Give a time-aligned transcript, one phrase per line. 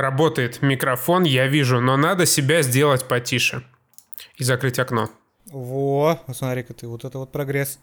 [0.00, 3.64] Работает микрофон, я вижу, но надо себя сделать потише.
[4.36, 5.10] И закрыть окно.
[5.46, 7.80] Во, смотри-ка ты, вот это вот прогресс.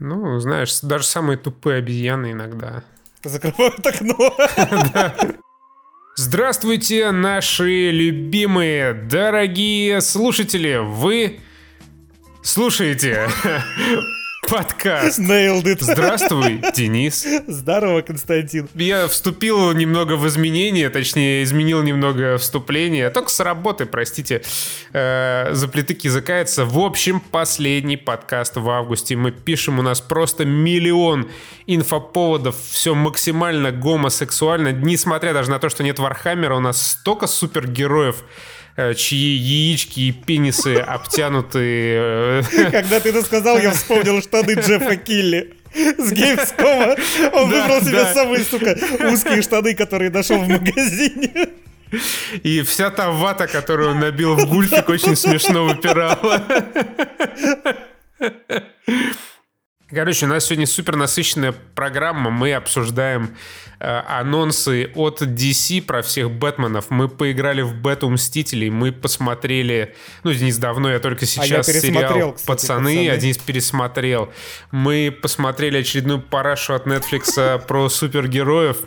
[0.00, 2.82] Ну, знаешь, даже самые тупые обезьяны иногда.
[3.22, 4.36] Закрывают окно.
[6.16, 10.80] Здравствуйте, наши любимые, дорогие слушатели!
[10.82, 11.38] Вы
[12.42, 13.28] слушаете
[14.48, 15.18] подкаст.
[15.18, 15.78] Nailed it.
[15.80, 17.26] Здравствуй, Денис.
[17.46, 18.68] Здорово, Константин.
[18.74, 23.10] Я вступил немного в изменения, точнее, изменил немного вступление.
[23.10, 24.42] Только с работы, простите,
[24.92, 26.64] э, заплетыки закается.
[26.64, 29.16] В общем, последний подкаст в августе.
[29.16, 31.30] Мы пишем, у нас просто миллион
[31.66, 32.56] инфоповодов.
[32.70, 34.72] Все максимально гомосексуально.
[34.72, 38.24] Несмотря даже на то, что нет Вархаммера, у нас столько супергероев
[38.96, 41.58] чьи яички и пенисы обтянуты...
[41.60, 42.42] Э,
[42.72, 47.00] Когда ты это сказал, я вспомнил штаны Джеффа Кили с Gamescom.
[47.32, 48.14] Он да, выбрал себе да.
[48.14, 48.76] самые, сука,
[49.12, 51.48] узкие штаны, которые нашел в магазине.
[52.42, 56.42] И вся та вата, которую он набил в гульфик, очень смешно выпирала.
[59.94, 62.30] Короче, у нас сегодня супер насыщенная программа.
[62.30, 63.36] Мы обсуждаем
[63.78, 66.90] э, анонсы от DC про всех Бэтменов.
[66.90, 68.70] Мы поиграли в Бэту Мстителей.
[68.70, 69.94] Мы посмотрели...
[70.24, 73.18] Ну, Денис, давно, я только сейчас а я сериал кстати, «Пацаны», «Пацаны».
[73.18, 74.32] Денис пересмотрел.
[74.72, 78.78] Мы посмотрели очередную парашу от Netflix про супергероев.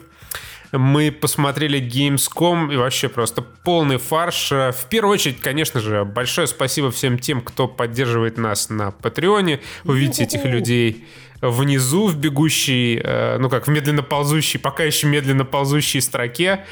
[0.72, 4.52] Мы посмотрели Gamescom и вообще просто полный фарш.
[4.52, 9.62] В первую очередь, конечно же, большое спасибо всем тем, кто поддерживает нас на Патреоне.
[9.86, 11.06] Увидите этих людей
[11.42, 16.66] внизу в бегущей, э, ну как, в медленно ползущей, пока еще медленно ползущей строке.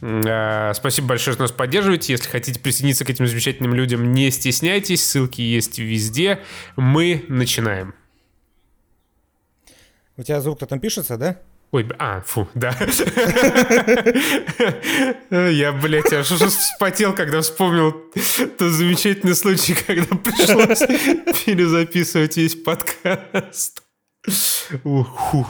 [0.00, 2.12] Э, спасибо большое, что нас поддерживаете.
[2.12, 5.04] Если хотите присоединиться к этим замечательным людям, не стесняйтесь.
[5.04, 6.40] Ссылки есть везде.
[6.76, 7.94] Мы начинаем.
[10.16, 11.40] У тебя звук-то там пишется, да?
[11.72, 12.76] Ой, а, фу, да.
[15.30, 17.92] Я, блядь, аж уже вспотел, когда вспомнил
[18.58, 20.80] тот замечательный случай, когда пришлось
[21.44, 23.82] перезаписывать весь подкаст.
[24.82, 25.46] Уху.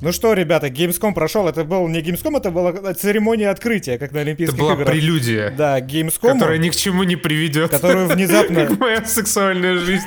[0.00, 1.48] Ну что, ребята, Gamescom прошел.
[1.48, 4.70] Это был не Gamescom, это была церемония открытия, как на Олимпийских играх.
[4.70, 4.94] Это была играх.
[4.94, 5.50] прелюдия.
[5.50, 6.34] Да, Gamescom.
[6.34, 7.70] Которая ни к чему не приведет.
[7.70, 8.66] Которую внезапно...
[8.68, 10.06] Как моя сексуальная жизнь.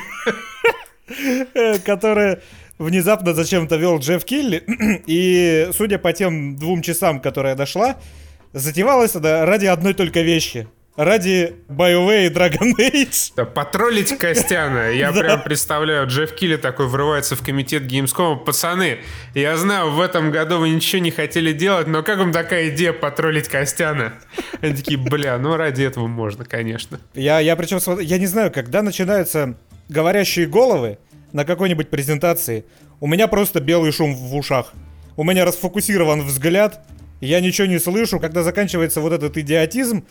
[1.86, 2.42] Которая
[2.78, 4.64] внезапно зачем-то вел Джефф Килли,
[5.08, 7.98] и, судя по тем двум часам, которые дошла,
[8.54, 10.68] затевалась это ради одной только вещи.
[10.96, 13.34] Ради BioWare и Dragon Age.
[13.36, 14.90] Да, потроллить Костяна.
[14.94, 18.44] Я прям представляю, Джефф Килли такой врывается в комитет Gamescom.
[18.44, 18.98] Пацаны,
[19.36, 22.94] я знаю, в этом году вы ничего не хотели делать, но как вам такая идея
[22.94, 24.14] потроллить Костяна?
[24.62, 27.00] Они такие, бля, ну ради этого можно, конечно.
[27.14, 29.56] Я, я причем, я не знаю, когда начинаются
[29.90, 30.98] говорящие головы,
[31.34, 32.66] на какой-нибудь презентации,
[33.00, 34.74] у меня просто белый шум в ушах.
[35.16, 36.86] У меня расфокусирован взгляд,
[37.22, 38.20] я ничего не слышу.
[38.20, 40.06] Когда заканчивается вот этот идиотизм,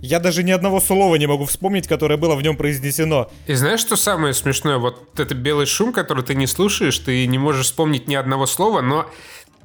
[0.00, 3.30] я даже ни одного слова не могу вспомнить, которое было в нем произнесено.
[3.46, 4.78] И знаешь, что самое смешное?
[4.78, 8.82] Вот это белый шум, который ты не слушаешь, ты не можешь вспомнить ни одного слова,
[8.82, 9.10] но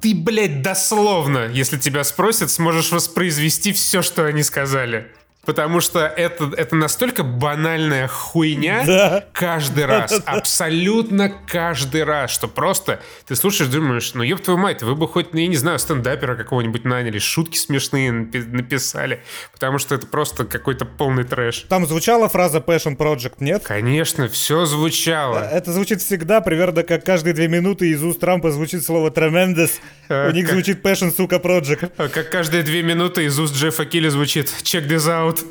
[0.00, 5.06] ты, блядь, дословно, если тебя спросят, сможешь воспроизвести все, что они сказали.
[5.44, 9.24] Потому что это, это настолько банальная хуйня да.
[9.32, 10.22] каждый раз.
[10.26, 12.30] Абсолютно каждый раз.
[12.30, 15.56] Что просто ты слушаешь, думаешь, ну ёб твою мать, вы бы хоть, ну, я не
[15.56, 19.24] знаю, стендапера какого-нибудь наняли, шутки смешные написали.
[19.52, 21.66] Потому что это просто какой-то полный трэш.
[21.68, 23.64] Там звучала фраза Passion Project, нет?
[23.64, 25.40] Конечно, все звучало.
[25.40, 29.72] Это звучит всегда, примерно как каждые две минуты из уст Трампа звучит слово tremendous.
[30.08, 30.54] А, У них как...
[30.54, 31.90] звучит Passion, сука, Project.
[31.96, 35.44] А, как каждые две минуты из уст Джеффа Килли звучит check this out out.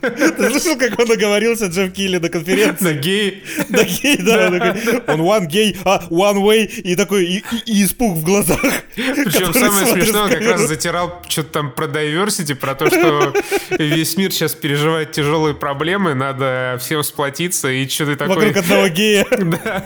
[0.00, 2.84] Ты слышал, как он оговорился Джефф Килли на конференции?
[2.84, 3.44] На гей.
[3.68, 4.76] На гей, да.
[5.08, 8.60] Он one gay, а one way, и такой, и, испуг в глазах.
[8.94, 13.34] Причем самое смешное, он как раз затирал что-то там про diversity, про то, что
[13.78, 18.36] весь мир сейчас переживает тяжелые проблемы, надо всем сплотиться, и что ты такой...
[18.36, 19.26] Вокруг одного гея.
[19.48, 19.84] Да.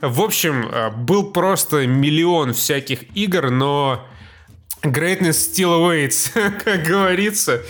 [0.00, 4.06] В общем, был просто миллион всяких игр, но
[4.84, 6.30] Greatness still awaits,
[6.64, 7.62] как говорится,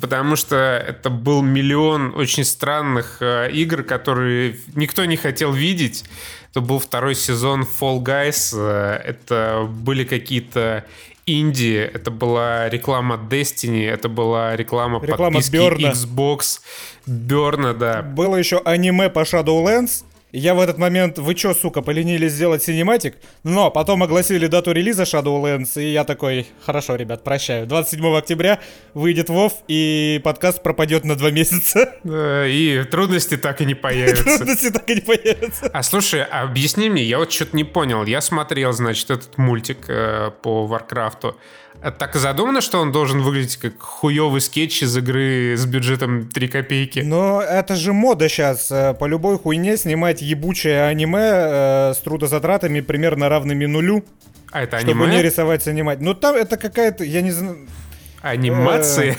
[0.00, 6.04] потому что это был миллион очень странных э, игр, которые никто не хотел видеть.
[6.50, 10.84] Это был второй сезон Fall Guys, э, это были какие-то
[11.26, 15.90] инди, это была реклама Destiny, это была реклама, реклама подписки Берна.
[15.90, 16.60] Xbox,
[17.06, 18.02] Берна, да.
[18.02, 23.16] Было еще аниме по Shadowlands, я в этот момент, вы чё, сука, поленились сделать синематик?
[23.44, 27.66] Но потом огласили дату релиза Shadowlands, и я такой, хорошо, ребят, прощаю.
[27.66, 28.60] 27 октября
[28.92, 31.94] выйдет WoW, и подкаст пропадет на два месяца.
[32.06, 34.38] Да, и трудности так и не появятся.
[34.38, 35.70] Трудности так и не появятся.
[35.72, 38.04] А слушай, объясни мне, я вот что-то не понял.
[38.04, 41.36] Я смотрел, значит, этот мультик э, по Варкрафту.
[41.98, 47.00] Так задумано, что он должен выглядеть как хуёвый скетч из игры с бюджетом 3 копейки.
[47.00, 48.70] Но это же мода сейчас.
[48.70, 54.04] э, По любой хуйне снимать ебучее аниме э, с трудозатратами примерно равными нулю,
[54.50, 55.16] А это чтобы аниме?
[55.16, 56.00] не рисовать снимать.
[56.00, 57.58] Ну там это какая-то, я не знаю...
[58.22, 59.16] Анимации?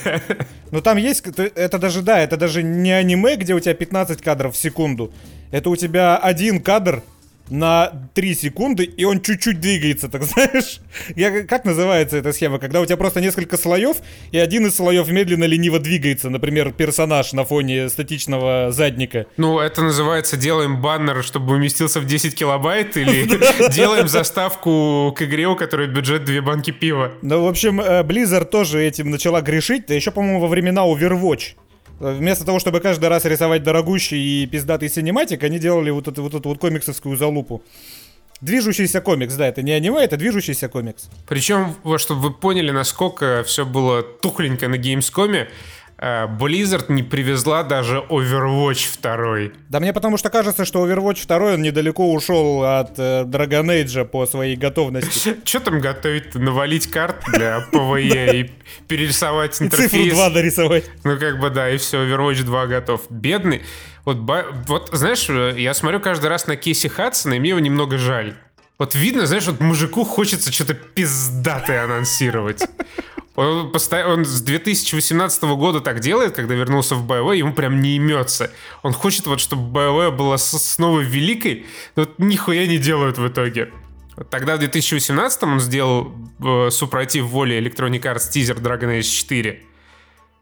[0.71, 4.21] Ну там есть, то- это даже, да, это даже не аниме, где у тебя 15
[4.21, 5.13] кадров в секунду.
[5.51, 7.01] Это у тебя один кадр
[7.49, 10.79] на 3 секунды, и он чуть-чуть двигается, так знаешь?
[11.15, 12.59] Я, как называется эта схема?
[12.59, 13.97] Когда у тебя просто несколько слоев,
[14.31, 19.25] и один из слоев медленно-лениво двигается, например, персонаж на фоне статичного задника.
[19.37, 23.27] Ну, это называется делаем баннер, чтобы уместился в 10 килобайт, или
[23.71, 27.13] делаем заставку к игре, у которой бюджет две банки пива.
[27.21, 31.55] Ну, в общем, э, Blizzard тоже этим начала грешить, да еще, по-моему, во времена Overwatch.
[31.99, 36.33] Вместо того, чтобы каждый раз рисовать дорогущий и пиздатый синематик, они делали вот эту вот,
[36.33, 37.63] эту вот комиксовскую залупу.
[38.39, 41.09] Движущийся комикс, да, это не аниме, это движущийся комикс.
[41.27, 45.47] Причем, чтобы вы поняли, насколько все было тухленько на э,
[45.99, 49.53] Blizzard не привезла даже Overwatch 2.
[49.69, 54.05] Да мне потому что кажется, что Overwatch 2 он недалеко ушел от э, Dragon Age
[54.05, 55.37] по своей готовности.
[55.45, 56.35] Что там готовить?
[56.35, 58.51] Навалить карт для PvE и
[58.87, 60.13] перерисовать И цифру интерфейс?
[60.13, 60.85] 2 нарисовать.
[61.03, 63.01] Ну, как бы, да, и все, Overwatch 2 готов.
[63.09, 63.63] Бедный.
[64.05, 64.17] Вот,
[64.67, 68.35] вот, знаешь, э, я смотрю каждый раз на Кейси Хадсона, и мне его немного жаль.
[68.77, 72.63] Вот видно, знаешь, вот мужику хочется что-то пиздатое анонсировать.
[73.37, 77.95] Он, постоянно, он с 2018 года так делает, когда вернулся в BioWare, ему прям не
[77.95, 78.51] имется.
[78.81, 83.71] Он хочет вот, чтобы BioWare была снова великой, но вот нихуя не делают в итоге.
[84.31, 86.11] Тогда в 2018 он сделал
[86.43, 89.61] э, супротив воли Electronic Arts тизер Dragon Age 4.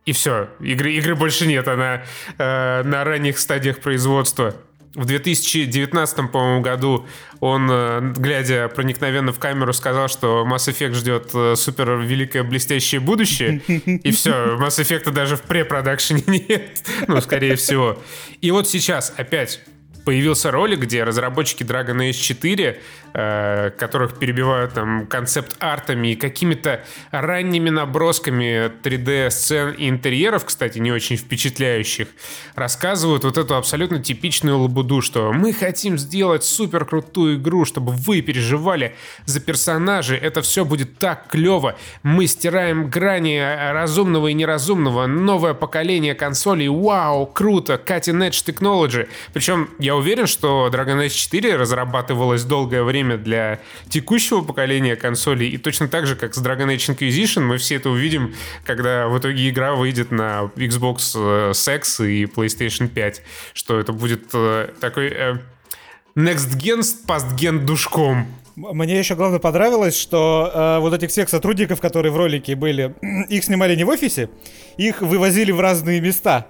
[0.05, 2.05] И все, игры, игры больше нет, она
[2.37, 4.55] э, на ранних стадиях производства.
[4.95, 7.05] В 2019, по-моему, году
[7.41, 13.01] он, э, глядя проникновенно в камеру, сказал, что Mass Effect ждет э, супер великое блестящее
[13.01, 13.61] будущее.
[13.67, 16.83] И все, Mass Effect даже в препродакшене нет.
[17.07, 18.01] Ну, скорее всего.
[18.39, 19.59] И вот сейчас опять
[20.05, 22.79] появился ролик, где разработчики Dragon Age 4,
[23.15, 31.15] э, которых перебивают там концепт-артами и какими-то ранними набросками 3D-сцен и интерьеров, кстати, не очень
[31.15, 32.07] впечатляющих,
[32.55, 38.21] рассказывают вот эту абсолютно типичную лабуду, что мы хотим сделать супер крутую игру, чтобы вы
[38.21, 38.95] переживали
[39.25, 43.39] за персонажей, это все будет так клево, мы стираем грани
[43.71, 49.07] разумного и неразумного, новое поколение консолей, вау, круто, cutting edge technology.
[49.33, 53.59] Причем я уверен, что Dragon Age 4 разрабатывалась долгое время для
[53.89, 57.89] текущего поколения консолей, и точно так же, как с Dragon Age Inquisition, мы все это
[57.89, 58.33] увидим,
[58.65, 63.21] когда в итоге игра выйдет на Xbox э, Sex и PlayStation 5,
[63.53, 65.37] что это будет э, такой э,
[66.15, 68.27] Next Gen с постген душком.
[68.55, 72.95] Мне еще главное понравилось, что э, вот этих всех сотрудников, которые в ролике были,
[73.29, 74.29] их снимали не в офисе,
[74.77, 76.47] их вывозили в разные места.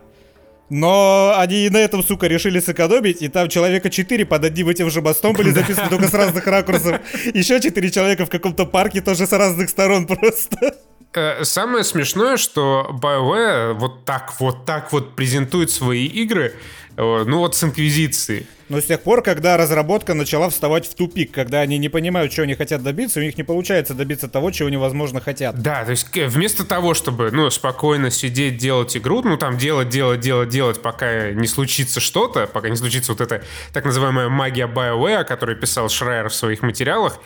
[0.70, 4.90] Но они и на этом, сука, решили сэкономить, и там человека 4 под одним этим
[4.90, 7.00] же мостом были записаны только с разных ракурсов.
[7.34, 10.76] Еще 4 человека в каком-то парке тоже с разных сторон просто.
[11.14, 16.56] Э, Самое смешное, что BioWare вот так вот так вот презентует свои игры,
[16.98, 18.48] ну вот с Инквизицией.
[18.68, 22.46] Но с тех пор, когда разработка начала вставать в тупик, когда они не понимают, чего
[22.46, 25.62] они хотят добиться, у них не получается добиться того, чего они, возможно, хотят.
[25.62, 29.90] Да, то есть к- вместо того, чтобы, ну, спокойно сидеть, делать игру, ну, там, делать,
[29.90, 34.66] делать, делать, делать, пока не случится что-то, пока не случится вот эта так называемая магия
[34.68, 37.20] BioWare, о которой писал Шрайер в своих материалах,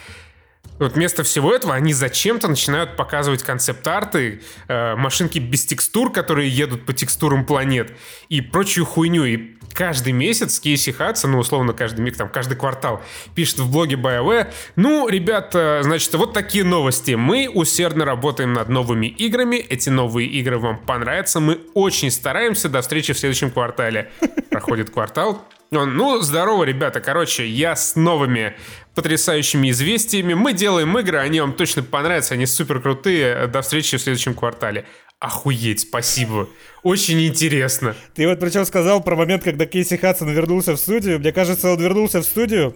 [0.80, 6.86] вот вместо всего этого они зачем-то начинают показывать концепт-арты, э, машинки без текстур, которые едут
[6.86, 7.92] по текстурам планет
[8.30, 9.26] и прочую хуйню.
[9.26, 13.02] И каждый месяц Кейси Хадсон, ну, условно, каждый миг, там, каждый квартал
[13.36, 17.12] пишет в блоге BioWare, ну, ребята, значит, вот такие новости.
[17.12, 22.82] Мы усердно работаем над новыми играми, эти новые игры вам понравятся, мы очень стараемся, до
[22.82, 24.12] встречи в следующем квартале.
[24.50, 28.56] Проходит квартал, ну, здорово, ребята, короче, я с новыми
[28.96, 30.34] потрясающими известиями.
[30.34, 33.48] Мы делаем игры, они вам точно понравятся, они супер крутые.
[33.48, 34.86] До встречи в следующем квартале.
[35.20, 36.50] Охуеть, спасибо.
[36.82, 37.96] Очень интересно.
[38.16, 41.20] Ты вот причем сказал про момент, когда Кейси Хадсон вернулся в студию.
[41.20, 42.76] Мне кажется, он вернулся в студию,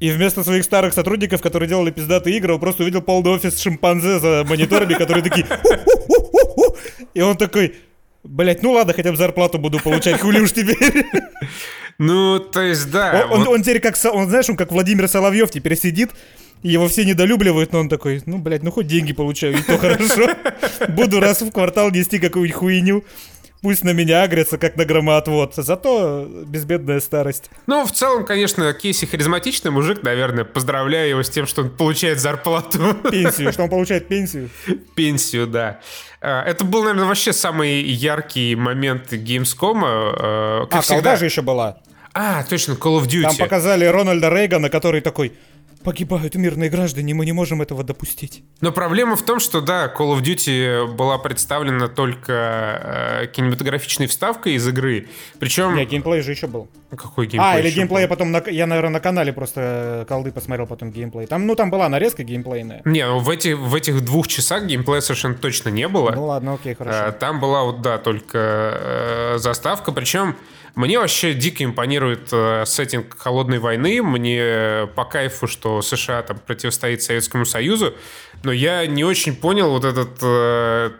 [0.00, 4.18] и вместо своих старых сотрудников, которые делали пиздатые игры, он просто увидел полный офис шимпанзе
[4.18, 5.46] за мониторами, которые такие...
[7.14, 7.76] И он такой...
[8.22, 11.06] Блять, ну ладно, хотя бы зарплату буду получать, хули уж теперь.
[11.98, 13.22] Ну, то есть, да.
[13.26, 16.10] Он, он- вот- он теперь как, он, знаешь, он как Владимир Соловьев теперь сидит,
[16.62, 20.28] его все недолюбливают, но он такой, ну, блядь, ну хоть деньги получаю, и то хорошо.
[20.88, 23.04] Буду раз в квартал нести какую-нибудь хуйню.
[23.66, 25.56] Пусть на меня агрятся, как на громоотвод.
[25.56, 27.50] Зато безбедная старость.
[27.66, 30.44] Ну, в целом, конечно, Кейси харизматичный мужик, наверное.
[30.44, 32.94] Поздравляю его с тем, что он получает зарплату.
[33.10, 34.50] Пенсию, что он получает пенсию.
[34.94, 35.80] Пенсию, да.
[36.20, 39.80] А, это был, наверное, вообще самый яркий момент Gamescom.
[39.82, 41.16] А, как а, всегда.
[41.16, 41.78] же еще была.
[42.14, 43.22] А, точно, Call of Duty.
[43.22, 45.32] Там показали Рональда Рейгана, который такой,
[45.86, 48.42] Погибают мирные граждане, мы не можем этого допустить.
[48.60, 54.54] Но проблема в том, что да, Call of Duty была представлена только э, кинематографичной вставкой
[54.54, 55.06] из игры.
[55.38, 55.76] Причем...
[55.76, 56.66] Нет, геймплей же еще был.
[56.90, 57.52] Какой геймплей?
[57.52, 58.08] А, или геймплей был?
[58.08, 58.32] потом...
[58.32, 58.42] На...
[58.48, 61.28] Я, наверное, на канале просто э, колды посмотрел потом геймплей.
[61.28, 62.82] Там, ну, там была нарезка геймплейная.
[62.84, 66.10] Не, ну в, эти, в этих двух часах геймплея совершенно точно не было.
[66.10, 67.10] Ну ладно, окей, хорошо.
[67.10, 69.92] Э, там была вот, да, только э, заставка.
[69.92, 70.34] Причем
[70.76, 74.02] мне вообще дико импонирует э, сеттинг холодной войны.
[74.02, 77.94] Мне по кайфу, что США там противостоит Советскому Союзу.
[78.42, 80.90] Но я не очень понял вот этот э,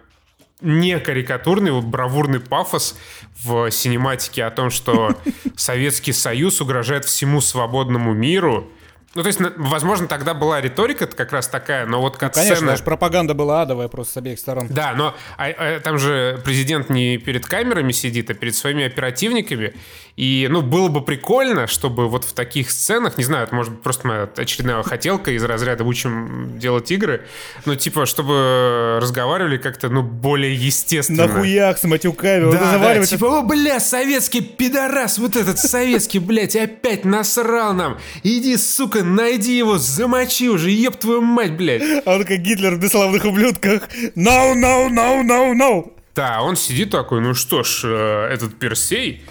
[0.62, 2.96] не карикатурный, вот бравурный пафос
[3.42, 5.14] в синематике о том, что
[5.56, 8.70] Советский Союз угрожает всему свободному миру.
[9.14, 12.72] Ну, то есть, возможно, тогда была риторика как раз такая, но вот как ну, конечно,
[12.72, 12.84] сцена...
[12.84, 14.66] пропаганда была адовая просто с обеих сторон.
[14.68, 19.74] Да, но а, а, там же президент не перед камерами сидит, а перед своими оперативниками.
[20.16, 23.82] И, ну, было бы прикольно, чтобы вот в таких сценах, не знаю, это может быть
[23.82, 27.26] просто моя очередная хотелка из разряда «учим делать игры»,
[27.66, 31.26] но типа, чтобы разговаривали как-то, ну, более естественно.
[31.26, 32.50] На хуях с матюками.
[32.50, 37.98] Да, да, типа, о, бля, советский пидорас, вот этот советский, блядь, опять насрал нам.
[38.22, 41.82] Иди, сука, найди его, замочи уже, еб твою мать, блядь.
[42.06, 43.82] А он как Гитлер в «Бесславных ублюдках».
[44.14, 45.92] No, no, no, no, no.
[46.14, 49.22] Да, он сидит такой, ну что ж, э, этот Персей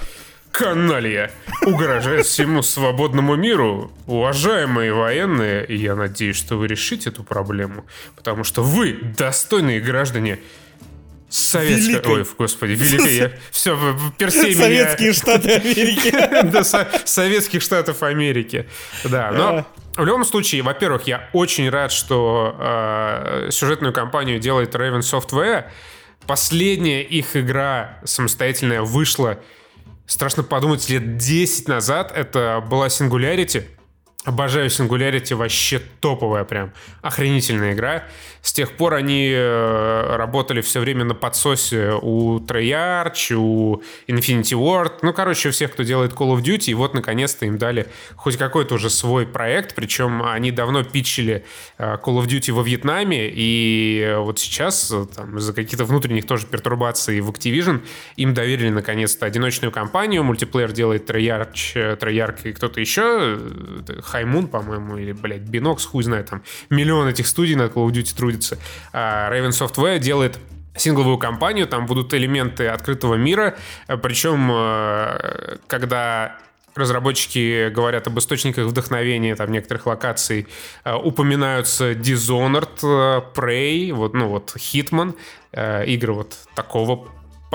[0.58, 1.32] каналья
[1.66, 3.92] угрожает всему свободному миру.
[4.08, 7.86] Уважаемые военные, я надеюсь, что вы решите эту проблему,
[8.16, 10.40] потому что вы достойные граждане
[11.30, 11.96] Советская...
[11.96, 12.14] Великой.
[12.14, 13.16] Ой, господи, великой.
[13.16, 13.32] Я...
[13.52, 13.78] Все,
[14.18, 16.14] Персей Советские Штаты Америки.
[16.52, 18.68] Да, Советских Штатов Америки.
[19.04, 19.66] Да, но...
[19.98, 25.70] В любом случае, во-первых, я очень рад, что э, сюжетную кампанию делает Raven Software.
[26.28, 29.40] Последняя их игра самостоятельная вышла
[30.06, 33.66] страшно подумать, лет 10 назад это была Singularity.
[34.26, 38.06] Обожаю Singularity, вообще топовая прям, охренительная игра.
[38.42, 45.00] С тех пор они э, работали все время на подсосе у Treyarch, у Infinity Ward,
[45.04, 48.38] ну, короче, у всех, кто делает Call of Duty, и вот, наконец-то, им дали хоть
[48.38, 51.46] какой-то уже свой проект, причем они давно питчили
[51.78, 57.22] э, Call of Duty во Вьетнаме, и вот сейчас, там, из-за каких-то внутренних тоже пертурбаций
[57.22, 57.82] в Activision,
[58.16, 63.40] им доверили, наконец-то, одиночную кампанию, мультиплеер делает Treyarch, Treyarch и кто-то еще,
[64.16, 68.16] Хаймун, по-моему, или, блядь, Binox, хуй знает, там, миллион этих студий на Call of Duty
[68.16, 68.58] трудится.
[68.94, 70.40] А Raven Software делает
[70.78, 73.58] сингловую кампанию, там будут элементы открытого мира,
[74.02, 76.38] причем э, когда
[76.76, 80.48] разработчики говорят об источниках вдохновения там некоторых локаций,
[80.86, 85.16] э, упоминаются Dishonored, э, Prey, вот, ну вот Hitman,
[85.88, 87.10] игры вот такого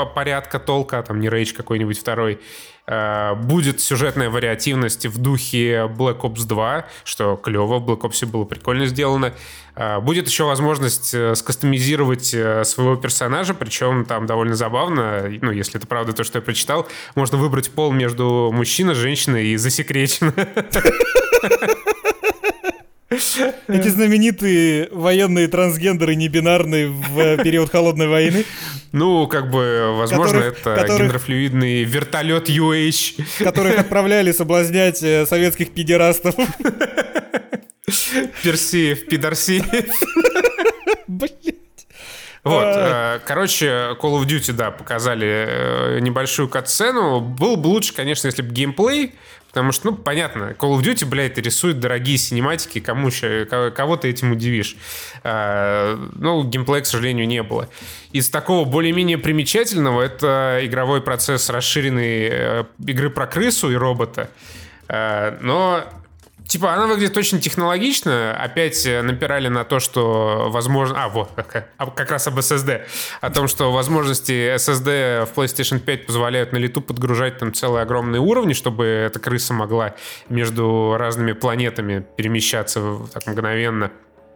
[0.06, 2.40] порядка толка, там не Rage какой-нибудь второй.
[2.90, 8.44] Э, будет сюжетная вариативность в духе Black Ops 2, что клево, в Black Ops было
[8.44, 9.32] прикольно сделано.
[9.76, 15.87] Э, будет еще возможность э, скастомизировать своего персонажа, причем там довольно забавно, ну, если это
[15.87, 20.35] правда то, что я прочитал, можно выбрать пол между мужчиной, женщиной и засекречено.
[23.66, 28.44] Эти знаменитые военные трансгендеры небинарные в период холодной войны.
[28.92, 33.42] Ну, как бы, возможно, которых, это которых, гендерфлюидный вертолет UH.
[33.42, 36.36] Которых отправляли соблазнять э, советских пидерастов.
[38.44, 39.66] Персеев, пидорсеев.
[41.08, 41.56] Блять.
[42.44, 43.16] Вот, а.
[43.16, 47.20] э, короче, Call of Duty, да, показали э, небольшую катсцену.
[47.20, 49.14] Был бы лучше, конечно, если бы геймплей
[49.50, 53.11] Потому что, ну, понятно, Call of Duty, блядь, рисует дорогие синематики, кому
[53.75, 54.76] кого ты этим удивишь.
[55.25, 57.69] А, ну, геймплея, к сожалению, не было.
[58.12, 64.30] Из такого более-менее примечательного это игровой процесс расширенной э, игры про крысу и робота.
[64.88, 65.85] А, но
[66.50, 68.35] Типа, она выглядит очень технологично.
[68.35, 71.04] Опять э, напирали на то, что возможно...
[71.04, 72.87] А, вот, а, как раз об SSD.
[73.21, 78.21] О том, что возможности SSD в PlayStation 5 позволяют на лету подгружать там целые огромные
[78.21, 79.95] уровни, чтобы эта крыса могла
[80.28, 83.92] между разными планетами перемещаться так мгновенно.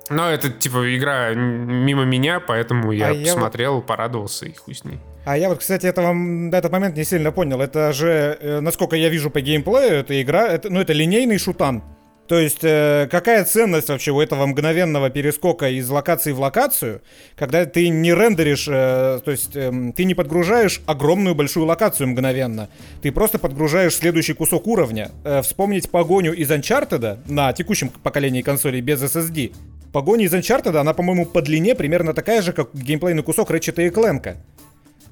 [0.09, 3.83] Но это, типа, игра мимо меня, поэтому я а посмотрел, я...
[3.83, 5.01] порадовался и хуй с ней.
[5.25, 7.61] А я вот, кстати, этого, на этот момент не сильно понял.
[7.61, 11.83] Это же, э, насколько я вижу по геймплею, эта игра, это, ну, это линейный шутан.
[12.27, 17.03] То есть, э, какая ценность вообще у этого мгновенного перескока из локации в локацию,
[17.37, 22.71] когда ты не рендеришь, э, то есть э, ты не подгружаешь огромную большую локацию мгновенно,
[23.03, 25.11] ты просто подгружаешь следующий кусок уровня.
[25.25, 29.53] Э, вспомнить погоню из Uncharted на текущем поколении консолей без SSD.
[29.93, 33.91] Погоня из Uncharted, она, по-моему, по длине примерно такая же, как геймплейный кусок Ratchet и
[33.91, 34.37] Clank.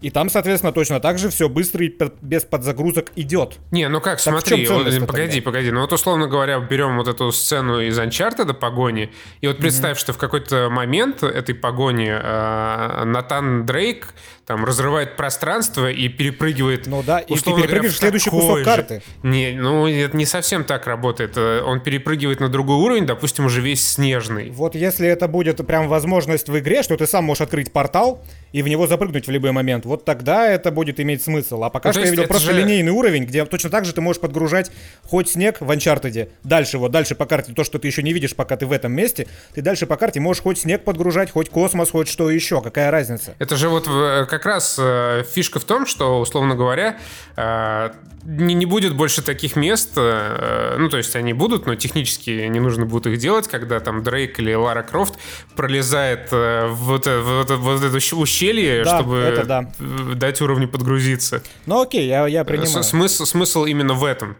[0.02, 3.58] И там, соответственно, точно так же все быстро и без подзагрузок идет.
[3.70, 5.42] Не, ну как, Так смотри, вот, погоди, тогда?
[5.44, 5.70] погоди.
[5.70, 10.12] Ну вот, условно говоря, берем вот эту сцену из Uncharted погони, и вот представь, что
[10.12, 14.08] в какой-то момент этой погони э, Натан Дрейк
[14.46, 16.86] там разрывает пространство и перепрыгивает...
[16.86, 18.64] Ну да, и ты перепрыгиваешь в следующий кусок же.
[18.64, 19.02] карты.
[19.22, 21.32] Не, ну это не совсем так работает.
[21.36, 24.50] Э, Он перепрыгивает на другой уровень, допустим, уже весь снежный.
[24.50, 28.22] Вот если это будет прям возможность в игре, что ты сам можешь открыть портал
[28.52, 31.62] и в него запрыгнуть в любой момент, вот тогда это будет иметь смысл.
[31.64, 33.92] А пока Ну, то что я видел просто же- линейный уровень, где точно так же
[33.94, 34.70] ты можешь подгружать
[35.04, 38.34] хоть снег в Uncharted, дальше вот, дальше по карте, то, что ты еще не видишь,
[38.34, 41.90] пока ты в этом месте, ты дальше по карте можешь хоть снег подгружать, хоть космос,
[41.90, 43.34] хоть что еще, какая разница?
[43.38, 46.98] Это же вот э, как раз э, фишка в том, что, условно говоря,
[47.36, 47.90] э,
[48.24, 52.58] не, не будет больше таких мест, э, ну, то есть они будут, но технически не
[52.60, 55.16] нужно будет их делать, когда там Дрейк или Лара Крофт
[55.54, 59.70] пролезает э, в вот, э, в вот, это- ущелье, Да, чтобы это да.
[60.14, 61.42] дать уровню подгрузиться.
[61.66, 62.82] Ну окей, я, я принимаю.
[62.82, 64.38] Смысл, смысл именно в этом.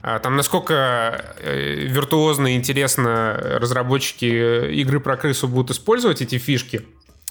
[0.00, 6.86] А Там насколько виртуозно и интересно разработчики игры про крысу будут использовать эти фишки,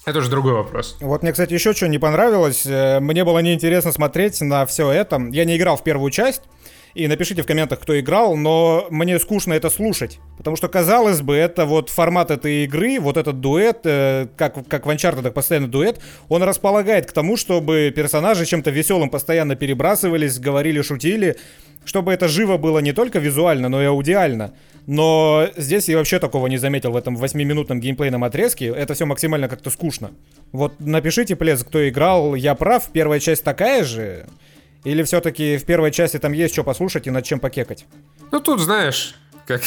[0.06, 0.96] это уже другой вопрос.
[1.00, 2.64] Вот мне, кстати, еще что не понравилось.
[2.64, 5.20] Э, Мне было неинтересно смотреть на все это.
[5.32, 6.42] Я не играл в первую часть.
[6.96, 10.18] И напишите в комментах, кто играл, но мне скучно это слушать.
[10.38, 14.86] Потому что, казалось бы, это вот формат этой игры, вот этот дуэт, э, как, как
[14.86, 16.00] в Uncharted, так постоянно дуэт,
[16.30, 21.36] он располагает к тому, чтобы персонажи чем-то веселым постоянно перебрасывались, говорили, шутили,
[21.84, 24.54] чтобы это живо было не только визуально, но и аудиально.
[24.86, 28.68] Но здесь я вообще такого не заметил в этом 8-минутном геймплейном отрезке.
[28.68, 30.12] Это все максимально как-то скучно.
[30.52, 34.24] Вот напишите, плез, кто играл, я прав, первая часть такая же?
[34.84, 37.86] Или все-таки в первой части там есть что послушать и над чем покекать?
[38.30, 39.14] Ну, тут, знаешь,
[39.46, 39.62] как...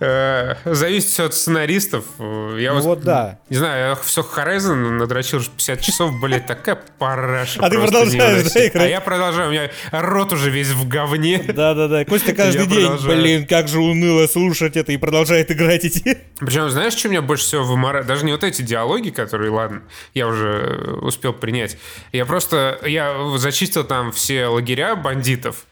[0.00, 2.04] э, зависит все от сценаристов.
[2.18, 3.38] Э, Я Ну вот да.
[3.50, 7.60] Не знаю, я все Horizon надрочил уже 50 часов, блядь, такая параша.
[7.60, 8.68] А ты продолжаешь, да, невыносимая.
[8.68, 8.84] играть?
[8.84, 11.38] А я продолжаю, у меня рот уже весь в говне.
[11.38, 16.18] Да-да-да, Костя каждый день, блин, как же уныло слушать это и продолжает играть идти.
[16.38, 18.06] Причем, знаешь, что меня больше всего выморает?
[18.06, 19.82] Даже не вот эти диалоги, которые, ладно,
[20.14, 21.76] я уже э, успел принять.
[22.12, 25.66] Я просто, я зачистил там все лагеря бандитов.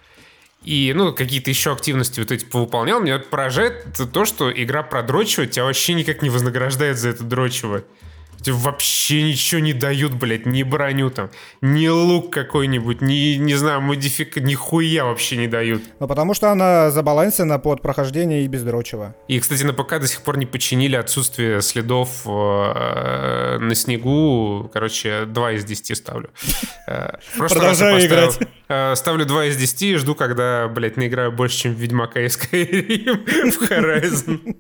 [0.65, 3.01] И, ну, какие-то еще активности вот эти повыполнял.
[3.01, 7.85] Меня поражает то, что игра про дрочево тебя вообще никак не вознаграждает за это дрочево.
[8.43, 13.81] Тебе вообще ничего не дают, блядь, ни броню там, ни лук какой-нибудь, ни, не знаю,
[13.81, 15.83] модифик, нихуя вообще не дают.
[16.01, 19.15] Ну, потому что она забалансена под прохождение и бездрочево.
[19.29, 24.71] И, кстати, на ПК до сих пор не починили отсутствие следов э, на снегу.
[24.73, 26.31] Короче, 2 из 10 ставлю.
[26.89, 28.39] Э, Продолжаю играть.
[28.69, 33.51] э, Ставлю 2 из 10 и жду, когда, блядь, наиграю больше, чем Ведьмака и Skyrim
[33.53, 34.57] в Horizon.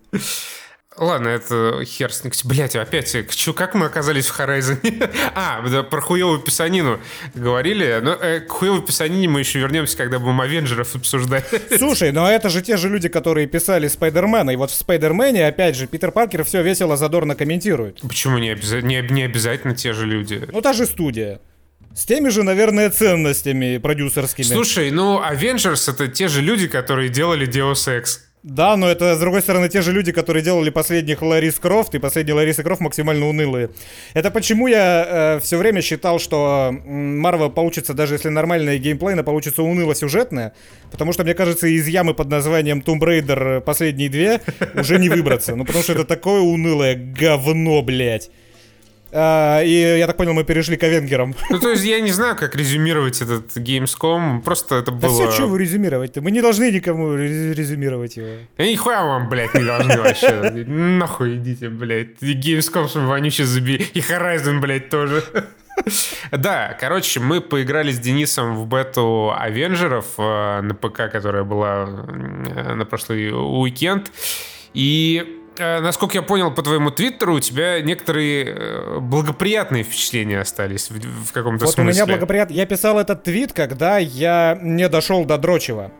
[0.97, 2.33] Ладно, это хер с ним.
[2.45, 5.11] Блять, опять, к чё, как мы оказались в Horizon?
[5.35, 7.01] а, да, про хуевую писанину
[7.35, 8.01] говорили.
[8.03, 11.47] Но э, к хуевой писанине мы еще вернемся, когда будем Авенджеров обсуждать.
[11.79, 14.51] Слушай, но это же те же люди, которые писали Спайдермена.
[14.51, 18.01] И вот в Спайдермене, опять же, Питер Паркер все весело, задорно комментирует.
[18.03, 20.47] Почему не, обяза- не, не обязательно те же люди?
[20.53, 21.41] Ну, та же студия.
[21.95, 24.45] С теми же, наверное, ценностями продюсерскими.
[24.47, 28.19] Слушай, ну, Avengers это те же люди, которые делали Deus Ex.
[28.43, 32.01] Да, но это, с другой стороны, те же люди, которые делали последних Ларис Крофт, и
[32.01, 33.71] последние Ларисы Крофт максимально унылые.
[34.15, 39.95] Это почему я все время считал, что Марвел получится, даже если нормальная геймплейна, получится уныло
[39.95, 40.55] сюжетная,
[40.91, 44.41] потому что, мне кажется, из ямы под названием Tomb Raider последние две
[44.75, 45.55] уже не выбраться.
[45.55, 48.31] Ну, потому что это такое унылое говно, блядь.
[49.15, 51.35] А, и я так понял, мы перешли к Авенгерам.
[51.51, 54.41] Ну, то есть я не знаю, как резюмировать этот Gamescom.
[54.43, 55.29] Просто это Да было...
[55.29, 56.23] все, что вы резюмировать-то?
[56.23, 58.29] Мы не должны никому рез- резюмировать его.
[58.59, 60.65] Я нихуя вам, блядь, не должны вообще.
[60.67, 62.23] Нахуй идите, блядь.
[62.23, 63.87] И Gamescom свой вонючий забери.
[63.95, 65.23] И Horizon, блядь, тоже.
[66.31, 72.75] Да, короче, мы поиграли с Денисом в бету Авенджеров э, на ПК, которая была э,
[72.75, 74.11] на прошлый уикенд.
[74.75, 80.99] И насколько я понял по твоему твиттеру, у тебя некоторые э, благоприятные впечатления остались в,
[80.99, 81.93] в каком-то Вот у смысле.
[81.93, 82.55] меня благоприятно.
[82.55, 85.93] Я писал этот твит, когда я не дошел до дрочева.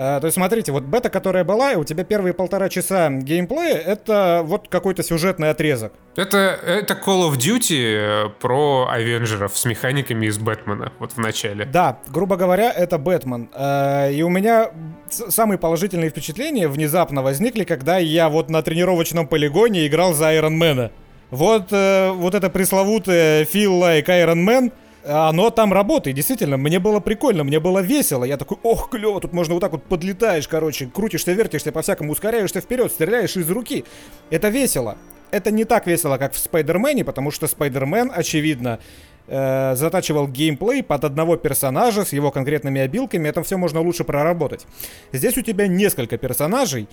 [0.00, 3.76] Э, то есть, смотрите, вот бета, которая была, и у тебя первые полтора часа геймплея,
[3.76, 5.92] это вот какой-то сюжетный отрезок.
[6.16, 11.66] Это, это Call of Duty э, про Авенджеров с механиками из Бэтмена, вот в начале.
[11.66, 13.50] Да, грубо говоря, это Бэтмен.
[13.54, 14.70] Э, и у меня
[15.10, 20.92] самые положительные впечатления внезапно возникли, когда я вот на тренировочном полигоне играл за Айронмена.
[21.30, 24.72] Вот, вот это пресловутое Feel Like Iron Man—
[25.04, 29.32] оно там работает, действительно, мне было прикольно, мне было весело, я такой, ох, клево, тут
[29.32, 33.84] можно вот так вот подлетаешь, короче, крутишься, вертишься, по-всякому ускоряешься вперед, стреляешь из руки,
[34.30, 34.96] это весело.
[35.30, 38.80] Это не так весело, как в Спайдермене, потому что Спайдермен, очевидно,
[39.28, 44.66] э, затачивал геймплей под одного персонажа с его конкретными обилками, это все можно лучше проработать.
[45.12, 46.88] Здесь у тебя несколько персонажей,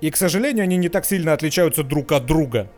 [0.00, 2.68] и, к сожалению, они не так сильно отличаются друг от друга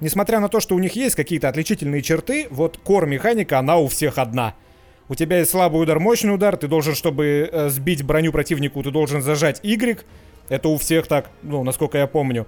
[0.00, 4.18] несмотря на то, что у них есть какие-то отличительные черты, вот кор-механика, она у всех
[4.18, 4.54] одна.
[5.08, 8.90] У тебя есть слабый удар, мощный удар, ты должен, чтобы э, сбить броню противнику, ты
[8.90, 10.00] должен зажать Y.
[10.48, 12.46] Это у всех так, ну, насколько я помню.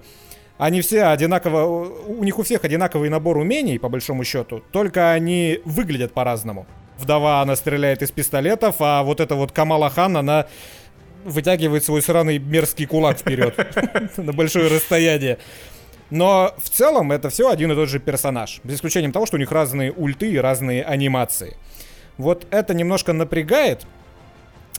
[0.57, 5.61] Они все одинаково, у них у всех одинаковый набор умений, по большому счету, только они
[5.63, 6.67] выглядят по-разному.
[6.97, 10.47] Вдова, она стреляет из пистолетов, а вот эта вот Камала Хан, она
[11.23, 13.55] вытягивает свой сраный мерзкий кулак вперед
[14.17, 15.37] на большое расстояние.
[16.09, 18.61] Но в целом это все один и тот же персонаж.
[18.63, 21.55] За исключением того, что у них разные ульты и разные анимации.
[22.17, 23.85] Вот это немножко напрягает.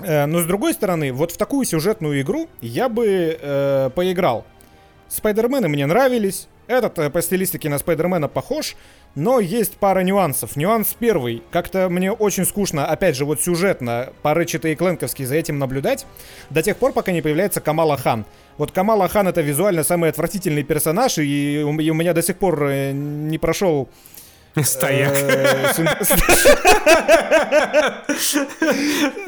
[0.00, 4.44] Э, но с другой стороны, вот в такую сюжетную игру я бы э, поиграл.
[5.08, 6.48] Спайдермены мне нравились.
[6.66, 8.76] Этот э, по стилистике на Спайдермена похож.
[9.14, 10.54] Но есть пара нюансов.
[10.54, 11.42] Нюанс первый.
[11.50, 16.06] Как-то мне очень скучно, опять же, вот сюжетно, по Рэчета и Кленковски за этим наблюдать,
[16.50, 18.24] до тех пор, пока не появляется Камала Хан.
[18.56, 22.92] Вот Камала Хан это визуально самый отвратительный персонаж, и у, меня до сих пор э,
[22.92, 23.88] не прошел
[24.62, 25.16] Стояк.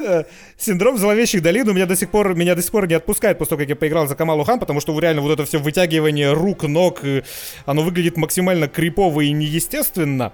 [0.04, 0.24] Э,
[0.56, 3.50] Синдром зловещих долин у меня до сих пор меня до сих пор не отпускает после
[3.50, 6.64] того, как я поиграл за Камалу Хан, потому что реально вот это все вытягивание рук,
[6.64, 7.22] ног, э,
[7.66, 10.32] оно выглядит максимально крипово и неестественно.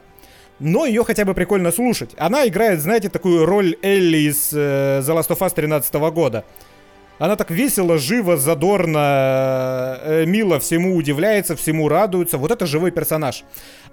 [0.61, 2.11] Но ее хотя бы прикольно слушать.
[2.17, 6.45] Она играет, знаете, такую роль Элли из э, The Last of Us 13 года.
[7.19, 12.39] Она так весело, живо, задорно, э, мило всему удивляется, всему радуется.
[12.39, 13.45] Вот это живой персонаж.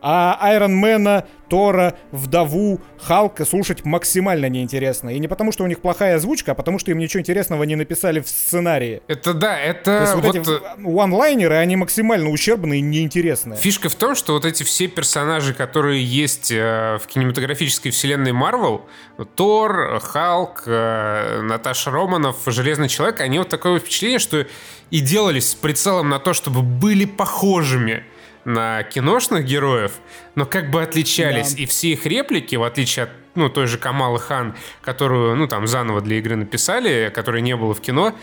[0.08, 5.10] А Айронмена, Тора, Вдову, Халка слушать максимально неинтересно.
[5.10, 7.76] И не потому, что у них плохая озвучка, а потому, что им ничего интересного не
[7.76, 9.02] написали в сценарии.
[9.08, 10.12] Это да, это...
[10.13, 13.58] Вот, вот эти one-лайнеры, они максимально ущербные и неинтересные.
[13.58, 18.86] Фишка в том, что вот эти все персонажи, которые есть э, в кинематографической вселенной Марвел,
[19.34, 24.46] Тор, Халк, э, Наташа Романов, Железный Человек, они вот такое впечатление, что
[24.91, 28.04] и делались с прицелом на то, чтобы были похожими
[28.46, 29.94] на киношных героев,
[30.36, 31.54] но как бы отличались.
[31.54, 31.64] Да.
[31.64, 35.68] И все их реплики, в отличие от ну, той же Камалы Хан, которую, ну, там,
[35.68, 38.16] заново для игры написали, которой не было в кино,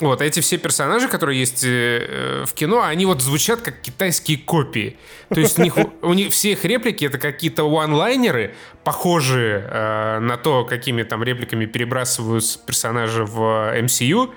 [0.00, 4.96] вот, эти все персонажи, которые есть э, в кино, они вот звучат как китайские копии.
[5.28, 10.36] То есть у них, у них все их реплики это какие-то one-лайнеры, похожие э, на
[10.38, 13.38] то, какими там репликами перебрасываются персонажи в
[13.78, 14.32] MCU,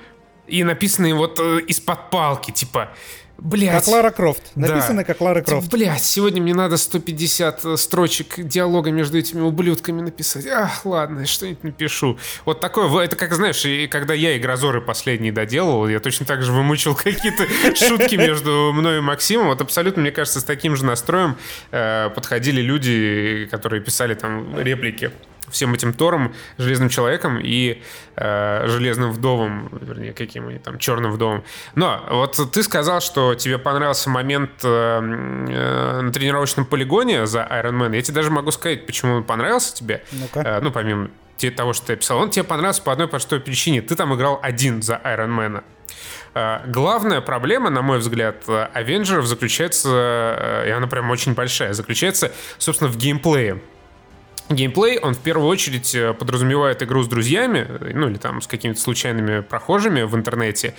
[0.45, 2.91] и написанные вот э, из-под палки, типа
[3.37, 3.83] Блять.
[3.83, 4.43] Как Лара Крофт.
[4.55, 5.03] Написано да.
[5.03, 5.69] как Лара Крофт.
[5.69, 10.47] Блять, сегодня мне надо 150 э, строчек диалога между этими ублюдками написать.
[10.47, 12.17] Ах, ладно, что-нибудь напишу.
[12.45, 16.51] Вот такое, это как, знаешь, и когда я Игрозоры последний доделал, я точно так же
[16.51, 17.45] вымучил какие-то
[17.75, 19.47] шутки между мной и Максимом.
[19.47, 21.35] Вот абсолютно, мне кажется, с таким же настроем
[21.71, 25.11] э, подходили люди, которые писали там реплики
[25.49, 27.81] всем этим Тором, Железным Человеком и
[28.15, 31.43] э, Железным Вдовом, вернее, каким они там, Черным Вдовом.
[31.75, 37.73] Но вот ты сказал, что тебе понравился момент э, э, на тренировочном полигоне за Iron
[37.73, 37.95] Man.
[37.95, 40.03] Я тебе даже могу сказать, почему он понравился тебе.
[40.11, 41.09] ну Э, ну, помимо
[41.55, 42.17] того, что ты описал.
[42.17, 43.81] Он тебе понравился по одной простой причине.
[43.81, 45.63] Ты там играл один за Iron Man.
[46.33, 52.31] Э, главная проблема, на мой взгляд, Авенджеров заключается, э, и она прям очень большая, заключается,
[52.57, 53.61] собственно, в геймплее.
[54.49, 58.79] Геймплей, он в первую очередь э, подразумевает игру с друзьями, ну или там с какими-то
[58.79, 60.75] случайными прохожими в интернете.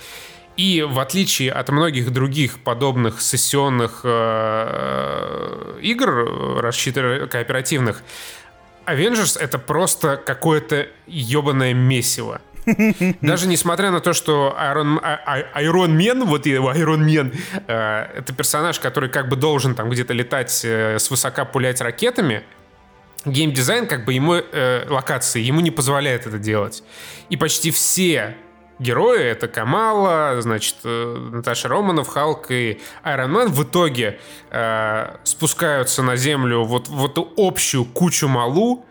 [0.55, 8.01] И в отличие от многих других подобных сессионных э, игр, рассчитанных кооперативных,
[8.87, 12.41] Avengers это просто какое-то ебаное месиво.
[13.21, 14.99] Даже несмотря на то, что Iron,
[15.55, 20.13] Iron Man, вот его Iron Man, э, это персонаж, который как бы должен там где-то
[20.13, 22.43] летать, э, с высока пулять ракетами,
[23.31, 26.83] геймдизайн, как бы ему, э, локации, ему не позволяет это делать.
[27.29, 28.35] И почти все
[28.79, 34.19] герои, это Камала, значит, э, Наташа Романов, Халк и Iron Man в итоге
[34.51, 38.85] э, спускаются на землю вот в эту общую кучу малу,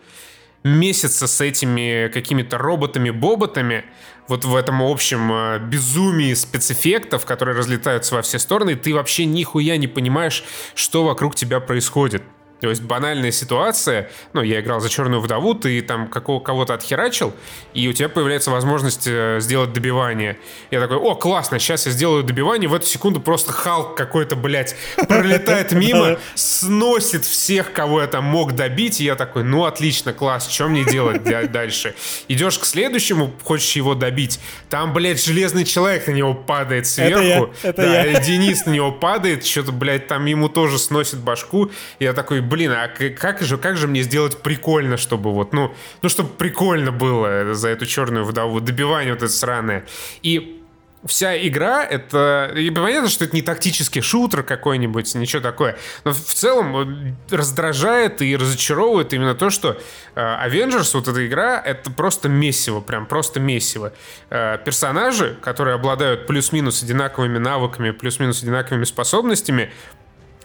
[0.63, 3.85] месяца с этими какими-то роботами-боботами,
[4.27, 9.77] вот в этом общем э, безумии спецэффектов, которые разлетаются во все стороны, ты вообще нихуя
[9.77, 10.43] не понимаешь,
[10.75, 12.23] что вокруг тебя происходит.
[12.59, 17.33] То есть банальная ситуация, ну, я играл за черную вдову, ты там какого кого-то отхерачил,
[17.73, 20.37] и у тебя появляется возможность э, сделать добивание.
[20.71, 24.75] Я такой, о, классно, сейчас я сделаю добивание, в эту секунду просто Халк какой-то, блядь,
[25.07, 30.49] пролетает мимо, сносит всех, кого я там мог добить, и я такой, ну, отлично, класс,
[30.49, 31.93] что мне делать дальше?
[32.27, 34.39] Идешь к следующему, хочешь его добить,
[34.69, 37.53] там, блядь, железный человек на него падает сверху.
[37.61, 38.19] Да.
[38.21, 42.87] Денис на него падает, что-то, блядь, там ему тоже сносит башку, я такой, блин, а
[42.87, 47.69] как же, как же мне сделать прикольно, чтобы вот, ну, ну, чтобы прикольно было за
[47.69, 49.85] эту черную вдову, добивание вот это сраное.
[50.21, 50.57] И
[51.05, 52.51] вся игра это...
[52.55, 55.77] И понятно, что это не тактический шутер какой-нибудь, ничего такое.
[56.03, 59.79] Но в целом раздражает и разочаровывает именно то, что
[60.15, 63.93] э, Avengers, вот эта игра, это просто месиво, прям просто месиво.
[64.29, 69.71] Э, персонажи, которые обладают плюс-минус одинаковыми навыками, плюс-минус одинаковыми способностями,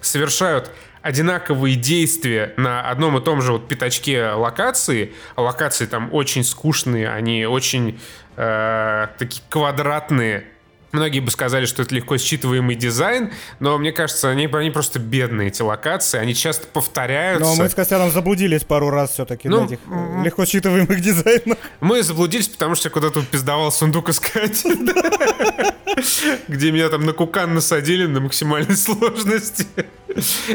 [0.03, 5.15] совершают одинаковые действия на одном и том же вот пятачке локации.
[5.37, 8.01] Локации там очень скучные, они очень
[8.37, 10.47] э, такие квадратные.
[10.92, 15.48] Многие бы сказали, что это легко считываемый дизайн, но мне кажется, они, они просто бедные,
[15.48, 17.48] эти локации, они часто повторяются.
[17.48, 19.78] Но мы с Костяном заблудились пару раз все-таки ну, на этих
[20.22, 21.57] легко считываемых дизайнах.
[21.81, 24.64] Мы заблудились, потому что я куда-то пиздовал сундук искать.
[26.48, 29.66] Где меня там на кукан насадили на максимальной сложности.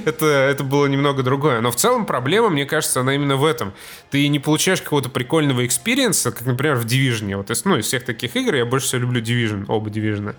[0.05, 1.61] Это, это было немного другое.
[1.61, 3.73] Но в целом проблема, мне кажется, она именно в этом.
[4.09, 7.35] Ты не получаешь какого-то прикольного experience а, как, например, в Division.
[7.35, 10.35] Вот ну, из всех таких игр я больше всего люблю Division, оба Division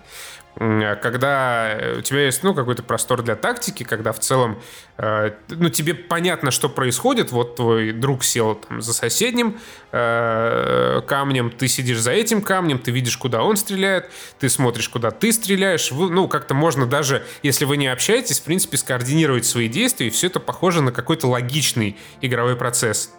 [0.59, 4.59] когда у тебя есть, ну, какой-то простор для тактики, когда в целом,
[4.97, 9.57] э, ну, тебе понятно, что происходит, вот твой друг сел там за соседним
[9.93, 15.11] э, камнем, ты сидишь за этим камнем, ты видишь, куда он стреляет, ты смотришь, куда
[15.11, 19.69] ты стреляешь, вы, ну, как-то можно даже, если вы не общаетесь, в принципе, скоординировать свои
[19.69, 23.13] действия, и все это похоже на какой-то логичный игровой процесс.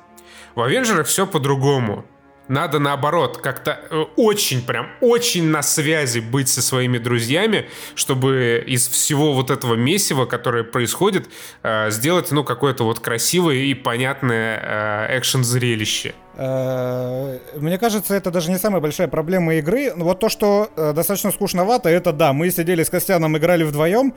[0.54, 2.04] В Авенджерах все по-другому
[2.50, 8.88] надо наоборот как-то э, очень, прям очень на связи быть со своими друзьями, чтобы из
[8.88, 11.28] всего вот этого месива, которое происходит,
[11.62, 16.14] э, сделать, ну, какое-то вот красивое и понятное э, экшен-зрелище.
[16.36, 19.92] Мне кажется, это даже не самая большая проблема игры.
[19.94, 24.14] Вот то, что достаточно скучновато, это да, мы сидели с Костяном, играли вдвоем,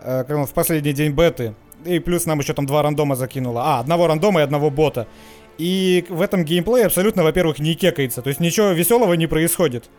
[0.00, 1.54] в последний день беты,
[1.84, 3.62] и плюс нам еще там два рандома закинуло.
[3.64, 5.06] А, одного рандома и одного бота.
[5.60, 8.22] И в этом геймплее абсолютно, во-первых, не кекается.
[8.22, 9.90] То есть ничего веселого не происходит.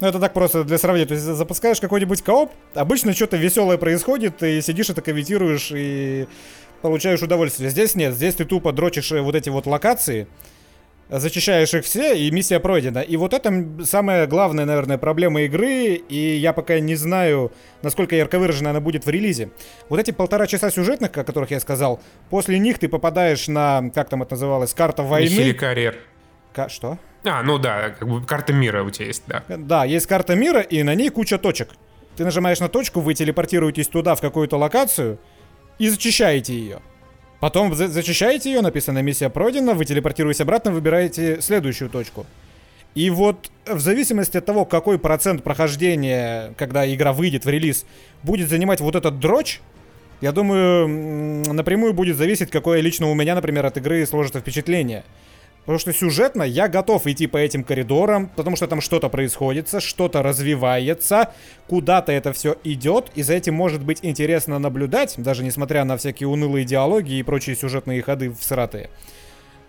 [0.00, 1.06] Ну, это так просто для сравнения.
[1.06, 6.26] То есть запускаешь какой-нибудь кооп, обычно что-то веселое происходит, и сидишь это комментируешь и
[6.82, 7.70] получаешь удовольствие.
[7.70, 10.26] Здесь нет, здесь ты тупо дрочишь э, вот эти вот локации,
[11.10, 12.98] зачищаешь их все, и миссия пройдена.
[12.98, 18.38] И вот это самая главная, наверное, проблема игры, и я пока не знаю, насколько ярко
[18.38, 19.50] выражена она будет в релизе.
[19.88, 24.08] Вот эти полтора часа сюжетных, о которых я сказал, после них ты попадаешь на, как
[24.08, 25.28] там это называлось, карта войны.
[25.28, 25.98] Или карьер.
[26.52, 26.98] Ка- что?
[27.24, 29.42] А, ну да, как бы карта мира у тебя есть, да.
[29.48, 31.70] Да, есть карта мира, и на ней куча точек.
[32.16, 35.18] Ты нажимаешь на точку, вы телепортируетесь туда, в какую-то локацию,
[35.78, 36.80] и зачищаете ее.
[37.40, 42.26] Потом за зачищаете ее, написано «Миссия пройдена», вы телепортируетесь обратно, выбираете следующую точку.
[42.94, 47.86] И вот в зависимости от того, какой процент прохождения, когда игра выйдет в релиз,
[48.24, 49.60] будет занимать вот этот дрочь,
[50.20, 50.88] я думаю,
[51.52, 55.04] напрямую будет зависеть, какое лично у меня, например, от игры сложится впечатление.
[55.68, 60.22] Потому что сюжетно я готов идти по этим коридорам, потому что там что-то происходит, что-то
[60.22, 61.34] развивается,
[61.66, 66.26] куда-то это все идет, и за этим может быть интересно наблюдать, даже несмотря на всякие
[66.26, 68.88] унылые диалоги и прочие сюжетные ходы всратые.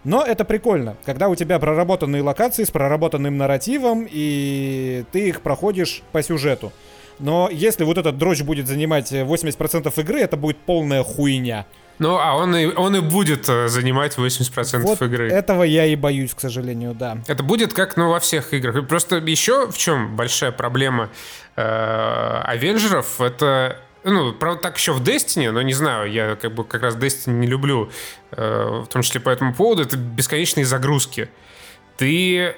[0.05, 6.03] Но это прикольно, когда у тебя проработанные локации с проработанным нарративом, и ты их проходишь
[6.13, 6.71] по сюжету.
[7.19, 11.65] Но если вот этот дрочь будет занимать 80% игры, это будет полная хуйня.
[11.99, 15.29] Ну, а он и, он и будет э, занимать 80% вот игры.
[15.29, 17.17] этого я и боюсь, к сожалению, да.
[17.27, 18.88] Это будет как, ну, во всех играх.
[18.88, 21.09] Просто еще в чем большая проблема
[21.57, 26.63] э, Авенджеров, это ну, правда, так еще в Destiny, но не знаю, я как бы
[26.63, 27.91] как раз Destiny не люблю,
[28.31, 31.29] э, в том числе по этому поводу, это бесконечные загрузки.
[31.97, 32.55] Ты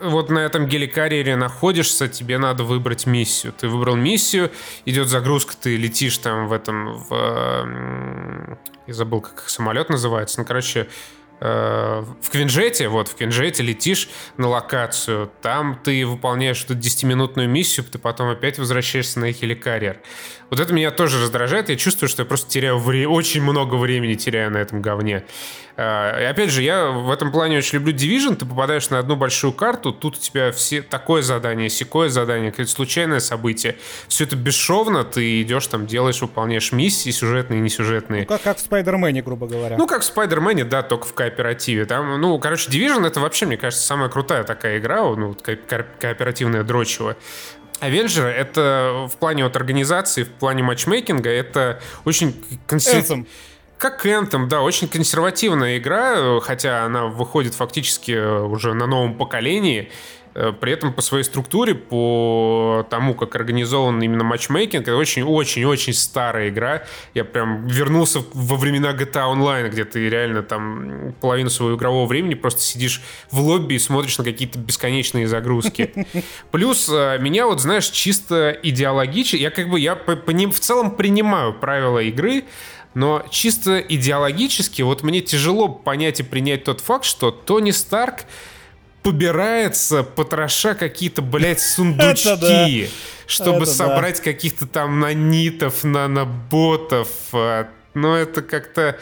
[0.00, 3.52] вот на этом геликарьере находишься, тебе надо выбрать миссию.
[3.52, 4.50] Ты выбрал миссию,
[4.84, 8.58] идет загрузка, ты летишь там в этом, в...
[8.86, 10.40] Я забыл, как самолет называется.
[10.40, 10.88] Ну, короче,
[11.40, 17.84] э, в Квинжете, вот, в Квинжете летишь на локацию, там ты выполняешь эту 10-минутную миссию,
[17.84, 20.00] ты потом опять возвращаешься на хеликарьер.
[20.50, 24.14] Вот это меня тоже раздражает, я чувствую, что я просто теряю вре- очень много времени
[24.14, 25.24] теряю на этом говне.
[25.78, 28.34] И опять же, я в этом плане очень люблю Division.
[28.36, 32.70] Ты попадаешь на одну большую карту, тут у тебя все такое задание, секое задание, какое-то
[32.72, 33.76] случайное событие.
[34.08, 38.22] Все это бесшовно, ты идешь там, делаешь, выполняешь миссии сюжетные и несюжетные.
[38.22, 39.78] Ну, как, как в Спайдермене, грубо говоря.
[39.78, 41.86] Ну, как в Спайдермене, да, только в кооперативе.
[41.86, 46.62] Там, ну, короче, Division это вообще, мне кажется, самая крутая такая игра, ну, ко- кооперативная
[46.64, 47.16] дрочева.
[47.80, 52.34] Авенджеры— это в плане вот организации, в плане матчмейкинга, это очень...
[52.66, 53.24] Консер...
[53.78, 59.90] Как Anthem, да, очень консервативная игра, хотя она выходит фактически уже на новом поколении.
[60.32, 66.50] Э, при этом по своей структуре, по тому, как организован именно матчмейкинг, это очень-очень-очень старая
[66.50, 66.84] игра.
[67.14, 72.34] Я прям вернулся во времена GTA Online, где ты реально там половину своего игрового времени
[72.34, 76.06] просто сидишь в лобби и смотришь на какие-то бесконечные загрузки.
[76.52, 80.60] Плюс э, меня вот, знаешь, чисто идеологически, я как бы, я по, по ним в
[80.60, 82.44] целом принимаю правила игры,
[82.94, 88.26] но чисто идеологически вот мне тяжело понять и принять тот факт, что Тони Старк
[89.02, 92.90] побирается, потроша какие-то, блядь, сундучки,
[93.26, 97.08] чтобы собрать каких-то там нанитов, наноботов.
[97.32, 98.98] А, но это как-то...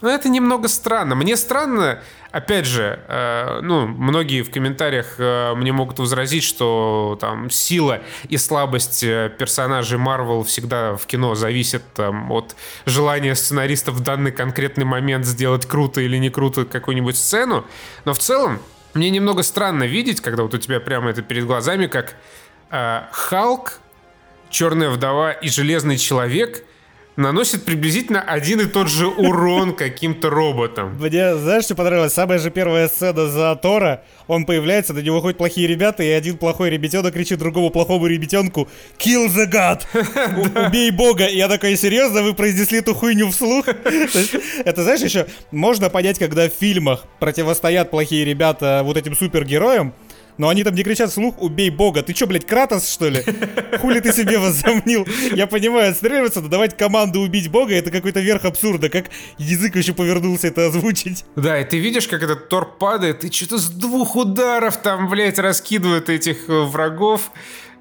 [0.00, 1.14] Ну, это немного странно.
[1.14, 7.50] Мне странно, опять же, э, ну, многие в комментариях э, мне могут возразить, что там
[7.50, 14.00] сила и слабость э, персонажей Марвел всегда в кино зависит там, от желания сценаристов в
[14.00, 17.64] данный конкретный момент сделать круто или не круто какую-нибудь сцену.
[18.04, 18.58] Но в целом,
[18.94, 22.16] мне немного странно видеть, когда вот у тебя прямо это перед глазами, как
[22.70, 23.80] э, Халк,
[24.50, 26.64] Черная вдова и Железный человек
[27.16, 30.96] наносят приблизительно один и тот же урон каким-то роботам.
[30.98, 32.12] Мне, знаешь, что понравилось?
[32.12, 36.38] Самая же первая сцена за Тора, он появляется, на него выходят плохие ребята, и один
[36.38, 39.82] плохой ребятенок кричит другому плохому ребятенку «Kill the God!»
[40.68, 43.68] «Убей бога!» И я такой, серьезно, вы произнесли эту хуйню вслух?
[44.64, 49.94] Это, знаешь, еще можно понять, когда в фильмах противостоят плохие ребята вот этим супергероям,
[50.38, 52.02] но они там не кричат вслух «Убей бога».
[52.02, 53.22] Ты чё, блядь, Кратос, что ли?
[53.80, 55.06] Хули ты себе возомнил?
[55.32, 58.88] Я понимаю, отстреливаться, но давать команду убить бога— это какой-то верх абсурда.
[58.88, 59.06] Как
[59.38, 61.24] язык еще повернулся это озвучить.
[61.36, 65.38] Да, и ты видишь, как этот Тор падает, и что-то с двух ударов там, блядь,
[65.38, 67.30] раскидывает этих э, врагов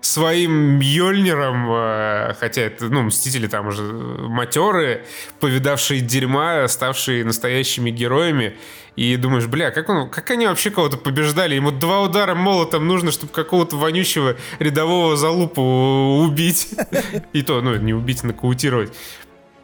[0.02, 5.06] своим Мьёльниром, э, хотя это, ну, Мстители там уже матеры,
[5.40, 8.56] повидавшие дерьма, ставшие настоящими героями,
[8.96, 11.56] и думаешь, бля, как, он, как они вообще кого-то побеждали?
[11.56, 16.70] Ему два удара молотом нужно, чтобы какого-то вонючего рядового залупу убить.
[17.34, 18.92] И то, ну, не убить, нокаутировать.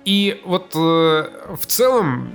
[0.06, 2.32] И вот э, в целом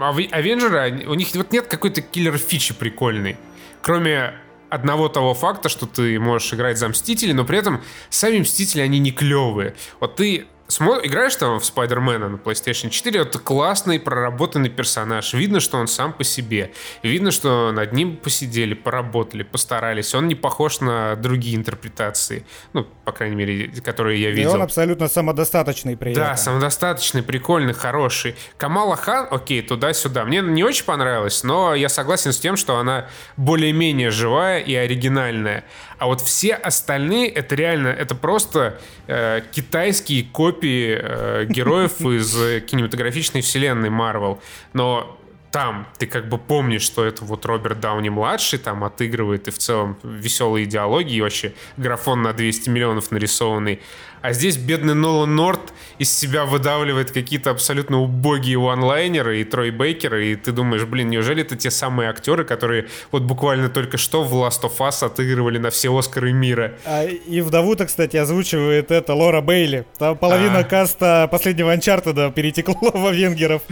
[0.00, 3.38] Авенджеры, у них вот нет какой-то киллер-фичи прикольной.
[3.80, 4.34] Кроме
[4.68, 8.98] одного того факта, что ты можешь играть за Мстителей, но при этом сами Мстители, они
[8.98, 9.74] не клевые.
[9.98, 11.00] Вот ты Смо...
[11.02, 15.34] Играешь там в Спайдермена на PlayStation 4, это классный проработанный персонаж.
[15.34, 16.72] Видно, что он сам по себе.
[17.02, 20.14] Видно, что над ним посидели, поработали, постарались.
[20.14, 22.44] Он не похож на другие интерпретации.
[22.72, 24.52] Ну, по крайней мере, которые я видел.
[24.52, 28.36] И он абсолютно самодостаточный при Да, самодостаточный, прикольный, хороший.
[28.56, 30.24] Камала Хан, окей, туда-сюда.
[30.24, 35.64] Мне не очень понравилось, но я согласен с тем, что она более-менее живая и оригинальная.
[36.00, 42.32] А вот все остальные, это реально, это просто э, китайские копии э, героев из
[42.64, 44.40] кинематографичной вселенной Марвел.
[44.72, 45.18] Но
[45.50, 49.58] там ты как бы помнишь, что это вот Роберт Дауни младший там отыгрывает и в
[49.58, 53.80] целом веселые идеологии и вообще графон на 200 миллионов нарисованный.
[54.22, 60.16] А здесь бедный Нолан Норт из себя выдавливает какие-то абсолютно убогие онлайнеры и Трой Бейкер,
[60.16, 64.32] и ты думаешь, блин, неужели это те самые актеры, которые вот буквально только что в
[64.34, 66.74] Last of Us отыгрывали на все Оскары мира?
[66.84, 69.86] А, и вдову-то, кстати, озвучивает это Лора Бейли.
[69.98, 70.64] Там половина а.
[70.64, 73.62] каста последнего Анчартеда перетекла во венгеров.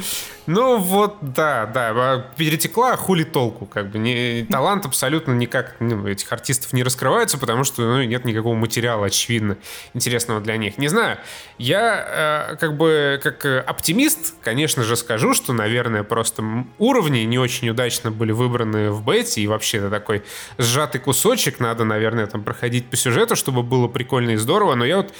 [0.46, 5.76] Ну вот, да, да, а перетекла, а хули толку, как бы, не, талант абсолютно никак,
[5.78, 9.58] ну, этих артистов не раскрывается, потому что, ну, нет никакого материала, очевидно,
[9.92, 10.78] интересного для них.
[10.78, 11.18] Не знаю,
[11.58, 16.42] я, э, как бы, как оптимист, конечно же, скажу, что, наверное, просто
[16.78, 20.22] уровни не очень удачно были выбраны в бете, и вообще это такой
[20.58, 24.98] сжатый кусочек, надо, наверное, там проходить по сюжету, чтобы было прикольно и здорово, но я
[24.98, 25.12] вот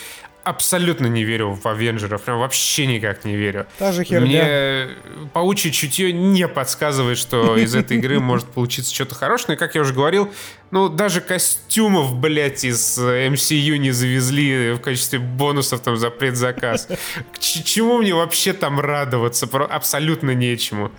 [0.48, 3.66] абсолютно не верю в Авенджеров, прям вообще никак не верю.
[3.78, 4.26] Та же херня.
[4.26, 4.88] Мне
[5.32, 9.58] паучье чутье не подсказывает, что из этой игры может получиться что-то хорошее.
[9.58, 10.32] Как я уже говорил,
[10.70, 16.88] ну, даже костюмов, блядь, из MCU не завезли в качестве бонусов там за предзаказ.
[17.32, 19.46] К чему мне вообще там радоваться?
[19.46, 20.90] Абсолютно нечему.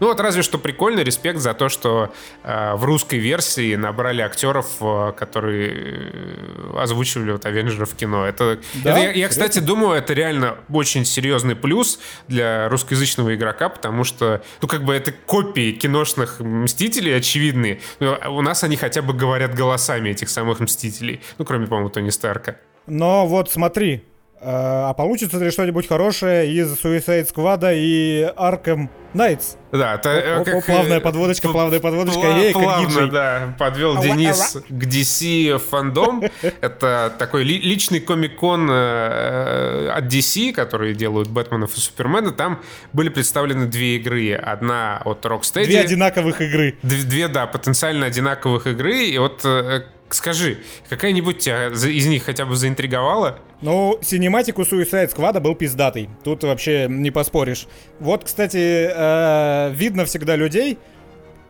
[0.00, 4.66] Ну вот разве что прикольно, респект за то, что э, в русской версии набрали актеров,
[4.80, 8.26] э, которые э, озвучивали вот Авенджеров в кино.
[8.26, 8.90] Это, Да?
[8.90, 14.42] это я, я, кстати, думаю, это реально очень серьезный плюс для русскоязычного игрока, потому что,
[14.62, 17.80] ну, как бы это копии киношных Мстителей очевидные.
[18.00, 21.20] Но у нас они хотя бы говорят голосами этих самых Мстителей.
[21.38, 22.56] Ну, кроме, по-моему, Тони Старка.
[22.86, 24.04] Но вот смотри,
[24.40, 29.56] а получится ли что-нибудь хорошее из Suicide Squad и Arkham Knights?
[29.72, 34.58] Да, это э, оп, как, плавная э, подводочка, плавная подводочка, пла- плавно, да, подвел Денис
[34.68, 36.22] к DC фандом.
[36.60, 42.32] Это такой ли- личный комик-кон э, от DC, которые делают Бэтменов и Супермена.
[42.32, 42.60] Там
[42.92, 44.34] были представлены две игры.
[44.34, 45.64] Одна от Rocksteady.
[45.64, 46.76] Две одинаковых игры.
[46.82, 49.04] Две, две, да, потенциально одинаковых игры.
[49.06, 49.82] И вот э,
[50.14, 53.38] скажи, какая-нибудь тебя из них хотя бы заинтриговала?
[53.62, 56.10] Ну, синематик у Suicide Squad был пиздатый.
[56.24, 57.66] Тут вообще не поспоришь.
[57.98, 60.78] Вот, кстати, э, видно всегда людей,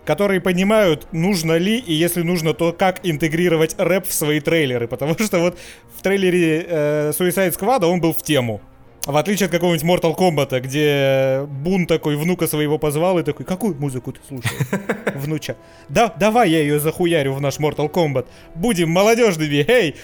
[0.05, 4.87] которые понимают, нужно ли, и если нужно, то как интегрировать рэп в свои трейлеры.
[4.89, 5.59] Потому что вот
[5.97, 8.61] в трейлере э, Suicide Squad он был в тему.
[9.05, 13.77] В отличие от какого-нибудь Mortal Kombat, где Бун такой внука своего позвал и такой, какую
[13.77, 14.67] музыку ты слушаешь,
[15.15, 15.57] внуча?
[15.89, 18.27] Да, давай я ее захуярю в наш Mortal Kombat.
[18.57, 19.95] Будем молодежными, эй!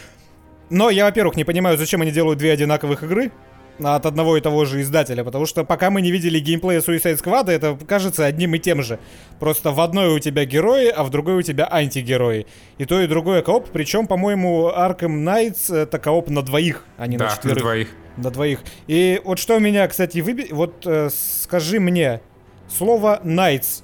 [0.70, 3.32] Но я, во-первых, не понимаю, зачем они делают две одинаковых игры
[3.78, 7.50] от одного и того же издателя, потому что пока мы не видели геймплея Suicide Squad,
[7.50, 8.98] это кажется одним и тем же.
[9.40, 12.46] Просто в одной у тебя герои, а в другой у тебя антигерои.
[12.78, 17.16] И то, и другое кооп, причем, по-моему, Arkham Knights это кооп на двоих, а не
[17.16, 17.62] да, на на четверых.
[17.62, 17.88] двоих.
[18.16, 18.60] На двоих.
[18.86, 20.48] И вот что меня, кстати, выби...
[20.50, 22.20] Вот э, скажи мне,
[22.68, 23.82] слово Knights,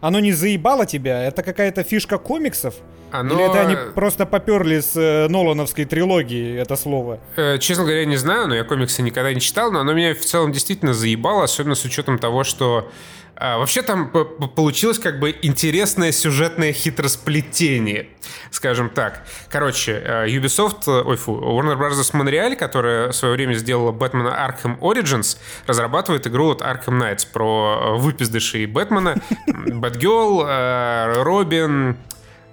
[0.00, 1.22] оно не заебало тебя?
[1.24, 2.74] Это какая-то фишка комиксов?
[3.12, 7.20] Оно, Или это они просто поперли с э, Нолановской трилогии это слово?
[7.36, 10.20] э, честно говоря, не знаю, но я комиксы никогда не читал, но оно меня в
[10.20, 12.90] целом действительно заебало, особенно с учетом того, что
[13.36, 18.08] а, вообще там получилось как бы интересное сюжетное хитросплетение,
[18.50, 19.24] скажем так.
[19.50, 22.12] Короче, э, Ubisoft, э, ой, фу, Warner Bros.
[22.12, 27.96] Montreal, которая в свое время сделала Бэтмена Arkham Origins, разрабатывает игру вот Arkham Knights про
[27.96, 31.96] э, выпиздышей Бэтмена, Бэтгелл, э, Робин,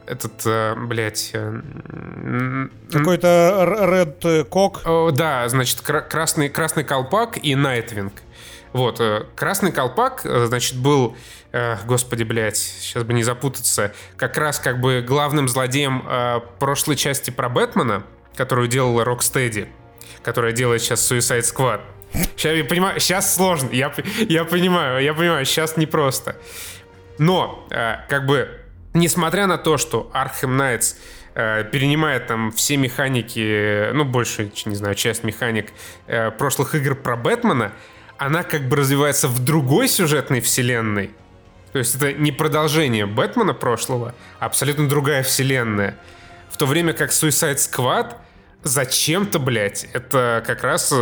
[0.10, 1.62] этот, э, блядь, э,
[2.92, 5.12] Какой-то Red Cock.
[5.12, 8.14] Да, значит, кра- красный, красный колпак и Найтвинг.
[8.74, 11.16] Вот, э, красный колпак, значит, был,
[11.52, 16.96] э, господи, блядь, сейчас бы не запутаться, как раз как бы главным злодеем э, прошлой
[16.96, 18.04] части про Бэтмена,
[18.36, 19.68] которую делала Rocksteady,
[20.24, 21.82] которая делает сейчас Suicide Squad.
[22.36, 23.94] Сейчас, я понимаю, сейчас сложно, я,
[24.28, 26.36] я понимаю, я понимаю, сейчас непросто.
[27.18, 28.59] Но, э, как бы,
[28.94, 30.96] несмотря на то, что Arkham Knights
[31.36, 35.72] э, перенимает там все механики, ну, больше, не знаю, часть механик
[36.08, 37.74] э, прошлых игр про Бэтмена,
[38.18, 41.12] она как бы развивается в другой сюжетной вселенной.
[41.72, 45.96] То есть это не продолжение Бэтмена прошлого, а абсолютно другая вселенная.
[46.50, 48.16] В то время как Suicide Squad
[48.64, 50.96] зачем-то, блядь, это как раз э,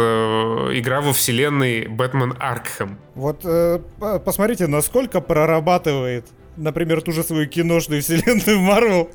[0.73, 2.99] игра во вселенной Бэтмен Аркхэм.
[3.15, 3.79] Вот э,
[4.23, 6.27] посмотрите, насколько прорабатывает,
[6.57, 9.09] например, ту же свою киношную вселенную Марвел.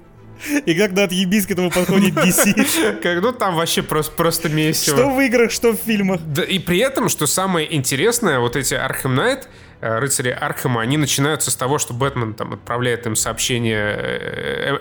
[0.66, 3.00] И на отъебись к этому подходит DC.
[3.00, 4.96] Как, ну там вообще просто, просто месиво.
[4.96, 6.20] Что в играх, что в фильмах.
[6.24, 9.48] Да, и при этом, что самое интересное, вот эти Архем Найт,
[9.80, 13.96] э, рыцари Архема, они начинаются с того, что Бэтмен там отправляет им сообщение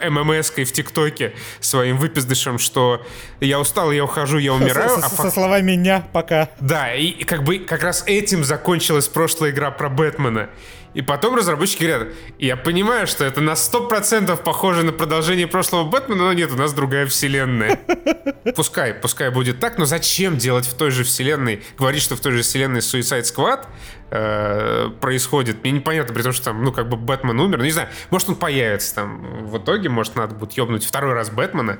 [0.02, 3.06] э, ММС-кой в ТикТоке своим выпиздышем, что
[3.40, 4.90] я устал, я ухожу, я умираю.
[4.90, 6.50] Со, а со- со словами «ня, пока».
[6.60, 10.50] Да, и как бы как раз этим закончилась прошлая игра про Бэтмена.
[10.94, 16.24] И потом разработчики говорят, я понимаю, что это на 100% похоже на продолжение прошлого Бэтмена,
[16.26, 17.80] но нет, у нас другая вселенная.
[18.56, 22.32] Пускай, пускай будет так, но зачем делать в той же вселенной, говорить, что в той
[22.32, 23.68] же вселенной Suicide Squad
[24.10, 27.72] э, происходит, мне непонятно, при том, что там, ну, как бы Бэтмен умер, ну, не
[27.72, 31.80] знаю, может, он появится там в итоге, может, надо будет ёбнуть второй раз Бэтмена,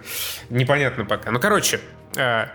[0.50, 1.32] непонятно пока.
[1.32, 1.80] Ну, короче,
[2.16, 2.46] э,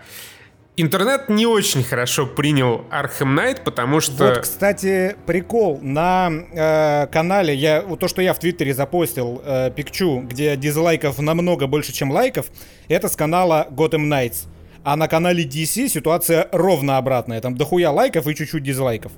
[0.77, 4.25] интернет не очень хорошо принял Arkham Knight, потому что...
[4.25, 5.79] Вот, кстати, прикол.
[5.81, 11.19] На э, канале, я, вот то, что я в Твиттере запостил, э, Пикчу, где дизлайков
[11.19, 12.45] намного больше, чем лайков,
[12.87, 14.47] это с канала Gotham Knights.
[14.83, 17.41] А на канале DC ситуация ровно обратная.
[17.41, 19.11] Там дохуя лайков и чуть-чуть дизлайков.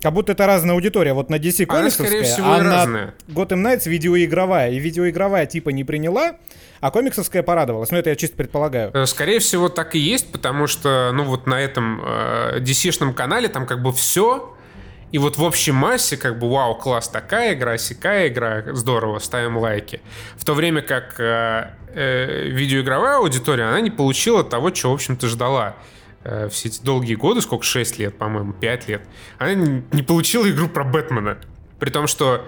[0.00, 1.12] Как будто это разная аудитория.
[1.12, 3.14] Вот на DC Она, комиксовская, скорее всего, а и на разная.
[3.28, 4.70] Gotham Knights видеоигровая.
[4.70, 6.36] И видеоигровая типа не приняла,
[6.80, 7.90] а комиксовская порадовалась.
[7.90, 8.90] Ну, это я чисто предполагаю.
[8.94, 13.48] Э, Скорее всего, так и есть, потому что, ну, вот на этом э, DC-шном канале
[13.48, 14.54] там как бы все,
[15.10, 19.56] и вот в общей массе, как бы, вау, класс, такая игра, сякая игра, здорово, ставим
[19.56, 20.00] лайки.
[20.36, 25.26] В то время как э, э, видеоигровая аудитория, она не получила того, чего, в общем-то,
[25.26, 25.76] ждала
[26.50, 29.02] все эти долгие годы, сколько, 6 лет, по-моему, 5 лет.
[29.38, 29.54] Она
[29.92, 31.38] не получила игру про Бэтмена.
[31.78, 32.44] При том, что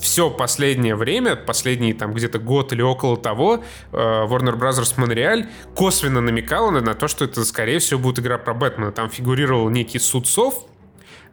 [0.00, 4.96] все последнее время, последний там где-то год или около того, э, Warner Bros.
[4.96, 8.92] Montreal косвенно намекала на то, что это, скорее всего, будет игра про Бэтмена.
[8.92, 10.66] Там фигурировал некий судцов,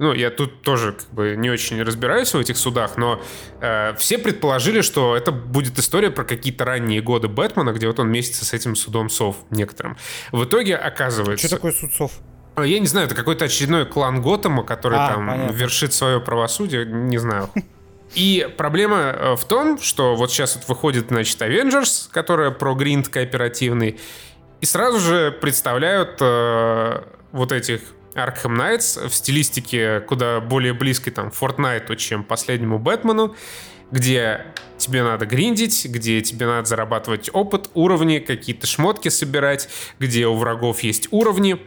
[0.01, 3.21] ну, я тут тоже как бы не очень разбираюсь в этих судах, но
[3.61, 8.09] э, все предположили, что это будет история про какие-то ранние годы Бэтмена, где вот он
[8.09, 9.97] месяца с этим судом сов некоторым.
[10.31, 11.45] В итоге оказывается...
[11.45, 12.11] Что такое суд сов?
[12.55, 15.53] А, я не знаю, это какой-то очередной клан Готэма, который а, там понятно.
[15.53, 17.51] вершит свое правосудие, не знаю.
[18.15, 23.07] И проблема э, в том, что вот сейчас вот выходит, значит, Avengers, которая про гринд
[23.07, 23.99] кооперативный,
[24.61, 27.81] и сразу же представляют э, вот этих
[28.15, 33.35] Arkham Knights в стилистике куда более близкой там Fortnite, чем последнему Бэтмену,
[33.91, 34.45] где
[34.77, 40.81] тебе надо гриндить, где тебе надо зарабатывать опыт, уровни, какие-то шмотки собирать, где у врагов
[40.81, 41.61] есть уровни,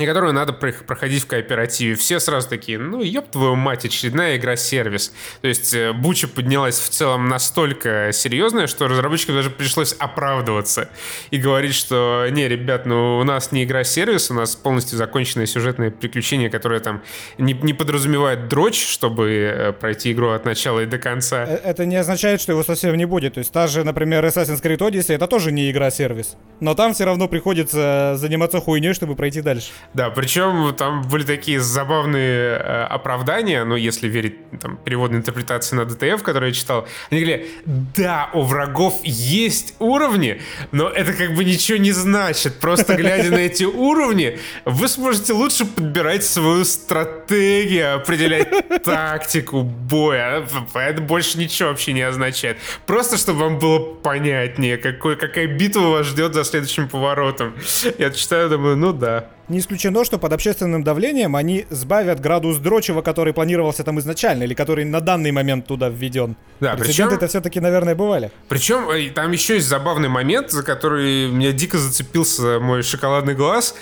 [0.00, 1.94] и которую надо проходить в кооперативе.
[1.94, 5.12] Все сразу такие, ну, ёб твою мать, очередная игра-сервис.
[5.42, 10.88] То есть э, буча поднялась в целом настолько серьезная, что разработчикам даже пришлось оправдываться
[11.30, 15.90] и говорить, что не, ребят, ну, у нас не игра-сервис, у нас полностью законченное сюжетное
[15.90, 17.02] приключение, которое там
[17.38, 21.44] не, не подразумевает дрочь, чтобы э, пройти игру от начала и до конца.
[21.44, 23.34] Э, это не означает, что его совсем не будет.
[23.34, 26.36] То есть та же, например, Assassin's Creed Odyssey, это тоже не игра-сервис.
[26.60, 29.72] Но там все равно приходится заниматься хуйней, чтобы пройти дальше.
[29.92, 35.84] Да, причем там были такие забавные э, оправдания, ну, если верить там, переводной интерпретации на
[35.84, 36.86] ДТФ, которую я читал.
[37.10, 37.50] Они говорили,
[37.96, 42.60] да, у врагов есть уровни, но это как бы ничего не значит.
[42.60, 48.48] Просто глядя на эти уровни, вы сможете лучше подбирать свою стратегию, определять
[48.84, 50.46] тактику боя.
[50.74, 52.58] Это больше ничего вообще не означает.
[52.86, 57.54] Просто, чтобы вам было понятнее, какой, какая битва вас ждет за следующим поворотом.
[57.98, 59.30] Я читаю, думаю, ну да.
[59.50, 64.54] Не исключено, что под общественным давлением они сбавят градус дрочева, который планировался там изначально, или
[64.54, 66.36] который на данный момент туда введен.
[66.60, 67.16] Да, Прецеденты причем...
[67.16, 68.30] это все-таки, наверное, бывали.
[68.48, 73.74] Причем э, там еще есть забавный момент, за который меня дико зацепился мой шоколадный глаз.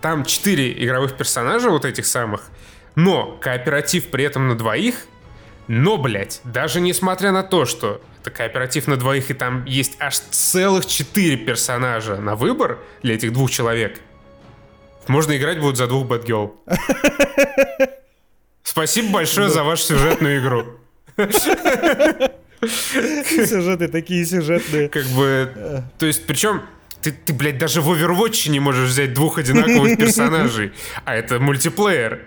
[0.00, 2.44] Там четыре игровых персонажа, вот этих самых,
[2.94, 5.04] но кооператив при этом на двоих,
[5.68, 10.16] но, блядь, даже несмотря на то, что это кооператив на двоих, и там есть аж
[10.16, 14.00] целых четыре персонажа на выбор для этих двух человек,
[15.08, 16.56] можно играть будет за двух Бэтгелл.
[18.62, 20.64] Спасибо большое за вашу сюжетную игру.
[22.66, 24.88] Сюжеты такие сюжетные.
[24.88, 26.62] Как бы, то есть, причем
[27.02, 30.72] ты, ты, блядь, даже в Overwatch не можешь взять двух одинаковых персонажей,
[31.04, 32.22] а это мультиплеер.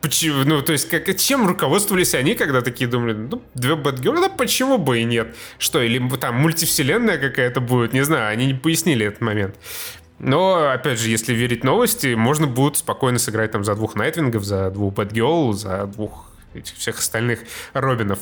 [0.00, 0.44] Почему?
[0.44, 4.76] Ну, то есть, как, чем руководствовались они, когда такие думали, ну, две Бэтгерл, да почему
[4.76, 5.34] бы и нет?
[5.58, 9.56] Что, или там мультивселенная какая-то будет, не знаю, они не пояснили этот момент.
[10.18, 14.70] Но, опять же, если верить новости, можно будет спокойно сыграть там за двух Найтвингов, за
[14.70, 17.40] двух Бэтгерл, за двух этих всех остальных
[17.72, 18.20] Робинов.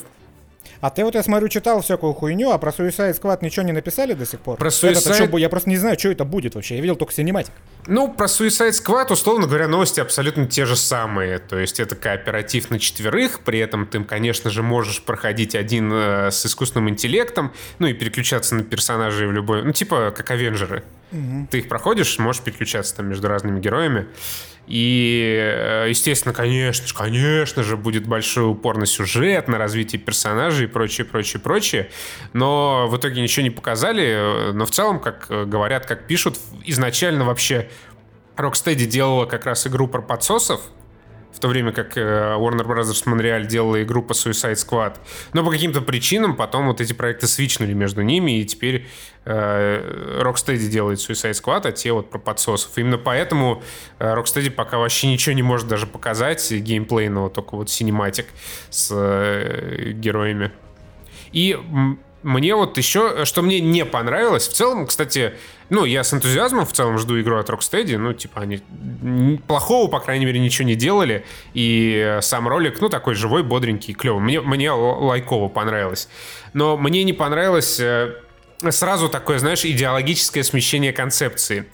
[0.83, 4.11] А ты вот, я смотрю, читал всякую хуйню, а про Suicide Squad ничего не написали
[4.11, 4.57] до сих пор?
[4.57, 5.27] Про Suicide...
[5.27, 6.75] Это, я просто не знаю, что это будет вообще.
[6.75, 7.53] Я видел только синематик.
[7.87, 11.39] Ну, про Suicide Squad, условно говоря, новости абсолютно те же самые.
[11.39, 16.31] То есть это кооператив на четверых, при этом ты, конечно же, можешь проходить один э,
[16.31, 19.63] с искусственным интеллектом, ну и переключаться на персонажей в любой...
[19.63, 20.83] Ну, типа как Авенджеры.
[21.13, 21.47] Угу.
[21.51, 24.07] Ты их проходишь, можешь переключаться там между разными героями.
[24.65, 30.65] И, э, естественно, конечно же, конечно же, будет большой упор на сюжет, на развитие персонажей
[30.65, 31.89] и прочее, прочее, прочее.
[32.33, 34.51] Но в итоге ничего не показали.
[34.53, 37.69] Но в целом, как говорят, как пишут, изначально вообще
[38.37, 40.61] Rocksteady делала как раз игру про подсосов,
[41.33, 43.05] в то время как э, Warner Bros.
[43.05, 44.97] Montreal делала игру по Suicide Squad.
[45.33, 48.87] Но по каким-то причинам потом вот эти проекты свичнули между ними, и теперь
[49.25, 52.77] э, Rocksteady делает Suicide Squad, а те вот про подсосов.
[52.77, 53.63] Именно поэтому
[53.99, 58.27] э, Rocksteady пока вообще ничего не может даже показать геймплейного, только вот синематик
[58.69, 60.51] с э, героями.
[61.31, 61.57] И
[62.23, 65.33] мне вот еще, что мне не понравилось, в целом, кстати,
[65.69, 68.61] ну, я с энтузиазмом в целом жду игру от Rocksteady, ну, типа, они
[69.47, 74.21] плохого, по крайней мере, ничего не делали, и сам ролик, ну, такой живой, бодренький, клевый.
[74.21, 76.09] Мне, мне лайково понравилось.
[76.53, 78.15] Но мне не понравилось э,
[78.69, 81.65] сразу такое, знаешь, идеологическое смещение концепции.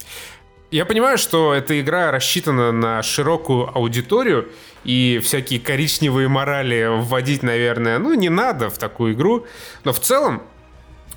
[0.72, 4.50] Я понимаю, что эта игра рассчитана на широкую аудиторию,
[4.84, 9.46] и всякие коричневые морали вводить, наверное, ну, не надо в такую игру.
[9.84, 10.42] Но в целом,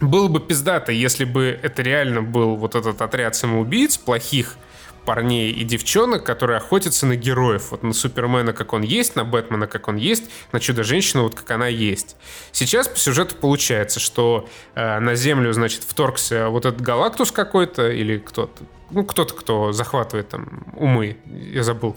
[0.00, 4.56] было бы пиздато, если бы это реально был вот этот отряд самоубийц, плохих
[5.04, 7.70] парней и девчонок, которые охотятся на героев.
[7.70, 11.50] Вот на Супермена, как он есть, на Бэтмена, как он есть, на Чудо-женщину, вот как
[11.50, 12.16] она есть.
[12.52, 18.18] Сейчас по сюжету получается, что э, на Землю, значит, вторгся вот этот Галактус какой-то или
[18.18, 21.16] кто-то, ну, кто-то, кто захватывает там умы.
[21.26, 21.96] Я забыл.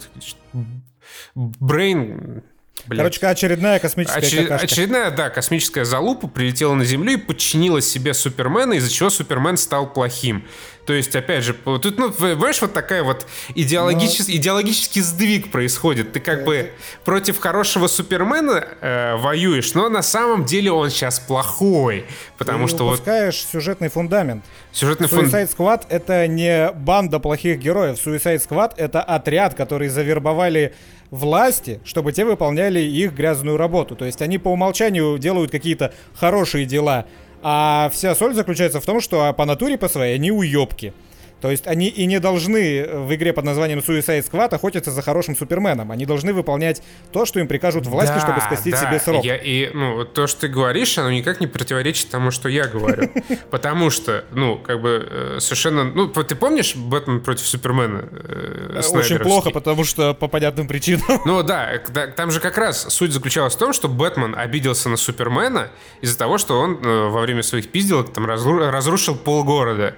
[1.34, 2.42] Брейн...
[2.86, 3.18] Блядь.
[3.18, 4.52] Короче, очередная космическая Очер...
[4.52, 9.92] Очередная, да, космическая залупа прилетела на Землю и подчинила себе Супермена, из-за чего Супермен стал
[9.92, 10.44] плохим.
[10.86, 13.26] То есть, опять же, тут, ну, понимаешь, вот такая вот
[13.56, 14.38] идеологический, Но...
[14.38, 16.12] идеологический сдвиг происходит.
[16.12, 16.44] Ты как это...
[16.44, 16.70] бы
[17.04, 22.04] против хорошего Супермена э, воюешь, но на самом деле он сейчас плохой.
[22.38, 23.50] Потому Ты что упускаешь вот...
[23.50, 24.44] сюжетный фундамент.
[24.70, 27.98] Сюжетный Suicide Squad— это не банда плохих героев.
[28.04, 30.72] Suicide Squad— это отряд, который завербовали
[31.10, 33.96] власти, чтобы те выполняли их грязную работу.
[33.96, 37.06] То есть они по умолчанию делают какие-то хорошие дела,
[37.42, 40.92] а вся соль заключается в том, что по натуре по своей они уебки.
[41.40, 45.36] То есть они и не должны в игре под названием Suicide Squad охотиться за хорошим
[45.36, 45.92] Суперменом.
[45.92, 46.82] Они должны выполнять
[47.12, 48.86] то, что им прикажут власти, да, чтобы скостить да.
[48.86, 49.24] себе срок.
[49.24, 53.10] Я, и, ну, то, что ты говоришь, оно никак не противоречит тому, что я говорю.
[53.50, 55.84] Потому что, ну, как бы э, совершенно...
[55.84, 58.08] Ну, ты помнишь Бэтмен против Супермена?
[58.10, 61.04] Э, Очень плохо, потому что по понятным причинам.
[61.24, 61.78] Ну да,
[62.16, 65.68] там же как раз суть заключалась в том, что Бэтмен обиделся на Супермена
[66.00, 69.94] из-за того, что он э, во время своих пизделок там разрушил полгорода.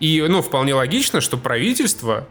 [0.00, 2.26] И, ну, вполне логично, что правительство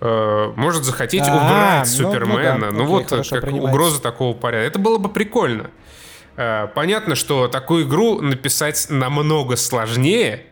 [0.00, 2.54] э, может захотеть а, убрать ну, Супермена.
[2.54, 2.70] Ну, да.
[2.70, 4.66] ну Окей, вот как угроза такого порядка.
[4.66, 5.70] Это было бы прикольно.
[6.36, 10.46] Э, понятно, что такую игру написать намного сложнее,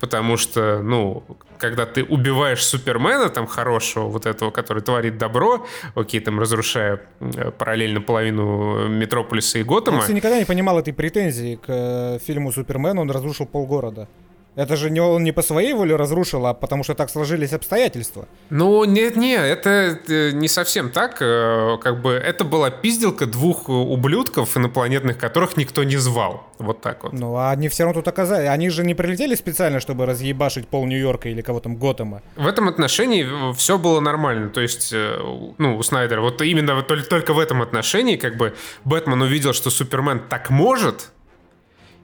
[0.00, 1.24] потому что, ну,
[1.58, 7.50] когда ты убиваешь Супермена, там, хорошего, вот этого, который творит добро, окей, там, разрушая э,
[7.50, 10.04] параллельно половину Метрополиса и Готэма.
[10.08, 14.08] Я никогда не понимал этой претензии к э, фильму Супермен, он разрушил полгорода.
[14.56, 18.28] Это же не он не по своей воле разрушил, а потому что так сложились обстоятельства.
[18.50, 21.18] Ну, нет, нет, это э, не совсем так.
[21.20, 26.44] Э, как бы это была пизделка двух ублюдков инопланетных, которых никто не звал.
[26.58, 27.12] Вот так вот.
[27.12, 28.48] Ну, а они все равно тут оказались.
[28.48, 32.22] Они же не прилетели специально, чтобы разъебашить пол Нью-Йорка или кого там Готэма.
[32.36, 34.50] В этом отношении все было нормально.
[34.50, 35.18] То есть, э,
[35.58, 40.20] ну, у Снайдера, вот именно только в этом отношении, как бы, Бэтмен увидел, что Супермен
[40.28, 41.10] так может,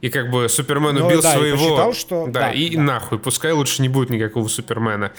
[0.00, 1.56] и как бы Супермен ну, убил да, своего...
[1.56, 2.26] И посчитал, что...
[2.26, 2.82] Да, да и да.
[2.82, 5.12] нахуй, пускай лучше не будет никакого Супермена.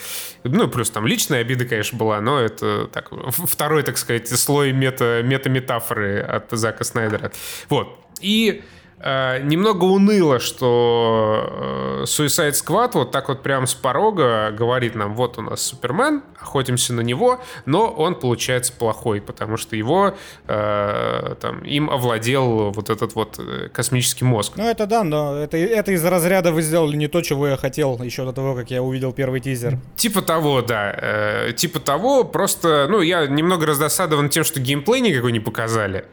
[0.44, 3.10] Ну, плюс там личная обида, конечно, была, но это так,
[3.46, 7.32] второй, так сказать, слой мета, мета-метафоры от Зака Снайдера.
[7.68, 7.98] Вот.
[8.20, 8.62] И
[9.00, 15.38] немного уныло, что э, Suicide Squad вот так вот прям с порога говорит нам, вот
[15.38, 20.14] у нас Супермен, охотимся на него, но он получается плохой, потому что его
[20.46, 24.54] э, там, им овладел вот этот вот э, космический мозг.
[24.56, 28.00] Ну это да, но это, это из разряда вы сделали не то, чего я хотел
[28.02, 29.78] еще до того, как я увидел первый тизер.
[29.96, 30.92] Типа того, да.
[30.96, 36.04] Э, типа того, просто, ну я немного раздосадован тем, что геймплей никакой не показали.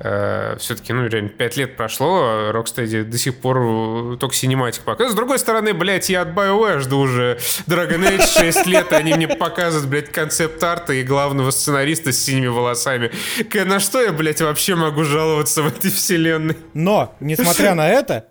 [0.00, 5.12] Э, все-таки, ну, реально, 5 лет прошло, Rocksteady до сих пор только синематик показывает.
[5.12, 9.14] С другой стороны, блядь, я от BioWare жду уже Dragon Age 6 лет, и они
[9.14, 13.10] мне показывают, блядь, концепт-арта и главного сценариста с синими волосами.
[13.64, 16.56] На что я, блядь, вообще могу жаловаться в этой вселенной?
[16.74, 18.26] Но, несмотря на это,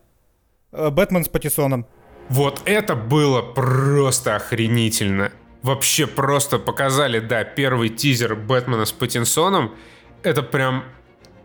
[0.71, 1.85] э, Бэтмен с Патисоном.
[2.29, 5.31] Вот это было просто охренительно.
[5.63, 9.75] Вообще просто показали, да, первый тизер Бэтмена с Паттинсоном.
[10.23, 10.85] Это прям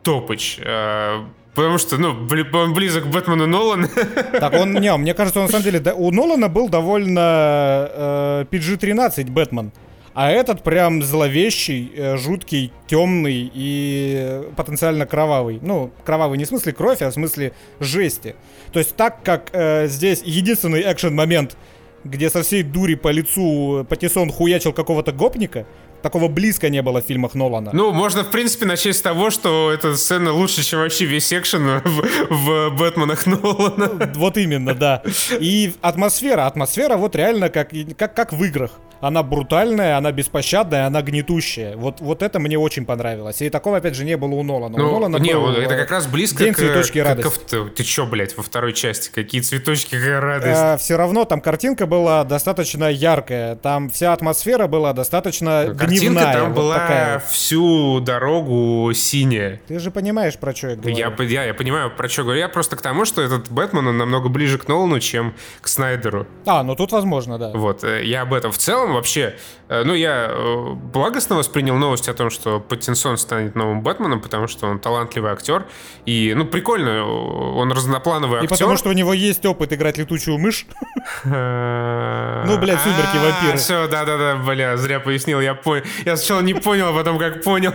[0.02, 0.58] топыч.
[0.64, 1.24] Э,
[1.54, 2.10] потому что, ну,
[2.52, 3.88] он близок к Бэтмену Нолана.
[4.32, 9.30] Так он, не, мне кажется, он, на самом деле, у Нолана был довольно э, PG-13
[9.30, 9.72] Бэтмен.
[10.14, 15.58] А этот прям зловещий, э, жуткий, темный и потенциально кровавый.
[15.62, 18.36] Ну, кровавый не в смысле кровь, а в смысле жести.
[18.72, 21.56] То есть так как э, здесь единственный экшен-момент,
[22.04, 25.66] где со всей дури по лицу Патисон хуячил какого-то гопника,
[26.02, 27.70] такого близко не было в фильмах Нолана.
[27.72, 31.80] Ну, можно, в принципе, начать с того, что эта сцена лучше, чем вообще весь экшен
[31.84, 34.12] в, в Бэтменах Нолана.
[34.14, 35.02] Вот именно, да.
[35.38, 38.72] И атмосфера, атмосфера вот реально как, как, как в играх
[39.02, 41.76] она брутальная, она беспощадная, она гнетущая.
[41.76, 43.42] Вот, вот это мне очень понравилось.
[43.42, 44.78] И такого, опять же, не было у Нолана.
[44.78, 46.58] Ну, у Нолана не, был, это как раз близко День к...
[46.58, 47.40] цветочки как, радости.
[47.50, 49.10] Как, ты чё, блядь, во второй части?
[49.12, 50.56] Какие цветочки, какая радость?
[50.56, 53.56] А, все равно там картинка была достаточно яркая.
[53.56, 56.32] Там вся атмосфера была достаточно картинка гневная.
[56.34, 57.18] там вот была такая.
[57.20, 59.60] всю дорогу синяя.
[59.66, 60.96] Ты же понимаешь, про что я говорю.
[60.96, 62.40] Я, я, я понимаю, про что говорю.
[62.40, 66.26] Я просто к тому, что этот Бэтмен, он намного ближе к Нолану, чем к Снайдеру.
[66.46, 67.50] А, ну тут возможно, да.
[67.54, 68.52] Вот, э, я об этом.
[68.52, 69.36] В целом, вообще,
[69.72, 74.46] Э, ну, я э, благостно воспринял новость о том, что Паттинсон станет новым Бэтменом, потому
[74.46, 75.64] что он талантливый актер.
[76.04, 78.50] И, ну, прикольно, он разноплановый актер.
[78.50, 80.66] И потому что у него есть опыт играть летучую мышь.
[81.24, 83.56] Ну, блядь, сумерки вампиры.
[83.56, 85.81] Все, да-да-да, бля, зря пояснил, я понял.
[86.04, 87.72] Я сначала не понял, а потом как понял.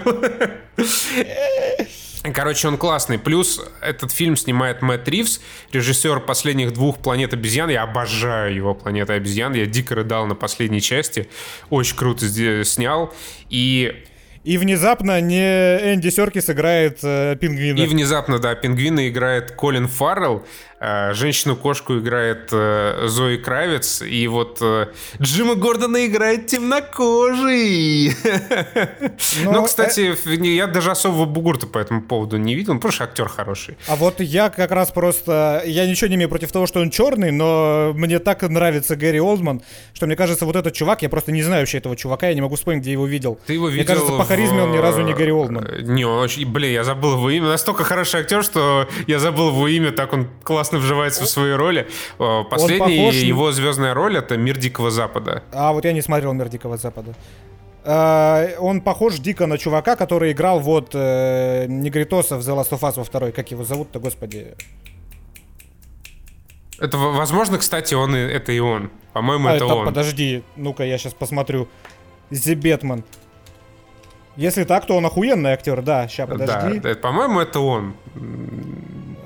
[2.34, 3.18] Короче, он классный.
[3.18, 5.40] Плюс этот фильм снимает Мэтт Ривз,
[5.72, 7.70] режиссер последних двух «Планет обезьян».
[7.70, 9.54] Я обожаю его «Планета обезьян».
[9.54, 11.30] Я дико рыдал на последней части.
[11.70, 13.14] Очень круто снял.
[13.50, 14.04] И
[14.48, 15.42] И внезапно не
[15.94, 17.80] Энди Серкис играет э, пингвина.
[17.82, 20.46] И внезапно, да, пингвина играет Колин Фаррелл,
[20.80, 24.88] э, женщину-кошку играет э, Зои Кравец, и вот э,
[25.22, 28.14] Джима Гордона играет темнокожий.
[29.44, 30.16] Но, Ну, кстати,
[30.48, 33.76] я даже особого бугурта по этому поводу не видел, он просто актер хороший.
[33.90, 35.62] А вот я как раз просто...
[35.66, 39.62] Я ничего не имею против того, что он черный, но мне так нравится Гэри Олдман,
[39.94, 42.40] что мне кажется, вот этот чувак, я просто не знаю вообще этого чувака, я не
[42.42, 43.38] могу вспомнить, где его видел.
[43.46, 45.66] Ты его Мне видел кажется, по в- харизме он ни разу не Гэри Олдман.
[45.66, 46.46] Э, Не, он очень...
[46.52, 47.48] Блин, я забыл его имя.
[47.48, 51.88] Настолько хороший актер, что я забыл его имя, так он классно вживается в свои роли.
[52.20, 55.44] Э, Последняя похож его звездная роль— это «Мир Дикого Запада».
[55.52, 57.14] А вот я не смотрел «Мир Дикого Запада».
[57.90, 62.80] А, он похож дико на чувака, который играл вот э, Негритоса в The Last of
[62.82, 63.32] Us во второй.
[63.32, 64.48] Как его зовут-то, господи?
[66.80, 68.92] Это, возможно, кстати, он и, это и он.
[69.14, 69.86] По-моему, А, это это- он.
[69.86, 71.68] подожди, ну-ка я сейчас посмотрю.
[72.30, 73.04] Зи Бетман.
[74.38, 76.08] Если так, то он охуенный актер, да.
[76.08, 76.80] Сейчас, подожди.
[76.80, 77.96] Да, да, по-моему, это он.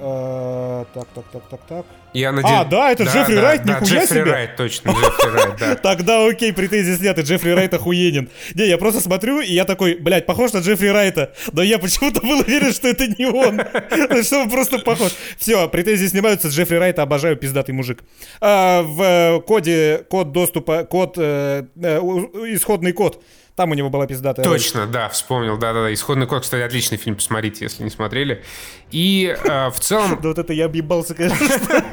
[0.03, 1.85] Э, Так, так, так, так, так.
[2.13, 2.57] Я надеюсь...
[2.57, 4.31] А, да, это Джеффри Райт, да, нихуя Джеффри себе.
[4.31, 5.75] Райт, точно, Джеффри Райт, да.
[5.81, 8.29] Тогда окей, претензии сняты, Джеффри Райт охуенен.
[8.55, 11.33] Не, я просто смотрю, и я такой, блядь, похож на Джеффри Райта.
[11.53, 13.61] Но я почему-то был уверен, что это не он.
[14.23, 15.11] Что он просто похож.
[15.37, 18.03] Все, претензии снимаются, Джеффри Райта обожаю, пиздатый мужик.
[18.41, 21.97] А, в э, коде, код доступа, код, э, э,
[22.53, 23.23] исходный код,
[23.61, 24.57] там у него была пиздатая роль.
[24.57, 25.93] Точно, да, вспомнил, да-да-да.
[25.93, 28.43] «Исходный код», кстати, отличный фильм, посмотрите, если не смотрели.
[28.89, 31.85] И э, в целом, Да вот это я объебался, конечно.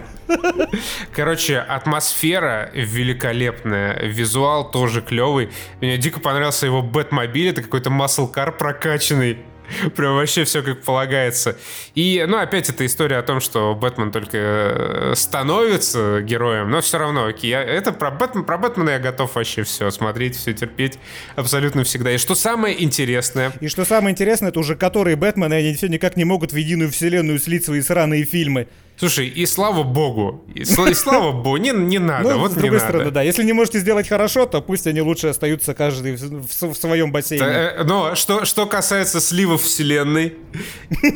[1.12, 5.50] короче, атмосфера великолепная, визуал тоже клевый.
[5.82, 9.38] Мне дико понравился его Бэтмобиль, это какой-то маслкар прокачанный.
[9.96, 11.56] Прям вообще все как полагается.
[11.94, 16.98] И, ну, опять эта история о том, что Бэтмен только э, становится героем, но все
[16.98, 20.98] равно, окей, я- это про, Бэтмен, про Бэтмена я готов вообще все смотреть, все терпеть
[21.36, 22.12] абсолютно всегда.
[22.12, 26.16] И что самое интересное, И что самое интересное, это уже которые Бэтмены, они все никак
[26.16, 28.68] не могут в единую вселенную слить свои сраные фильмы.
[28.98, 32.56] Слушай, и слава богу, и, сла- и слава богу, не, не надо, Ну, вот с
[32.56, 32.88] не другой надо.
[32.90, 33.22] стороны, да.
[33.22, 37.12] Если не можете сделать хорошо, то пусть они лучше остаются каждый в, в- в своем
[37.12, 37.44] бассейне.
[37.46, 40.34] Э, Но что, что касается сливов вселенной,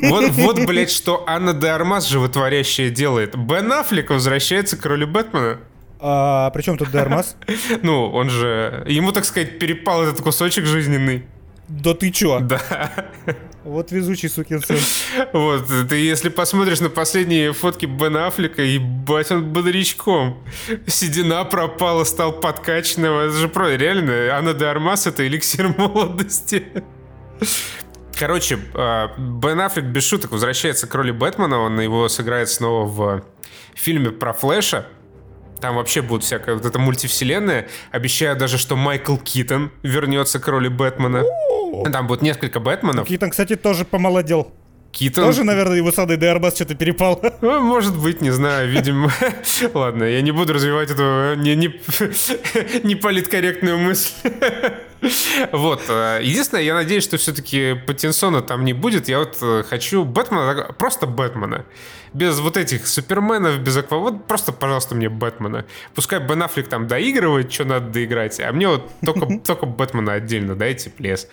[0.03, 3.37] вот, вот, блядь, что Анна де Армас животворящая делает.
[3.37, 5.59] Бен Аффлек возвращается к роли Бэтмена.
[6.05, 7.37] А при чем тут Дармас?
[7.83, 8.85] Ну, он же...
[8.89, 11.25] Ему, так сказать, перепал этот кусочек жизненный.
[11.69, 12.41] Да ты чё?
[12.41, 12.61] Да.
[13.65, 14.79] Вот везучий сукин сын.
[15.33, 20.43] Вот, ты если посмотришь на последние фотки Бена Аффлека, ебать, он бодрячком.
[20.87, 23.15] Седина пропала, стал подкачанным.
[23.15, 26.67] Это же про, реально, Анна де Армас— это эликсир молодости.
[28.19, 31.59] Короче, э, Бен Аффлек без шуток возвращается к роли Бэтмена.
[31.59, 33.25] Он его сыграет снова в
[33.75, 34.87] фильме про Флэша.
[35.63, 37.69] Там вообще будет всякая вот эта мультивселенная.
[37.93, 41.23] Обещаю даже, что Майкл Китон вернется к роли Бэтмена.
[41.93, 43.07] Там будет несколько Бэтменов.
[43.07, 44.53] Китон, кстати, тоже помолодел.
[44.93, 45.25] Китон...
[45.25, 47.21] Тоже, наверное, его с Анной де Армас что-то перепал.
[47.41, 49.11] Ну, Может быть, не знаю, видимо.
[49.75, 51.69] Ладно, я не буду развивать эту не, не,
[52.87, 54.13] не политкорректную мысль.
[55.51, 55.83] Вот.
[55.89, 59.09] э, Единственное, я надеюсь, что все-таки Паттинсона там не будет.
[59.09, 61.65] Я вот э, хочу Бэтмена, просто Бэтмена.
[62.13, 63.97] Без вот этих суперменов, без аква...
[63.97, 65.65] Вот просто, пожалуйста, мне Бэтмена.
[65.95, 70.55] Пускай Бен Аффлек там доигрывает, что надо доиграть, а мне вот только, только Бэтмена отдельно
[70.55, 71.29] дайте, плес.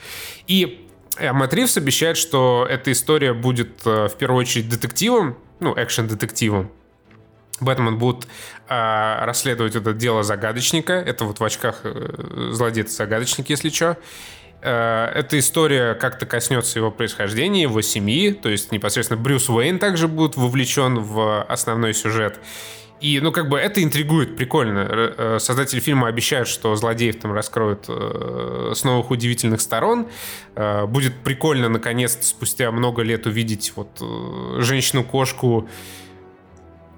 [0.47, 6.71] И Мэтт Ривз обещает, что эта история будет э, в первую очередь детективом, ну, экшен-детективом.
[7.59, 8.25] Бэтмен будет
[8.69, 10.93] э, расследовать это дело загадочника.
[10.93, 13.97] Это вот в очках э, злодей-загадочник, если что.
[14.61, 18.33] Эта история как-то коснется его происхождения, его семьи.
[18.33, 22.41] То есть непосредственно Брюс Уэйн также будет вовлечен в основной сюжет.
[23.01, 24.87] И, ну, как бы это интригует, прикольно.
[24.89, 30.07] Э, Создатели фильма обещают, что злодеев там раскроют э, с новых удивительных сторон.
[30.55, 34.01] Э, Будет прикольно, наконец-то, спустя много лет увидеть вот
[34.61, 35.69] женщину-кошку,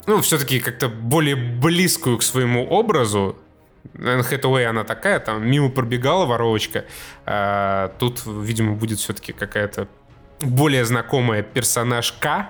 [0.07, 3.37] ну, все-таки как-то более близкую к своему образу.
[3.93, 6.85] Энн Хэтэуэй, она такая, там мимо пробегала воровочка.
[7.25, 9.87] А тут, видимо, будет все-таки какая-то
[10.41, 12.49] более знакомая персонажка,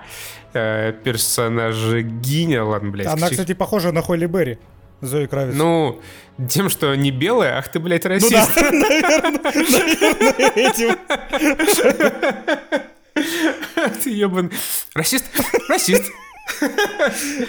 [0.54, 3.06] э, персонажа-гиня, ладно, блядь.
[3.06, 4.58] Она, кстати, похожа на Холли Берри.
[5.00, 5.54] Зои Кравец.
[5.56, 6.00] Ну,
[6.48, 8.32] тем, что не белая, ах ты, блядь, Ну расист.
[8.54, 10.96] да, наверное, наверное, этим.
[14.04, 14.50] Ты ебан.
[14.94, 15.26] Расист?
[15.68, 16.04] Расист.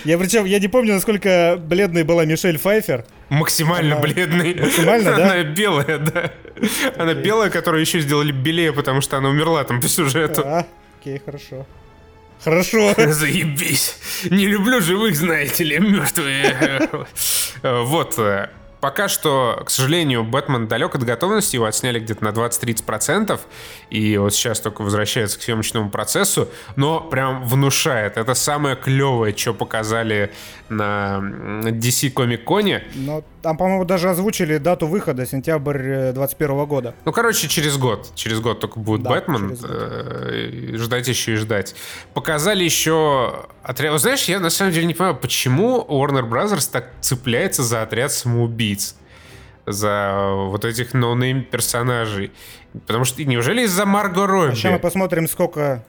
[0.04, 3.06] Я причем, я не помню, насколько бледной была Мишель Пфайфер.
[3.30, 4.56] Максимально Она- бледный.
[4.56, 5.24] Максимально, да?
[5.24, 6.32] Она белая, да.
[6.98, 10.42] Она белая, которую еще сделали белее, потому что она умерла там по сюжету.
[10.46, 10.66] А,
[11.00, 11.66] окей, хорошо.
[12.44, 12.94] Хорошо.
[13.14, 13.98] Заебись.
[14.30, 16.90] Не люблю живых, знаете ли, мертвые.
[17.64, 18.20] Вот.
[18.84, 23.40] Э, пока что, к сожалению, Бэтмен далек от готовности, его отсняли где-то на 20-30%,
[23.90, 28.18] и вот сейчас только возвращается к съемочному процессу, но прям внушает.
[28.18, 30.32] Это самое клевое, что показали
[30.70, 31.20] на
[31.64, 32.82] DC Comic Con.
[32.96, 36.96] Но там, по-моему, даже озвучили дату выхода, сентябрь 21 года.
[37.06, 38.12] Ну, короче, через год.
[38.16, 39.58] Через год только будет да, Бэтмен.
[39.64, 41.76] Э, ждать еще и ждать.
[42.14, 44.00] Показали еще отряд...
[44.00, 48.73] Знаешь, я на самом деле не понимаю, почему Warner Brothers так цепляется за отряд самоубийц?
[49.66, 52.32] За вот этих no-name персонажей.
[52.86, 54.56] Потому что неужели из-за Марго Робби?
[54.56, 55.86] Сейчас мы посмотрим, сколько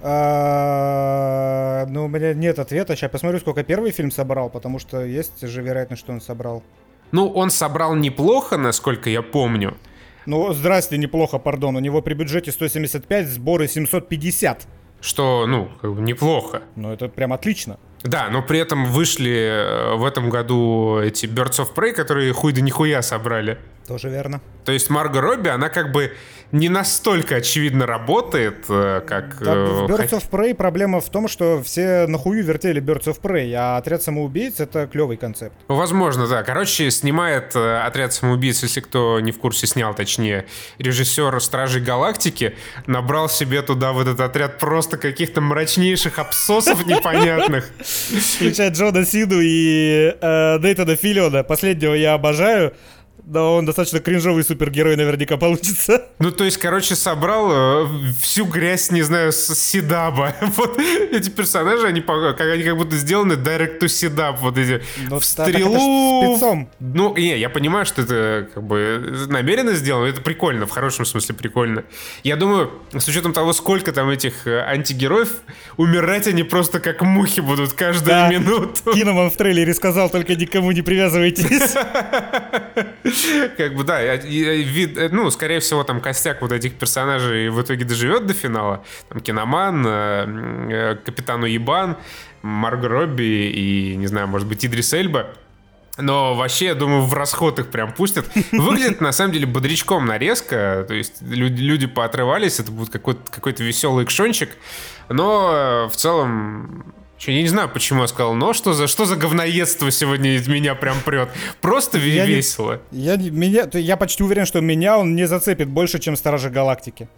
[0.00, 2.94] а, ну, у меня нет ответа.
[2.96, 6.62] Сейчас посмотрю, сколько первый фильм собрал, потому что есть же вероятность, что он собрал.
[7.10, 9.76] Ну, он собрал неплохо, насколько я помню.
[10.26, 11.76] Ну, здрасте, неплохо, пардон.
[11.76, 14.66] У него при бюджете 175, сборы 750.
[15.00, 15.70] Что, ну,
[16.00, 16.62] неплохо.
[16.76, 17.78] Ну, это прям отлично.
[18.02, 22.52] Да, но при этом вышли э, в этом году эти Birds of Prey, которые хуй
[22.52, 23.58] да нихуя собрали.
[23.88, 24.42] Тоже верно.
[24.66, 26.12] То есть Марго Робби, она как бы
[26.52, 29.42] не настолько очевидно работает, э, как...
[29.42, 33.20] Да, в э, Birds of Prey проблема в том, что все нахую вертели Birds of
[33.20, 35.54] Prey, а отряд самоубийц— это клевый концепт.
[35.68, 36.42] Возможно, да.
[36.42, 40.46] Короче, снимает э, отряд самоубийц, если кто не в курсе, снял, точнее,
[40.78, 42.54] режиссер «Стражей Галактики»,
[42.86, 47.70] набрал себе туда в этот отряд просто каких-то мрачнейших абсосов непонятных.
[48.36, 51.42] Включая Джона Сиду и Дейтона Филиона.
[51.42, 52.74] Последнего я обожаю.
[53.28, 56.06] Да, он достаточно кринжовый супергерой наверняка получится.
[56.18, 57.86] Ну, то есть, короче, собрал э,
[58.20, 60.34] всю грязь, не знаю, с Сидаба.
[60.56, 64.40] Вот эти персонажи, они, как, они как будто сделаны direct to Сидаб.
[64.40, 66.36] Вот эти Но в стрелу.
[66.36, 66.70] спецом.
[66.80, 70.06] Ну, не, я понимаю, что это как бы намеренно сделано.
[70.06, 71.84] Это прикольно, в хорошем смысле прикольно.
[72.24, 75.30] Я думаю, с учетом того, сколько там этих э, антигероев,
[75.76, 78.28] умирать они просто как мухи будут каждую да.
[78.28, 78.92] минуту.
[78.92, 81.76] Киноман в трейлере сказал, только никому не привязывайтесь.
[83.56, 87.84] Как бы, да, вид, э, ну, скорее всего, там костяк вот этих персонажей в итоге
[87.84, 88.84] доживет до финала.
[89.08, 90.26] Там Киноман, э,
[90.70, 91.96] э, Капитану Ебан,
[92.42, 95.34] Марго Робби и, не знаю, может быть, Идрис Эльба.
[95.96, 98.26] Но вообще, я думаю, в расход их прям пустят.
[98.52, 100.84] Выглядит, на самом деле, бодрячком нарезка.
[100.86, 104.50] То есть люди, люди поотрывались, это будет какой-то какой веселый экшончик.
[105.08, 109.16] Но в целом Че, я не знаю, почему я сказал, но что за, что за
[109.16, 111.28] говноедство сегодня из меня прям прет.
[111.60, 112.80] Просто я весело.
[112.92, 117.08] Не, я, меня, я почти уверен, что меня он не зацепит больше, чем Стражи Галактики.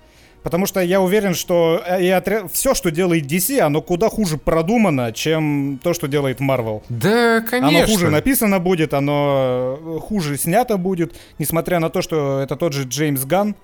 [0.43, 4.39] Потому что я уверен, что э, и отряд, все, что делает DC, оно куда хуже
[4.39, 6.83] продумано, чем то, что делает Marvel.
[6.89, 7.69] Да, конечно.
[7.69, 12.73] Оно хуже написано будет, оно э, хуже снято будет, несмотря на то, что это тот
[12.73, 13.55] же Джеймс Ганн,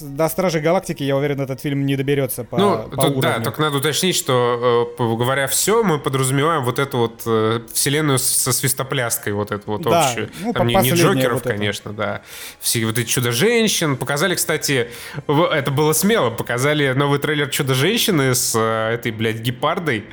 [0.00, 3.60] до Стражей Галактики, я уверен, этот фильм не доберется по, ну, по тут, Да, только
[3.62, 9.32] надо уточнить, что, э, говоря все, мы подразумеваем вот эту вот э, вселенную со свистопляской,
[9.32, 10.30] вот эту вот да, общую.
[10.40, 12.22] Ну, Там не, не Джокеров, вот конечно, да.
[12.60, 13.96] Все вот эти Чудо-женщин.
[13.96, 14.90] Показали, кстати,
[15.26, 20.04] это было смело, показали новый трейлер Чудо-женщины с э, этой, блядь, гепардой.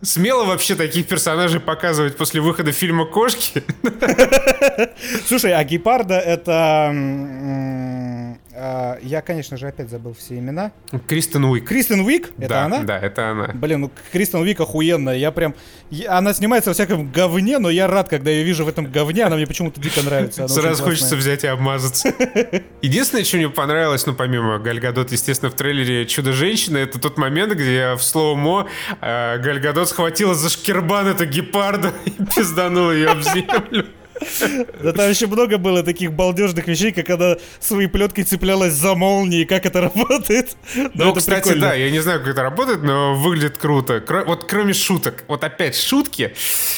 [0.00, 3.62] Смело вообще таких персонажей показывать после выхода фильма «Кошки».
[5.26, 6.92] Слушай, а гепарда это
[8.54, 10.72] я, конечно же, опять забыл все имена.
[11.06, 11.66] Кристен Уик.
[11.66, 12.30] Кристен Уик?
[12.38, 12.82] Это да, она?
[12.82, 13.48] Да, это она.
[13.54, 15.16] Блин, ну Кристен Уик охуенная.
[15.16, 15.54] Я прям...
[16.08, 19.24] Она снимается во всяком говне, но я рад, когда ее вижу в этом говне.
[19.24, 20.44] Она мне почему-то дико нравится.
[20.44, 22.14] Она Сразу хочется взять и обмазаться.
[22.82, 27.94] Единственное, что мне понравилось, ну, помимо Гальгадот, естественно, в трейлере «Чудо-женщина», это тот момент, где
[27.94, 28.68] в слово «мо»
[29.00, 33.86] э, Гальгадот схватила за шкирбан эту гепарду и пизданула ее об землю.
[34.82, 39.44] Да там еще много было таких балдежных вещей, как она своей плеткой цеплялась за молнии,
[39.44, 40.56] как это работает.
[40.74, 41.68] Ну, это кстати, прикольно.
[41.68, 43.98] да, я не знаю, как это работает, но выглядит круто.
[43.98, 46.34] Кро- вот кроме шуток, вот опять шутки,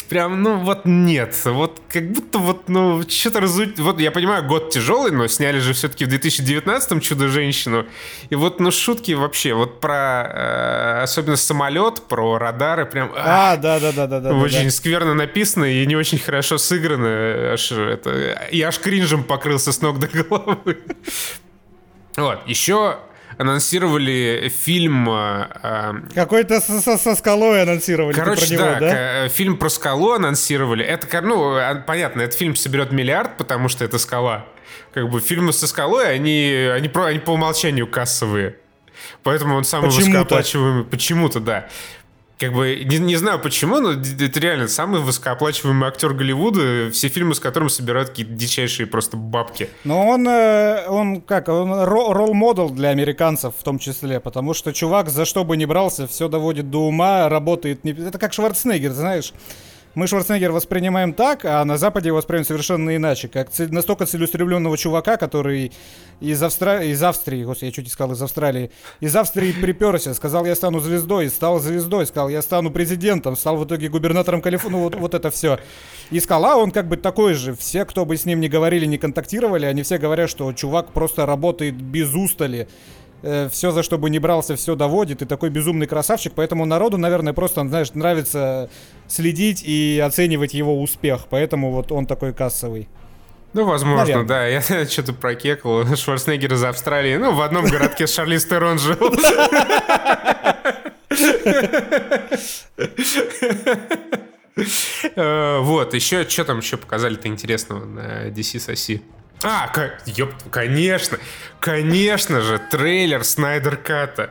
[0.08, 1.34] прям, ну вот нет.
[1.44, 3.78] Вот как будто вот, ну, что-то разуть.
[3.78, 7.86] Вот я понимаю, год тяжелый, но сняли же все-таки в 2019-м «Чудо-женщину».
[8.30, 13.12] И вот, ну, шутки вообще, вот про, э, особенно самолет, про радары, прям...
[13.16, 14.34] А, да-да-да-да.
[14.34, 14.70] Очень да.
[14.70, 17.06] скверно написано и не очень хорошо сыграно
[17.52, 20.78] аж это, и аж кринжем покрылся с ног до головы.
[22.16, 22.98] Вот, еще
[23.38, 25.08] анонсировали фильм...
[25.10, 28.14] Э, Какой-то со, со, со скалой анонсировали.
[28.14, 29.28] Короче, про него, да, да?
[29.28, 30.84] фильм про скалу анонсировали.
[30.84, 34.46] Это, ну, а, понятно, этот фильм соберет миллиард, потому что это скала.
[34.92, 38.56] Как бы фильмы со скалой, они, они, про, они по умолчанию кассовые.
[39.22, 40.06] Поэтому он самый Почему-то.
[40.06, 40.84] высокооплачиваемый.
[40.84, 41.68] Почему-то, да.
[42.44, 47.34] Как бы, не, не знаю почему, но это реально самый высокооплачиваемый актер Голливуда, все фильмы
[47.34, 49.70] с которым собирают какие-то дичайшие просто бабки.
[49.84, 55.08] Но он, э, он как, он ролл-модел для американцев в том числе, потому что чувак
[55.08, 57.82] за что бы ни брался, все доводит до ума, работает...
[57.82, 57.92] Не...
[57.92, 59.32] Это как Шварценеггер, знаешь.
[59.94, 63.28] Мы Шварценеггер воспринимаем так, а на Западе его воспринимают совершенно иначе.
[63.28, 65.72] Как настолько целеустремленного чувака, который
[66.20, 66.82] из, Австра...
[66.82, 68.70] из Австрии, господи, я чуть не сказал из Австралии,
[69.00, 73.64] из Австрии приперся, сказал, я стану звездой, стал звездой, сказал, я стану президентом, стал в
[73.66, 75.58] итоге губернатором Калифорнии, ну вот, вот это все.
[76.10, 77.54] И сказал, а он как бы такой же.
[77.54, 81.26] Все, кто бы с ним не говорили, не контактировали, они все говорят, что чувак просто
[81.26, 82.68] работает без устали
[83.24, 86.98] э, все, за что бы не брался, все доводит, и такой безумный красавчик, поэтому народу,
[86.98, 88.68] наверное, просто, знаешь, нравится
[89.08, 92.88] следить и оценивать его успех, поэтому вот он такой кассовый.
[93.54, 94.26] Ну, возможно, Наверное.
[94.26, 94.46] да.
[94.46, 94.60] Я
[94.90, 95.86] что-то прокекал.
[95.96, 97.16] Шварценеггер из Австралии.
[97.16, 98.98] Ну, в одном городке с Шарли Стерон жил.
[105.16, 109.02] Э, вот, еще, что там еще показали-то интересного на DC Соси?
[109.44, 109.70] А,
[110.06, 111.18] ёп, конечно,
[111.60, 114.30] конечно же, трейлер Снайдер Ката.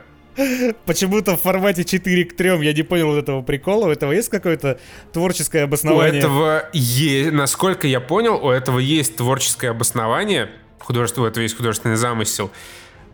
[0.84, 3.86] Почему-то в формате 4 к 3 я не понял вот этого прикола.
[3.86, 4.80] У этого есть какое-то
[5.12, 6.14] творческое обоснование?
[6.14, 10.50] У этого есть, насколько я понял, у этого есть творческое обоснование.
[10.80, 12.50] Художество, у этого есть художественный замысел.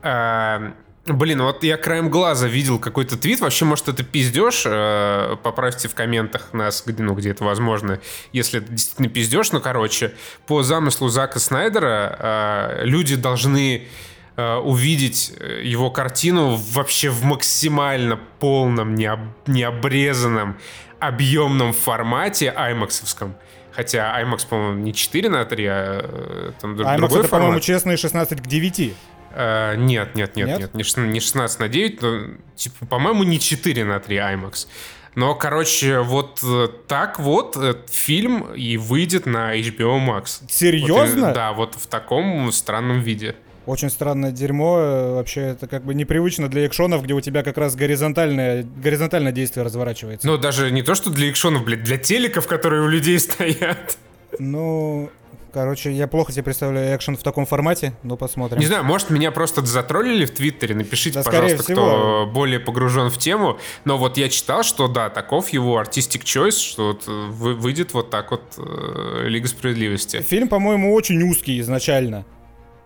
[0.02, 0.72] А,
[1.06, 3.40] Блин, вот я краем глаза видел какой-то твит.
[3.40, 4.64] Вообще, может, это пиздеж?
[4.66, 8.00] Э, поправьте в комментах нас, где, ну, где это возможно.
[8.32, 10.12] Если это действительно пиздеж, ну, короче,
[10.46, 13.88] по замыслу Зака Снайдера э, люди должны
[14.36, 15.32] э, увидеть
[15.62, 20.58] его картину вообще в максимально полном, необ, необрезанном,
[20.98, 23.34] объемном формате аймаксовском.
[23.72, 28.42] Хотя IMAX, по-моему, не 4 на 3, а там IMAX другой это, по-моему, честные 16
[28.42, 28.94] к 9.
[29.32, 32.20] Uh, нет, нет, нет, нет, нет, не 16 на 9, но,
[32.56, 34.66] типа, по-моему, не 4 на 3 IMAX.
[35.14, 37.58] Но, короче, вот э, так вот
[37.90, 40.42] фильм и выйдет на HBO Max.
[40.48, 41.26] Серьезно?
[41.26, 43.34] Вот, да, вот в таком странном виде.
[43.66, 44.78] Очень странное дерьмо.
[44.78, 49.32] Э, вообще, это как бы непривычно для экшонов, где у тебя как раз горизонтальное, горизонтальное
[49.32, 50.26] действие разворачивается.
[50.26, 53.98] Ну, даже не то, что для экшонов, блядь, для телеков, которые у людей стоят.
[54.38, 55.10] Ну,
[55.52, 58.60] Короче, я плохо себе представляю экшен в таком формате, но посмотрим.
[58.60, 60.74] Не знаю, может, меня просто затроллили в Твиттере.
[60.74, 61.74] Напишите, да, пожалуйста, всего.
[61.74, 63.58] кто более погружен в тему.
[63.84, 68.10] Но вот я читал, что да, таков его artistic choice, что вот э, выйдет вот
[68.10, 70.22] так вот э, Лига Справедливости.
[70.22, 72.24] Фильм, по-моему, очень узкий изначально.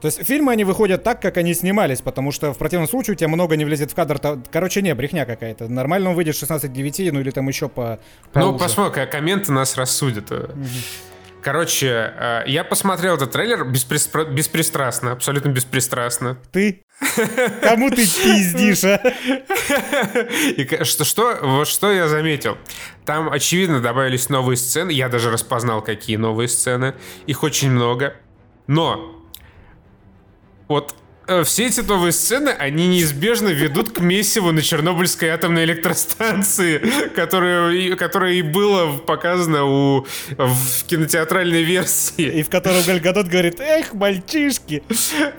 [0.04, 3.16] То есть фильмы, они выходят так, как они снимались, потому что в противном случае у
[3.16, 4.20] тебя много не влезет в кадр.
[4.52, 5.68] Короче, не, брехня какая-то.
[5.68, 7.98] Нормально он выйдет 16-9, ну или там еще по...
[8.32, 10.30] по ну, посмотрим, комменты нас рассудят.
[10.30, 10.52] Угу.
[11.44, 14.24] Короче, э, я посмотрел этот трейлер беспристра...
[14.24, 16.38] беспристрастно, абсолютно беспристрастно.
[16.50, 16.82] Ты?
[17.60, 18.96] Кому ты пиздишь, а?
[20.56, 22.56] И что, что, вот что я заметил.
[23.04, 24.90] Там, очевидно, добавились новые сцены.
[24.90, 26.94] Я даже распознал, какие новые сцены.
[27.26, 28.14] Их очень много.
[28.66, 29.22] Но
[30.66, 30.94] вот
[31.44, 36.78] все эти новые сцены, они неизбежно ведут к месиву на Чернобыльской атомной электростанции,
[37.14, 40.06] которая, которая и было показано у,
[40.36, 42.38] в кинотеатральной версии.
[42.38, 44.82] И в котором Гальгадот говорит, эх, мальчишки.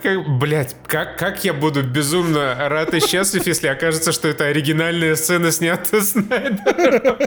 [0.02, 5.16] Как, блять, как, как я буду безумно рад и счастлив, если окажется, что это оригинальная
[5.16, 7.18] сцена, снята Снайдером.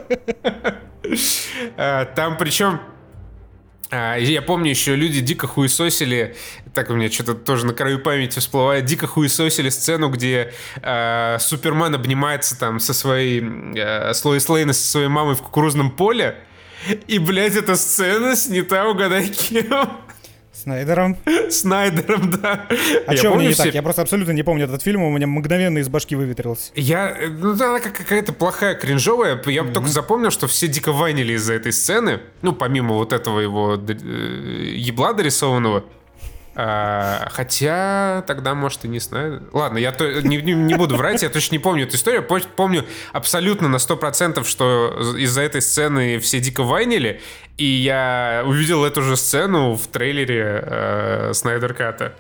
[1.77, 2.81] Э, там причем
[3.91, 6.37] а, я помню еще люди дико хуесосили,
[6.75, 11.95] так у меня что-то тоже на краю памяти всплывает, дико хуесосили сцену, где э, Супермен
[11.95, 13.43] обнимается там со своей,
[13.75, 16.37] э, с Лоис Лейна со своей мамой в кукурузном поле,
[17.07, 20.08] и, блядь, эта сцена снята, угадай кем.
[20.59, 21.17] Снайдером.
[21.51, 22.67] Снайдером, да.
[23.07, 23.65] А что мне не все...
[23.65, 23.75] так?
[23.75, 26.73] Я просто абсолютно не помню этот фильм, у меня мгновенно из башки выветрился.
[26.75, 27.17] Я...
[27.39, 29.41] Ну, она какая-то плохая, кринжовая.
[29.47, 29.73] Я mm-hmm.
[29.73, 32.21] только запомнил, что все дико вайнили из-за этой сцены.
[32.43, 33.93] Ну, помимо вот этого его э,
[34.75, 35.85] ебла дорисованного.
[36.61, 39.49] А, хотя тогда, может, и не знаю.
[39.53, 42.25] Ладно, я то, не, не, не буду врать, я точно не помню эту историю.
[42.25, 47.21] Помню абсолютно на 100%, что из-за этой сцены все дико вайнили.
[47.59, 52.15] И я увидел эту же сцену в трейлере э, Снайдер Ката.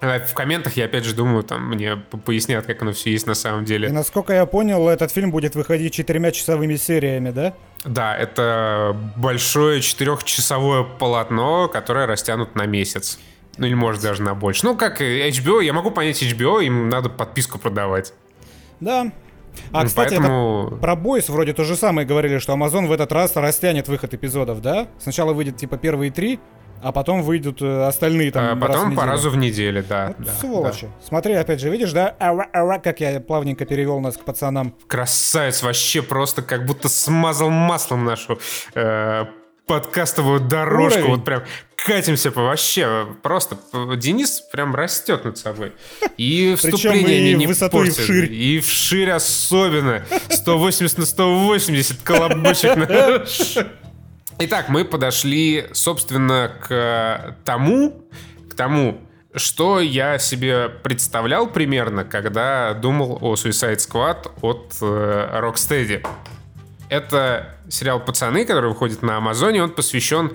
[0.00, 3.34] А в комментах я опять же думаю, там мне пояснят, как оно все есть на
[3.34, 3.88] самом деле.
[3.88, 7.54] И насколько я понял, этот фильм будет выходить четырьмя часовыми сериями, да?
[7.84, 13.18] Да, это большое четырехчасовое полотно, которое растянут на месяц.
[13.58, 14.64] Ну или может даже на больше.
[14.64, 18.14] Ну как HBO, я могу понять HBO, им надо подписку продавать.
[18.80, 19.12] Да.
[19.70, 20.68] А, ну, кстати, Поэтому...
[20.68, 24.14] это про Бойс вроде то же самое говорили, что Amazon в этот раз растянет выход
[24.14, 24.88] эпизодов, да?
[24.98, 26.40] Сначала выйдет типа первые три,
[26.82, 28.44] а потом выйдут э, остальные там.
[28.44, 30.08] А потом раз по разу в неделю, да.
[30.08, 30.86] Вот да сволочи.
[30.86, 31.06] Да.
[31.06, 32.16] Смотри, опять же, видишь, да?
[32.18, 34.74] Ара, ара, как я плавненько перевел нас к пацанам.
[34.88, 38.40] Красавец, вообще просто как будто смазал маслом нашу
[38.74, 39.26] э,
[39.66, 40.98] подкастовую дорожку.
[40.98, 41.10] Уровень.
[41.16, 41.42] Вот прям
[41.76, 43.06] катимся по вообще.
[43.22, 43.56] Просто
[43.96, 45.72] Денис прям растет над собой.
[46.16, 47.98] И вступление и не, не портит.
[47.98, 48.32] И вширь.
[48.32, 50.04] И вширь особенно.
[50.30, 52.78] 180 на 180 колобочек.
[54.38, 58.04] Итак, мы подошли, собственно, к тому,
[58.50, 59.00] к тому,
[59.34, 66.04] что я себе представлял примерно, когда думал о Suicide Squad от э, Rocksteady.
[66.92, 69.62] Это сериал «Пацаны», который выходит на Амазоне.
[69.62, 70.30] Он посвящен,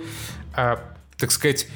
[0.56, 0.78] э,
[1.16, 1.68] так сказать,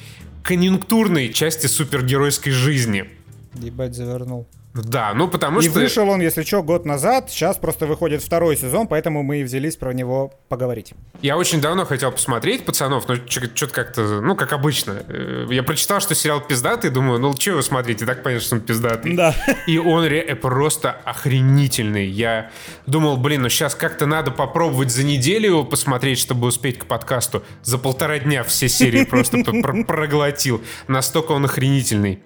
[0.42, 3.08] конъюнктурной части супергеройской жизни.
[3.54, 4.48] Ебать, завернул.
[4.74, 5.80] Да, ну потому и что...
[5.80, 7.30] вышел он, если что, год назад.
[7.30, 10.94] Сейчас просто выходит второй сезон, поэтому мы и взялись про него поговорить.
[11.22, 15.04] Я очень давно хотел посмотреть «Пацанов», но что-то как-то, ну, как обычно.
[15.08, 18.62] Э, я прочитал, что сериал пиздатый, думаю, ну, что вы смотрите, так понятно, что он
[18.62, 19.16] пиздатый.
[19.16, 19.36] Да.
[19.68, 22.08] И он ре- просто охренительный.
[22.08, 22.50] Я
[22.88, 27.44] думал, блин, ну сейчас как-то надо попробовать за неделю его посмотреть, чтобы успеть к подкасту.
[27.62, 29.44] За полтора дня все серии просто
[29.86, 30.62] проглотил.
[30.88, 32.24] Настолько он охренительный.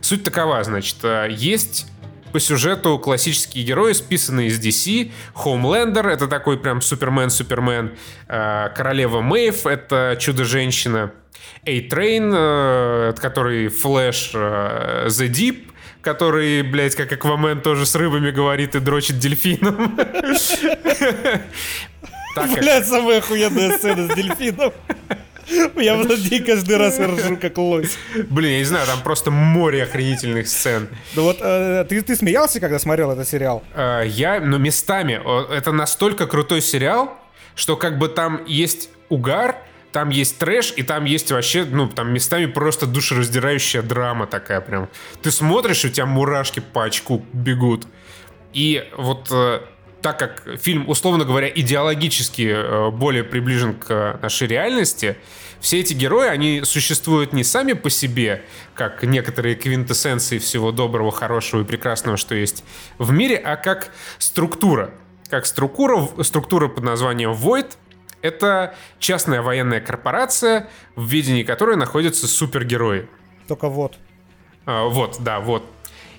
[0.00, 1.86] Суть такова, значит, э, есть
[2.32, 5.12] по сюжету классические герои, списанные из DC.
[5.34, 7.96] Хоумлендер— это такой прям Супермен-Супермен.
[8.28, 11.12] Э, Королева Мэйв— это Чудо-женщина.
[11.64, 15.72] A-Train, э, который Флэш The Deep,
[16.02, 19.96] который, блядь, как Аквамен тоже с рыбами говорит и дрочит дельфином.
[22.34, 24.72] Блядь, самая охуенная сцена с дельфином.
[25.76, 27.96] Я в над ней каждый раз ржу, как лось.
[28.30, 30.88] Блин, я не знаю, там просто море охренительных сцен.
[31.14, 33.62] Ну вот, э, ты, ты смеялся, когда смотрел этот сериал?
[33.74, 35.20] Э, я, ну, местами.
[35.54, 37.16] Это настолько крутой сериал,
[37.54, 39.56] что как бы там есть угар,
[39.92, 44.88] там есть трэш, и там есть вообще, ну, там местами просто душераздирающая драма такая прям.
[45.22, 47.86] Ты смотришь, у тебя мурашки по очку бегут.
[48.54, 49.60] И вот э,
[50.02, 55.16] так как фильм, условно говоря, идеологически э, более приближен к нашей реальности,
[55.60, 58.42] все эти герои, они существуют не сами по себе,
[58.74, 62.64] как некоторые квинтэссенции всего доброго, хорошего и прекрасного, что есть
[62.98, 64.90] в мире, а как структура.
[65.30, 67.76] Как структура, структура под названием Void—
[68.22, 73.08] это частная военная корпорация, в ведении которой находятся супергерои.
[73.46, 73.96] Только вот.
[74.66, 75.64] А, вот, да, вот.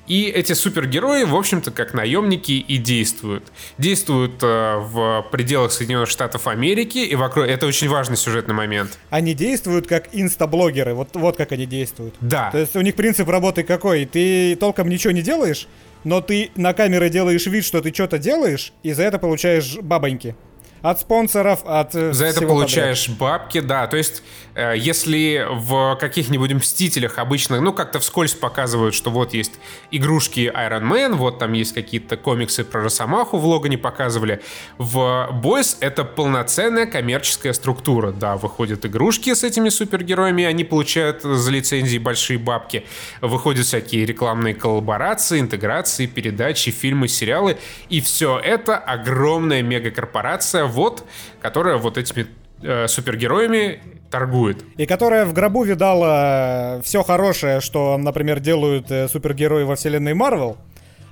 [0.08, 3.44] И эти супергерои, в общем-то, как наемники и действуют.
[3.78, 7.48] Действуют э, в пределах Соединенных Штатов Америки и вокруг...
[7.48, 8.98] Это очень важный сюжетный момент.
[9.10, 12.16] Они действуют как инстаблогеры, вот, вот как они действуют.
[12.20, 12.50] Да.
[12.52, 14.06] То есть у них принцип работы какой?
[14.06, 15.68] Ты толком ничего не делаешь,
[16.04, 20.36] но ты на камеры делаешь вид, что ты что-то делаешь, и за это получаешь бабоньки.
[20.84, 23.20] От спонсоров, от э, За это получаешь подряд.
[23.20, 23.88] бабки, да.
[23.88, 24.22] То есть,
[24.54, 29.54] э, если в каких-нибудь Мстителях обычно, ну, как-то вскользь показывают, что вот есть
[29.92, 34.42] игрушки Iron Man, вот там есть какие-то комиксы про Росомаху в Логане показывали.
[34.78, 38.12] В Boys это полноценная коммерческая структура.
[38.12, 42.86] Да, выходят игрушки с этими супергероями, они получают за лицензии большие бабки.
[43.22, 47.58] Выходят всякие рекламные коллаборации, интеграции, передачи, фильмы, сериалы.
[47.88, 51.06] И все это огромная мегакорпорация вот,
[51.42, 52.28] которая вот этими
[52.62, 54.64] э, супергероями торгует.
[54.78, 60.58] И которая в гробу видала все хорошее, что, например, делают э, супергерои во вселенной Марвел.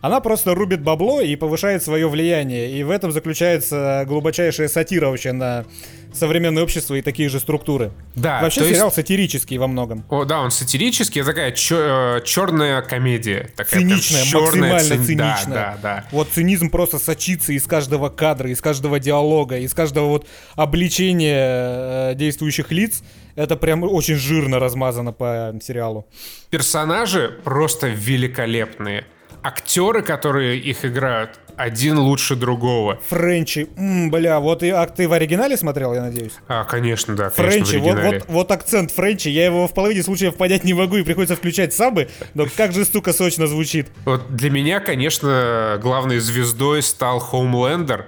[0.02, 2.72] Она просто рубит бабло и повышает свое влияние.
[2.72, 5.66] И в этом заключается глубочайшая сатира вообще на
[6.12, 7.92] современное общество и такие же структуры.
[8.16, 8.42] Да.
[8.42, 8.96] Вообще сериал есть...
[8.96, 10.04] сатирический во многом.
[10.10, 13.50] О, да, он сатирический, такая чер- э, черная комедия.
[13.56, 15.06] Такая циничная, максимально цин...
[15.06, 15.46] циничная.
[15.46, 16.06] Да, да, да.
[16.12, 22.16] Вот цинизм просто сочится из каждого кадра, из каждого диалога, из каждого вот обличения э,
[22.16, 23.04] действующих лиц.
[23.36, 26.06] Это прям очень жирно размазано по сериалу.
[26.50, 29.06] Персонажи просто великолепные
[29.44, 33.00] актеры, которые их играют, один лучше другого.
[33.10, 36.34] Френчи, м, бля, вот и а ты в оригинале смотрел, я надеюсь?
[36.48, 40.36] А, конечно, да, конечно, Френчи, вот, вот, вот акцент Френчи, я его в половине случаев
[40.36, 43.88] понять не могу и приходится включать сабы, но как же стука сочно звучит.
[44.06, 48.08] Вот для меня, конечно, главной звездой стал Хоумлендер.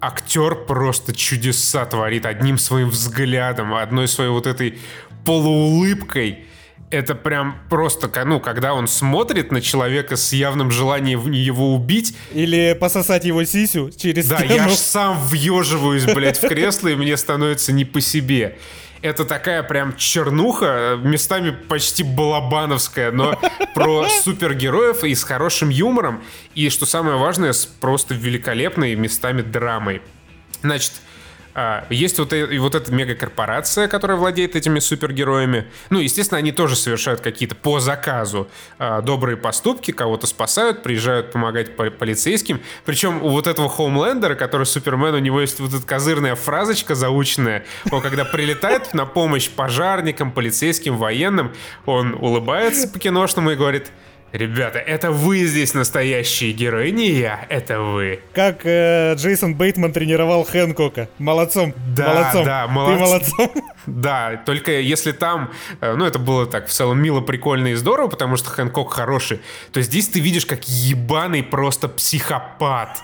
[0.00, 4.80] Актер просто чудеса творит одним своим взглядом, одной своей вот этой
[5.24, 6.46] полуулыбкой
[6.92, 12.14] это прям просто, ну, когда он смотрит на человека с явным желанием его убить.
[12.32, 14.54] Или пососать его сисю через Да, стену.
[14.54, 18.58] я аж сам въеживаюсь, блядь, в кресло, и мне становится не по себе.
[19.00, 23.40] Это такая прям чернуха, местами почти балабановская, но
[23.74, 26.22] про супергероев и с хорошим юмором.
[26.54, 30.02] И, что самое важное, с просто великолепной местами драмой.
[30.62, 30.92] Значит,
[31.54, 35.66] а, есть вот, и, вот эта мегакорпорация, которая владеет этими супергероями.
[35.90, 38.48] Ну, естественно, они тоже совершают какие-то по заказу
[38.78, 42.60] а, добрые поступки, кого-то спасают, приезжают помогать полицейским.
[42.84, 47.64] Причем у вот этого Хоумлендера, который Супермен, у него есть вот эта козырная фразочка заученная.
[47.90, 51.52] Он когда прилетает на помощь пожарникам, полицейским, военным,
[51.86, 53.90] он улыбается по-киношному и говорит
[54.32, 58.20] Ребята, это вы здесь настоящие герои, не я, это вы.
[58.32, 61.10] Как э, Джейсон Бейтман тренировал Хэнкока.
[61.18, 61.74] Молодцом.
[61.94, 62.44] Да, молодцом.
[62.46, 63.50] да, Ты молодц- молодцом.
[63.86, 65.50] Да, только если там,
[65.80, 69.40] э, ну это было так в целом мило, прикольно и здорово, потому что Хэнкок хороший,
[69.72, 73.00] то здесь ты видишь как ебаный просто психопат.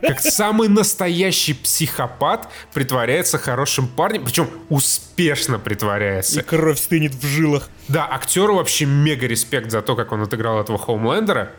[0.00, 6.42] Как самый настоящий психопат притворяется хорошим парнем, причем успешно И притворяется.
[6.42, 7.68] кровь стынет в жилах.
[7.88, 11.52] Да, актеру вообще мега респект за то, как он отыграл этого Хоумлендера.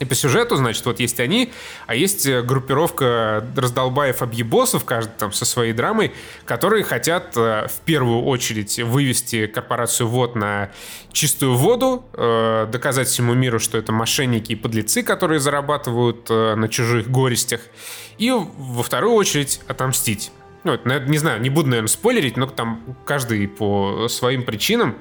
[0.00, 1.52] И по сюжету, значит, вот есть они,
[1.86, 6.12] а есть э, группировка раздолбаев-объебосов, каждый там со своей драмой,
[6.44, 10.70] которые хотят э, в первую очередь вывести корпорацию ВОД на
[11.12, 17.08] чистую воду, э, доказать всему миру, что это мошенники и подлецы, которые зарабатывают на чужих
[17.08, 17.60] горестях,
[18.18, 20.32] и во вторую очередь отомстить.
[20.64, 24.96] Ну, это, не знаю, не буду, наверное, спойлерить, но там каждый по своим причинам.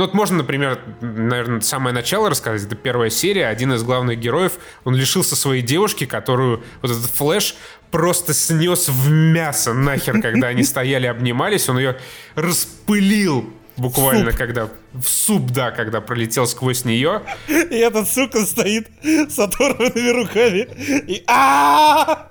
[0.00, 2.66] Ну, вот можно, например, наверное, самое начало рассказать.
[2.66, 3.48] Это первая серия.
[3.48, 4.52] Один из главных героев,
[4.84, 7.54] он лишился своей девушки, которую вот этот флэш
[7.90, 11.68] просто снес в мясо нахер, когда они стояли, обнимались.
[11.68, 11.98] Он ее
[12.34, 14.70] распылил буквально, когда...
[14.94, 17.20] В суп, да, когда пролетел сквозь нее.
[17.48, 20.66] И этот сука стоит с оторванными руками.
[21.10, 22.30] И а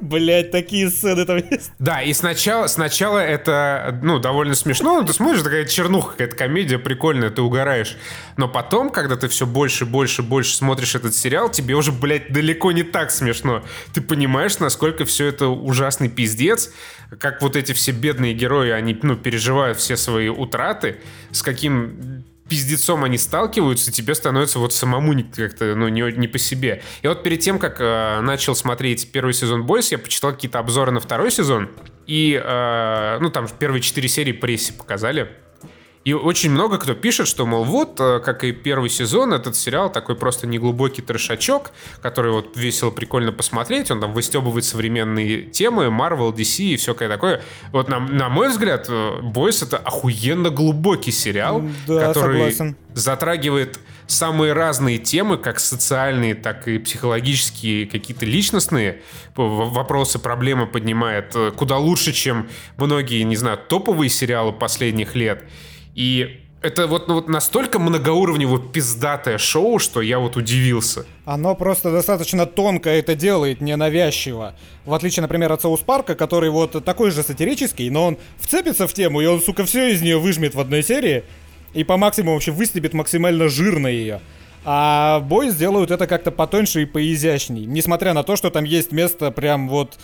[0.00, 1.72] Блять, такие сцены там есть.
[1.78, 5.00] Да, и сначала, сначала это, ну, довольно смешно.
[5.00, 7.96] Ну, ты смотришь, такая чернуха, какая-то комедия прикольная, ты угораешь.
[8.36, 12.72] Но потом, когда ты все больше, больше, больше смотришь этот сериал, тебе уже, блядь, далеко
[12.72, 13.64] не так смешно.
[13.92, 16.72] Ты понимаешь, насколько все это ужасный пиздец,
[17.18, 20.96] как вот эти все бедные герои, они, ну, переживают все свои утраты,
[21.30, 26.82] с каким пиздецом они сталкиваются, тебе становится вот самому как-то, ну, не, не по себе.
[27.00, 30.90] И вот перед тем, как э, начал смотреть первый сезон Бойс, я почитал какие-то обзоры
[30.90, 31.70] на второй сезон,
[32.06, 35.30] и, э, ну, там первые четыре серии прессе показали.
[36.04, 39.92] И очень много кто пишет, что, мол, вот, э, как и первый сезон, этот сериал
[39.92, 46.34] такой просто неглубокий трешачок, который вот весело, прикольно посмотреть, он там выстебывает современные темы, Marvel,
[46.34, 47.42] DC и все такое.
[47.72, 48.88] Вот на, на мой взгляд,
[49.22, 52.76] Бойс это охуенно глубокий сериал, да, который согласен.
[52.94, 53.78] затрагивает
[54.10, 59.02] самые разные темы, как социальные, так и психологические, какие-то личностные
[59.36, 65.44] вопросы, проблемы поднимает э, куда лучше, чем многие, не знаю, топовые сериалы последних лет.
[66.00, 71.04] И это вот, ну, вот настолько многоуровневое пиздатое шоу, что я вот удивился.
[71.26, 74.54] Оно просто достаточно тонко это делает, ненавязчиво.
[74.86, 78.94] В отличие, например, от Соус Парка, который вот такой же сатирический, но он вцепится в
[78.94, 81.24] тему, и он, сука, все из нее выжмет в одной серии,
[81.74, 84.22] и по максимуму вообще выстебет максимально жирно ее.
[84.64, 87.66] А бой сделают это как-то потоньше и поизящней.
[87.66, 89.98] Несмотря на то, что там есть место прям вот,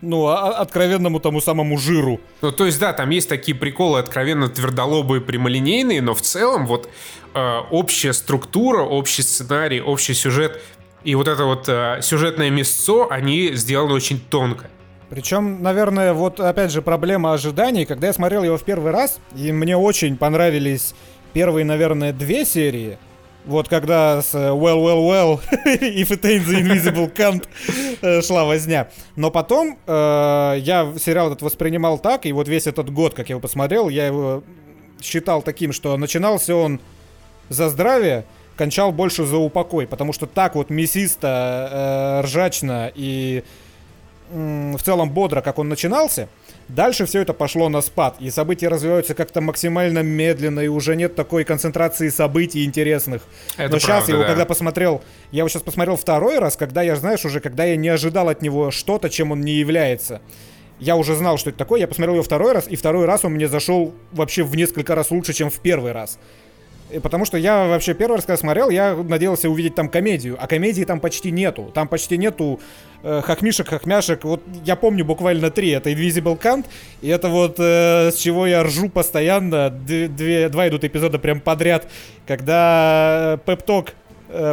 [0.00, 2.20] ну, а- откровенному тому самому жиру.
[2.42, 6.88] Ну, то есть, да, там есть такие приколы откровенно твердолобые, прямолинейные, но в целом вот
[7.34, 10.60] э, общая структура, общий сценарий, общий сюжет
[11.02, 14.66] и вот это вот э, сюжетное мясцо, они сделаны очень тонко.
[15.08, 17.84] Причем, наверное, вот опять же проблема ожиданий.
[17.84, 20.94] Когда я смотрел его в первый раз, и мне очень понравились
[21.32, 22.98] первые, наверное, две серии.
[23.46, 27.46] Вот когда с э, Well, Well, Well If it ain't the invisible can't
[28.02, 28.88] э, шла возня.
[29.16, 33.34] Но потом э, я сериал этот воспринимал так, и вот весь этот год, как я
[33.34, 34.42] его посмотрел, я его
[35.00, 36.80] считал таким, что начинался он
[37.48, 38.24] за здравие,
[38.56, 43.42] кончал больше за упокой, потому что так вот мясисто, э, ржачно и
[44.32, 46.28] м, в целом бодро, как он начинался,
[46.74, 51.14] дальше все это пошло на спад, и события развиваются как-то максимально медленно, и уже нет
[51.14, 53.22] такой концентрации событий интересных.
[53.56, 54.28] Это Но сейчас правда, я его да.
[54.28, 57.88] когда посмотрел, я его сейчас посмотрел второй раз, когда я, знаешь, уже, когда я не
[57.88, 60.20] ожидал от него что-то, чем он не является.
[60.78, 63.32] Я уже знал, что это такое, я посмотрел его второй раз, и второй раз он
[63.32, 66.18] мне зашел вообще в несколько раз лучше, чем в первый раз.
[67.02, 70.84] Потому что я вообще первый раз, когда смотрел, я надеялся увидеть там комедию, а комедии
[70.84, 71.70] там почти нету.
[71.74, 72.60] Там почти нету
[73.02, 74.24] э, хохмишек, хохмяшек.
[74.24, 75.70] Вот я помню буквально три.
[75.70, 76.66] Это Invisible Kant,
[77.02, 79.70] и это вот э, с чего я ржу постоянно.
[79.70, 81.88] Две, два идут эпизода прям подряд,
[82.26, 83.94] когда Пепток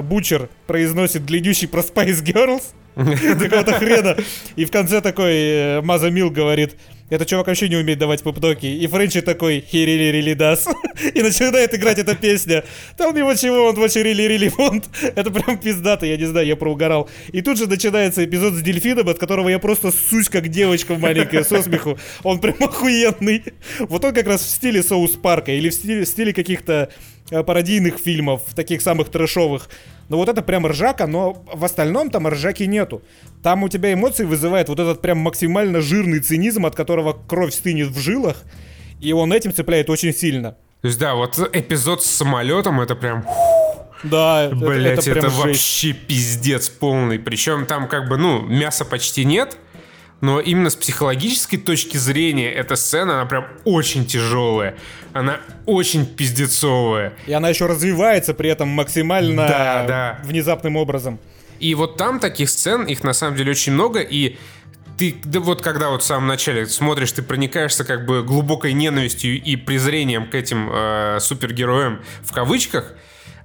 [0.03, 2.63] Бучер произносит длиннющий про Spice Girls.
[2.97, 4.17] Какого-то хрена.
[4.55, 6.75] И в конце такой э, Маза Мил говорит,
[7.09, 8.65] этот чувак вообще не умеет давать пупдоки.
[8.65, 10.67] И Френчи такой, really really does.
[11.13, 12.63] И начинает играть эта песня.
[12.97, 14.85] Там него чего, он вообще really really want.
[15.15, 17.09] Это прям пиздато, я не знаю, я проугорал.
[17.31, 21.43] И тут же начинается эпизод с дельфином, от которого я просто ссусь, как девочка маленькая
[21.43, 21.97] со смеху.
[22.23, 23.43] Он прям охуенный.
[23.79, 26.89] Вот он как раз в стиле Соус Парка или в стиле, стиле каких-то
[27.31, 29.69] э, пародийных фильмов, таких самых трэшовых.
[30.09, 33.01] Но вот это прям ржака, но в остальном там ржаки нету.
[33.43, 37.89] Там у тебя эмоции вызывает вот этот прям максимально жирный цинизм, от которого кровь стынет
[37.89, 38.43] в жилах.
[38.99, 40.57] И он этим цепляет очень сильно.
[40.81, 43.25] То есть, да, вот эпизод с самолетом, это прям...
[44.03, 47.17] Да, Блять, это, это, это вообще пиздец полный.
[47.17, 49.57] Причем там как бы, ну, мяса почти нет,
[50.21, 54.75] но именно с психологической точки зрения эта сцена, она прям очень тяжелая.
[55.13, 57.13] Она очень пиздецовая.
[57.27, 60.19] И она еще развивается при этом максимально да, да.
[60.23, 61.19] внезапным образом.
[61.59, 64.37] И вот там таких сцен, их на самом деле очень много, и
[64.97, 69.41] ты, да вот когда вот в самом начале смотришь, ты проникаешься как бы глубокой ненавистью
[69.41, 72.93] и презрением к этим э, супергероям в кавычках,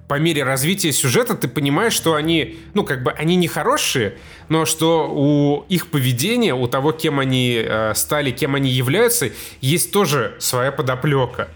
[0.07, 4.17] по мере развития сюжета ты понимаешь, что они, ну, как бы, они не хорошие,
[4.49, 9.31] но что у их поведения, у того, кем они э, стали, кем они являются,
[9.61, 11.49] есть тоже своя подоплека.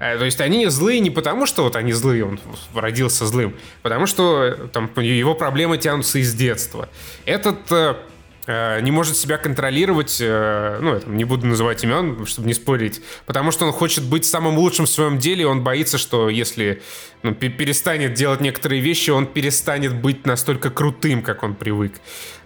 [0.00, 2.40] Э, то есть они злые не потому, что вот они злые, он
[2.74, 6.88] родился злым, потому что э, там его проблемы тянутся из детства.
[7.24, 7.96] Этот э,
[8.46, 13.50] не может себя контролировать, э, ну, это, не буду называть имен, чтобы не спорить, потому
[13.50, 16.82] что он хочет быть самым лучшим в своем деле, он боится, что если
[17.22, 21.94] ну, перестанет делать некоторые вещи, он перестанет быть настолько крутым, как он привык.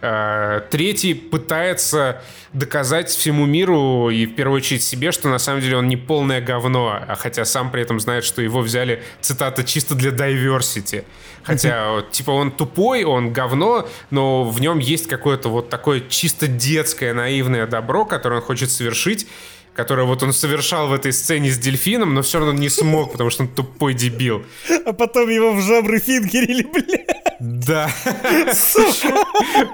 [0.00, 2.22] Э, третий пытается
[2.52, 6.40] доказать всему миру и в первую очередь себе, что на самом деле он не полное
[6.40, 11.04] говно, а хотя сам при этом знает, что его взяли, цитата, чисто для diversity.
[11.42, 17.14] Хотя, типа, он тупой, он говно, но в нем есть какое-то вот такое чисто детское
[17.14, 19.26] наивное добро, которое он хочет совершить,
[19.78, 23.30] которое вот он совершал в этой сцене с дельфином, но все равно не смог, потому
[23.30, 24.44] что он тупой дебил.
[24.84, 27.06] А потом его в жабры фингерили, блядь.
[27.38, 27.88] Да.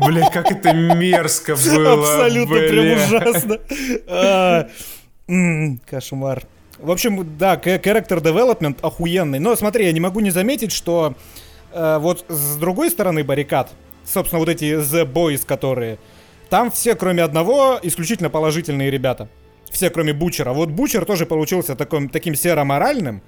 [0.00, 1.94] Бля, как это мерзко было.
[1.94, 3.58] Абсолютно прям ужасно.
[4.06, 4.68] А,
[5.88, 6.42] кошмар.
[6.78, 9.38] В общем, да, character development охуенный.
[9.38, 11.14] Но смотри, я не могу не заметить, что
[11.72, 13.70] э, вот с другой стороны баррикад,
[14.04, 15.98] собственно, вот эти The Boys, которые,
[16.50, 19.30] там все, кроме одного, исключительно положительные ребята.
[19.74, 20.52] Все, кроме Бучера.
[20.52, 23.22] Вот Бучер тоже получился таким, таким серо-моральным.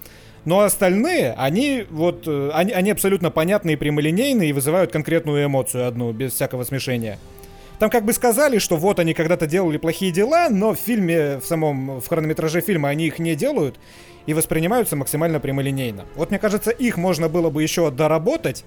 [0.45, 6.13] Но остальные, они вот, э, они, они абсолютно понятные прямолинейные и вызывают конкретную эмоцию одну,
[6.13, 7.19] без всякого смешения.
[7.81, 11.45] Там как бы сказали, что вот они когда-то делали плохие дела, но в фильме, в
[11.45, 13.81] самом, в хронометраже фильма они их не делают
[14.27, 16.05] и воспринимаются максимально прямолинейно.
[16.15, 18.65] Вот мне кажется, их можно было бы еще доработать,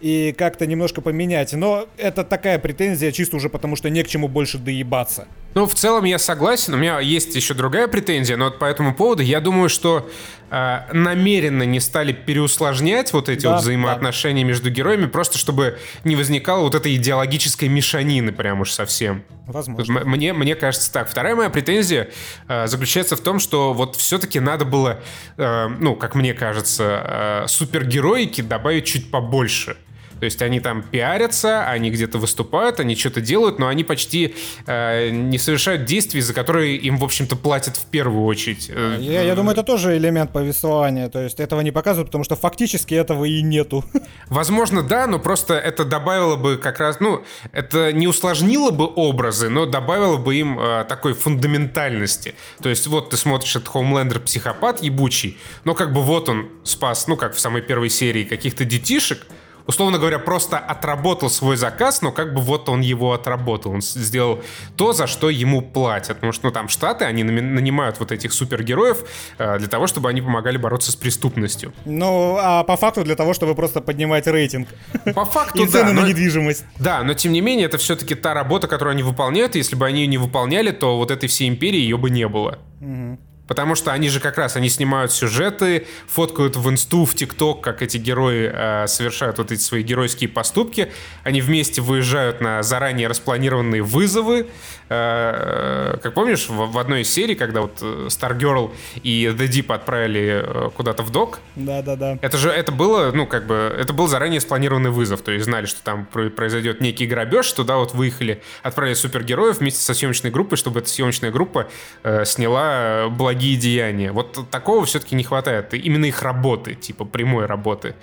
[0.00, 1.52] и как-то немножко поменять.
[1.52, 5.28] Но это такая претензия чисто уже потому, что не к чему больше доебаться.
[5.54, 6.74] Ну, в целом я согласен.
[6.74, 10.08] У меня есть еще другая претензия, но вот по этому поводу я думаю, что
[10.50, 14.48] э, намеренно не стали переусложнять вот эти да, вот взаимоотношения да.
[14.48, 19.24] между героями, просто чтобы не возникало вот этой идеологической мешанины прям уж совсем.
[19.46, 20.04] Возможно.
[20.04, 21.10] Мне, мне кажется так.
[21.10, 22.10] Вторая моя претензия
[22.46, 25.00] э, заключается в том, что вот все-таки надо было,
[25.36, 29.76] э, ну, как мне кажется, э, супергероики добавить чуть побольше.
[30.20, 34.34] То есть они там пиарятся, они где-то выступают, они что-то делают, но они почти
[34.66, 38.70] э, не совершают действий, за которые им, в общем-то, платят в первую очередь.
[38.70, 41.08] Э, я, я думаю, это тоже элемент повествования.
[41.08, 43.84] То есть этого не показывают, потому что фактически этого и нету.
[44.28, 49.48] Возможно, да, но просто это добавило бы как раз, ну, это не усложнило бы образы,
[49.48, 52.34] но добавило бы им э, такой фундаментальности.
[52.62, 57.06] То есть вот ты смотришь, этот Хоумлендер психопат ебучий, но как бы вот он спас,
[57.06, 59.26] ну, как в самой первой серии, каких-то детишек,
[59.66, 63.72] условно говоря, просто отработал свой заказ, но как бы вот он его отработал.
[63.72, 64.40] Он сделал
[64.76, 66.16] то, за что ему платят.
[66.16, 69.04] Потому что, ну, там Штаты, они нанимают вот этих супергероев
[69.38, 71.72] э, для того, чтобы они помогали бороться с преступностью.
[71.84, 74.68] Ну, а по факту для того, чтобы просто поднимать рейтинг.
[75.14, 76.64] По факту, И цены да, на недвижимость.
[76.78, 79.56] Да, но тем не менее, это все-таки та работа, которую они выполняют.
[79.56, 82.28] И если бы они ее не выполняли, то вот этой всей империи ее бы не
[82.28, 82.58] было.
[82.80, 83.18] Угу.
[83.50, 87.82] Потому что они же как раз, они снимают сюжеты, фоткают в инсту, в тикток, как
[87.82, 90.92] эти герои э, совершают вот эти свои геройские поступки.
[91.24, 94.46] Они вместе выезжают на заранее распланированные вызовы.
[94.90, 98.72] Э, как помнишь, в, в одной из серий, когда вот э, Stargirl
[99.02, 101.40] и The Deep отправили э, куда-то в док.
[101.56, 102.18] Да-да-да.
[102.20, 105.22] Это же, это было, ну, как бы, это был заранее спланированный вызов.
[105.22, 109.94] То есть знали, что там произойдет некий грабеж, туда вот выехали, отправили супергероев вместе со
[109.94, 111.68] съемочной группой, чтобы эта съемочная группа
[112.02, 114.12] э, сняла благие благие деяния.
[114.12, 115.72] Вот такого все-таки не хватает.
[115.74, 117.94] Именно их работы, типа прямой работы.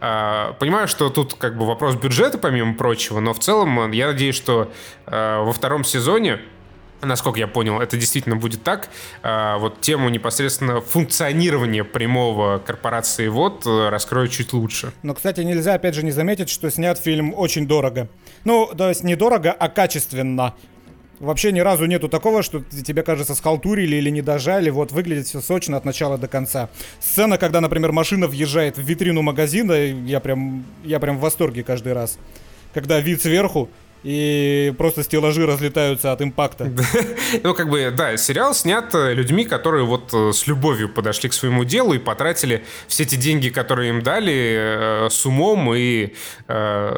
[0.00, 4.34] А, понимаю, что тут как бы вопрос бюджета, помимо прочего, но в целом я надеюсь,
[4.34, 4.72] что
[5.06, 6.40] а, во втором сезоне
[7.02, 8.90] насколько я понял, это действительно будет так.
[9.22, 14.92] А, вот тему непосредственно функционирования прямого корпорации ВОД э, раскрою чуть лучше.
[15.02, 18.08] Но, кстати, нельзя, опять же, не заметить, что снят фильм очень дорого.
[18.44, 20.54] Ну, то есть не дорого, а качественно.
[21.20, 24.70] Вообще ни разу нету такого, что тебе кажется схалтурили или не дожали.
[24.70, 26.70] Вот выглядит все сочно от начала до конца.
[26.98, 31.92] Сцена, когда, например, машина въезжает в витрину магазина, я прям, я прям в восторге каждый
[31.92, 32.18] раз.
[32.72, 33.68] Когда вид сверху,
[34.02, 36.72] и просто стеллажи разлетаются от импакта.
[37.42, 41.32] Ну, как бы, да, сериал снят э, людьми, которые вот э, с любовью подошли к
[41.32, 46.14] своему делу и потратили все эти деньги, которые им дали, э, с умом и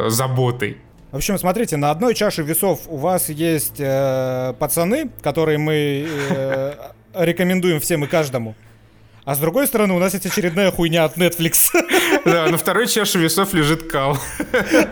[0.09, 0.78] заботой.
[1.12, 6.74] В общем, смотрите, на одной чаше весов у вас есть э, пацаны, которые мы э,
[7.14, 8.55] рекомендуем всем и каждому.
[9.26, 11.68] А с другой стороны, у нас есть очередная хуйня от Netflix.
[12.24, 14.16] Да, на второй чаше весов лежит Кал.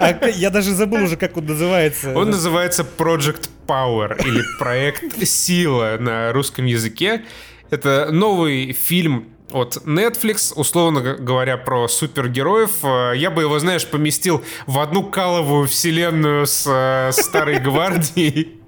[0.00, 2.12] А я даже забыл уже, как он называется.
[2.14, 7.22] Он называется Project Power или Проект Сила на русском языке.
[7.70, 12.84] Это новый фильм от Netflix, условно говоря, про супергероев.
[12.84, 18.60] Э, я бы его, знаешь, поместил в одну каловую вселенную с э, Старой Гвардией,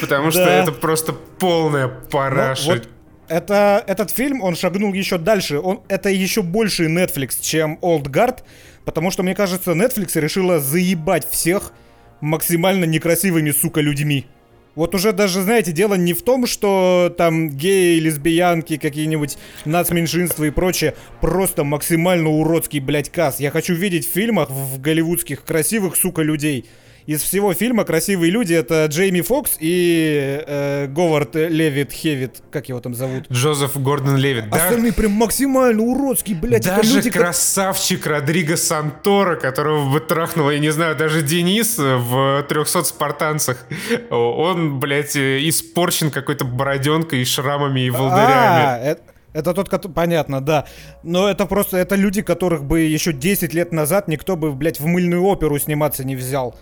[0.00, 2.74] потому что это просто полная параша.
[2.74, 2.82] Ну,
[3.28, 5.60] это, этот фильм, он шагнул еще дальше.
[5.60, 8.40] Он, это еще больше Netflix, чем Old Guard,
[8.84, 11.72] потому что, мне кажется, Netflix решила заебать всех
[12.20, 14.26] максимально некрасивыми, сука, людьми.
[14.74, 20.50] Вот уже даже, знаете, дело не в том, что там геи, лесбиянки, какие-нибудь нацменьшинства и
[20.50, 23.40] прочее, просто максимально уродский, блядь, касс.
[23.40, 26.66] Я хочу видеть в фильмах в голливудских красивых, сука, людей
[27.10, 32.78] из всего фильма красивые люди это Джейми Фокс и э, Говард Левит Хевит, как его
[32.78, 33.26] там зовут?
[33.28, 34.48] Джозеф Гордон Левит.
[34.48, 34.62] Да?
[34.62, 36.64] Остальные прям максимально уродские, блядь.
[36.64, 38.12] Даже люди, красавчик как...
[38.12, 43.66] Родриго Сантора, которого бы трахнул, я не знаю, даже Денис в 300 спартанцах.
[44.10, 48.64] Он, блядь, испорчен какой-то бороденкой и шрамами и волдырями.
[48.66, 49.02] А, это...
[49.32, 49.92] Это тот, который...
[49.92, 50.66] Понятно, да.
[51.04, 51.76] Но это просто...
[51.76, 56.04] Это люди, которых бы еще 10 лет назад никто бы, блядь, в мыльную оперу сниматься
[56.04, 56.56] не взял.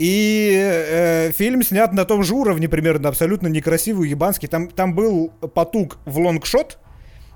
[0.00, 4.46] И э, фильм снят на том же уровне примерно, абсолютно некрасивый, ебанский.
[4.46, 6.78] Там, там был потуг в лонгшот,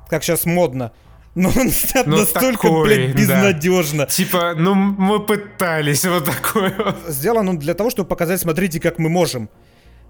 [0.08, 0.92] как сейчас модно.
[1.34, 4.04] Но он снят ну, настолько, такой, блядь, безнадежно.
[4.04, 4.06] Да.
[4.06, 6.96] Типа, ну мы пытались вот такое.
[7.06, 9.50] Сделан он для того, чтобы показать, смотрите, как мы можем.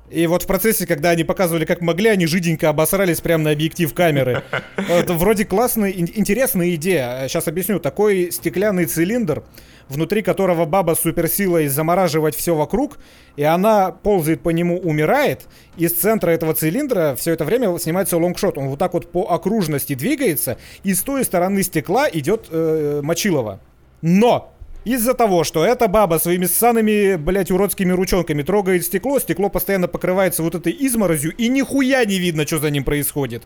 [0.08, 3.92] И вот в процессе, когда они показывали, как могли, они жиденько обосрались прямо на объектив
[3.92, 4.44] камеры.
[4.76, 7.26] Это вроде классная, интересная идея.
[7.26, 7.80] Сейчас объясню.
[7.80, 9.42] Такой стеклянный цилиндр,
[9.88, 12.98] внутри которого баба с суперсилой замораживать все вокруг,
[13.36, 15.46] и она ползает по нему, умирает.
[15.76, 18.58] Из центра этого цилиндра все это время снимается лонгшот.
[18.58, 23.60] Он вот так вот по окружности двигается, и с той стороны стекла идет э, мочилово.
[24.02, 24.54] Но
[24.84, 30.42] из-за того, что эта баба своими ссаными, блять, уродскими ручонками трогает стекло, стекло постоянно покрывается
[30.42, 33.44] вот этой изморозью, и нихуя не видно, что за ним происходит.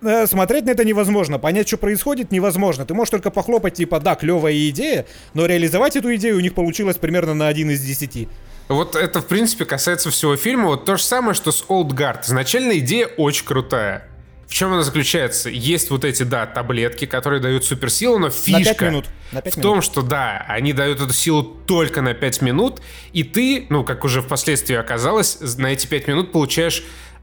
[0.00, 2.84] Э, смотреть на это невозможно, понять, что происходит, невозможно.
[2.84, 6.96] Ты можешь только похлопать, типа, да, клевая идея, но реализовать эту идею у них получилось
[6.96, 8.28] примерно на один из десяти.
[8.68, 10.66] Вот это, в принципе, касается всего фильма.
[10.66, 12.26] Вот то же самое, что с Old Guard.
[12.26, 14.08] Изначально идея очень крутая.
[14.46, 15.50] В чем она заключается?
[15.50, 19.04] Есть вот эти, да, таблетки, которые дают суперсилу, но фишка на 5 минут.
[19.32, 19.70] На 5 в минут.
[19.70, 22.80] том, что, да, они дают эту силу только на 5 минут,
[23.12, 26.82] и ты, ну, как уже впоследствии оказалось, на эти 5 минут получаешь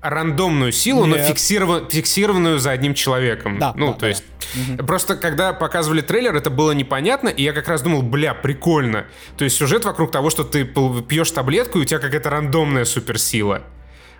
[0.09, 1.17] рандомную силу, Нет.
[1.17, 1.91] но фиксиров...
[1.91, 3.59] фиксированную за одним человеком.
[3.59, 4.07] Да, ну, да, то да.
[4.07, 4.23] есть...
[4.55, 4.85] Угу.
[4.85, 9.05] Просто когда показывали трейлер, это было непонятно, и я как раз думал, бля, прикольно.
[9.37, 13.63] То есть сюжет вокруг того, что ты пьешь таблетку, и у тебя какая-то рандомная суперсила.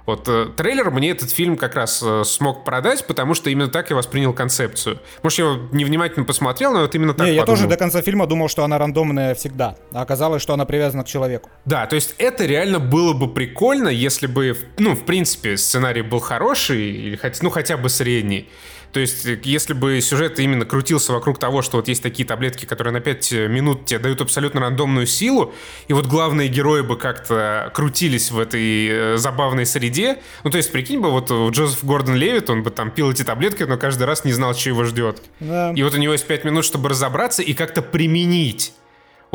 [0.06, 3.90] Вот э, трейлер мне этот фильм как раз э, смог продать, потому что именно так
[3.90, 5.00] я воспринял концепцию.
[5.24, 7.42] Может, я его невнимательно посмотрел, но вот именно так Не, подумал.
[7.42, 11.04] я тоже до конца фильма думал, что она рандомная всегда, а оказалось, что она привязана
[11.04, 11.50] к человеку.
[11.66, 16.20] Да, то есть это реально было бы прикольно, если бы, ну, в принципе, сценарий был
[16.20, 18.48] хороший, или хоть, ну, хотя бы средний.
[18.96, 22.64] То есть, э, если бы сюжет именно крутился вокруг того, что вот есть такие таблетки,
[22.64, 25.54] которые на 5 минут тебе дают абсолютно рандомную силу,
[25.90, 30.72] и вот главные герои бы как-то крутились в этой э, забавной среде, ну, то есть,
[30.72, 34.24] прикинь бы, вот Джозеф Гордон Левит, он бы там пил эти таблетки, но каждый раз
[34.24, 35.22] не знал, что его ждет.
[35.42, 35.74] Да.
[35.76, 38.72] И вот у него есть 5 минут, чтобы разобраться и как-то применить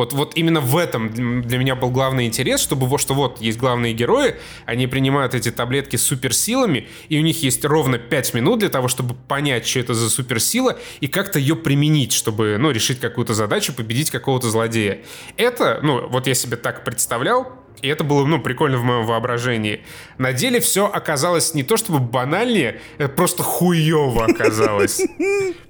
[0.01, 3.59] вот, вот именно в этом для меня был главный интерес, чтобы вот, что вот есть
[3.59, 8.61] главные герои, они принимают эти таблетки с суперсилами, и у них есть ровно 5 минут
[8.61, 12.99] для того, чтобы понять, что это за суперсила, и как-то ее применить, чтобы, ну, решить
[12.99, 15.03] какую-то задачу, победить какого-то злодея.
[15.37, 17.53] Это, ну, вот я себе так представлял,
[17.83, 19.83] и это было, ну, прикольно в моем воображении.
[20.17, 25.03] На деле все оказалось не то чтобы банальнее, это просто хуево оказалось.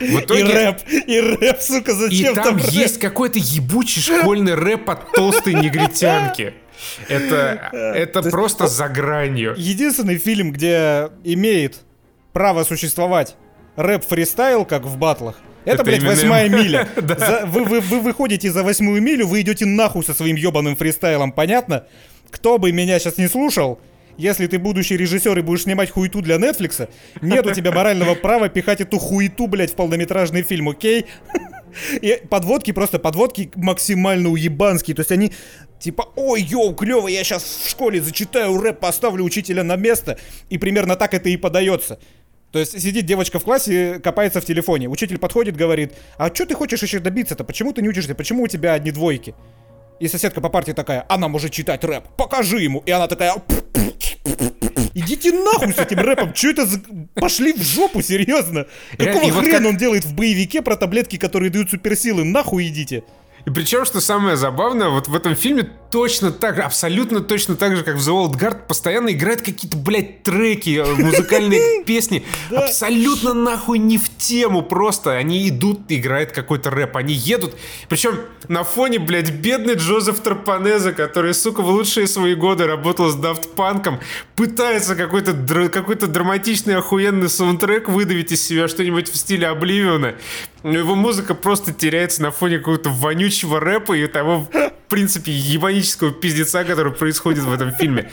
[0.00, 0.40] В итоге...
[0.40, 5.12] И рэп, и рэп, сука, зачем и там, там есть какой-то ебучий школьный рэп от
[5.12, 6.54] толстой негритянки.
[7.08, 9.54] Это, это То просто есть, за гранью.
[9.56, 11.80] Единственный фильм, где имеет
[12.32, 13.36] право существовать
[13.76, 16.88] рэп-фристайл, как в батлах, это, это блядь, восьмая миля.
[16.96, 21.32] за, вы, вы, вы выходите за восьмую милю, вы идете нахуй со своим ебаным фристайлом,
[21.32, 21.86] понятно?
[22.30, 23.80] Кто бы меня сейчас не слушал,
[24.16, 26.88] если ты будущий режиссер и будешь снимать хуету для Netflix,
[27.20, 31.06] нет у тебя морального права пихать эту хуету, блядь, в полнометражный фильм, окей?
[32.00, 34.94] И подводки просто, подводки максимально уебанские.
[34.94, 35.32] То есть они
[35.78, 40.18] типа, ой, йоу, клево, я сейчас в школе зачитаю рэп, поставлю учителя на место.
[40.48, 41.98] И примерно так это и подается.
[42.52, 44.88] То есть сидит девочка в классе, копается в телефоне.
[44.88, 47.44] Учитель подходит, говорит, а что ты хочешь еще добиться-то?
[47.44, 48.14] Почему ты не учишься?
[48.14, 49.34] Почему у тебя одни двойки?
[49.98, 52.82] И соседка по партии такая, она может читать рэп, покажи ему.
[52.86, 53.34] И она такая,
[54.94, 56.80] идите нахуй с этим рэпом, что это за...
[57.14, 58.66] Пошли в жопу, серьезно.
[58.98, 62.24] Какого вот хрена как- он делает в боевике про таблетки, которые дают суперсилы?
[62.24, 63.04] Нахуй идите.
[63.46, 67.74] И причем, что самое забавное, вот в этом фильме точно так же, абсолютно точно так
[67.74, 72.22] же, как в The Old Guard, постоянно играют какие-то, блядь, треки, э, музыкальные песни.
[72.50, 75.12] Абсолютно нахуй не в тему просто.
[75.12, 77.54] Они идут, играют какой-то рэп, они едут.
[77.88, 78.18] Причем
[78.48, 83.54] на фоне, блядь, бедный Джозеф Тарпанеза, который, сука, в лучшие свои годы работал с Daft
[83.54, 83.98] Панком,
[84.34, 90.14] пытается какой-то др- какой-то драматичный охуенный саундтрек выдавить из себя что-нибудь в стиле Обливиона.
[90.62, 95.30] Его музыка просто теряется на фоне какого-то вонючего рэпа и того, в принципе,
[95.86, 98.10] ебанического пиздеца, который происходит в этом фильме.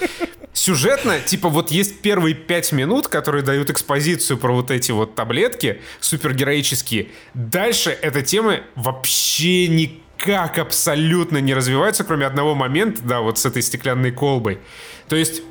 [0.53, 5.81] Сюжетно, типа, вот есть первые пять минут, которые дают экспозицию про вот эти вот таблетки
[5.99, 7.09] супергероические.
[7.33, 13.63] Дальше эта тема вообще никак абсолютно не развивается, кроме одного момента, да, вот с этой
[13.63, 14.59] стеклянной колбой.
[15.09, 15.41] То есть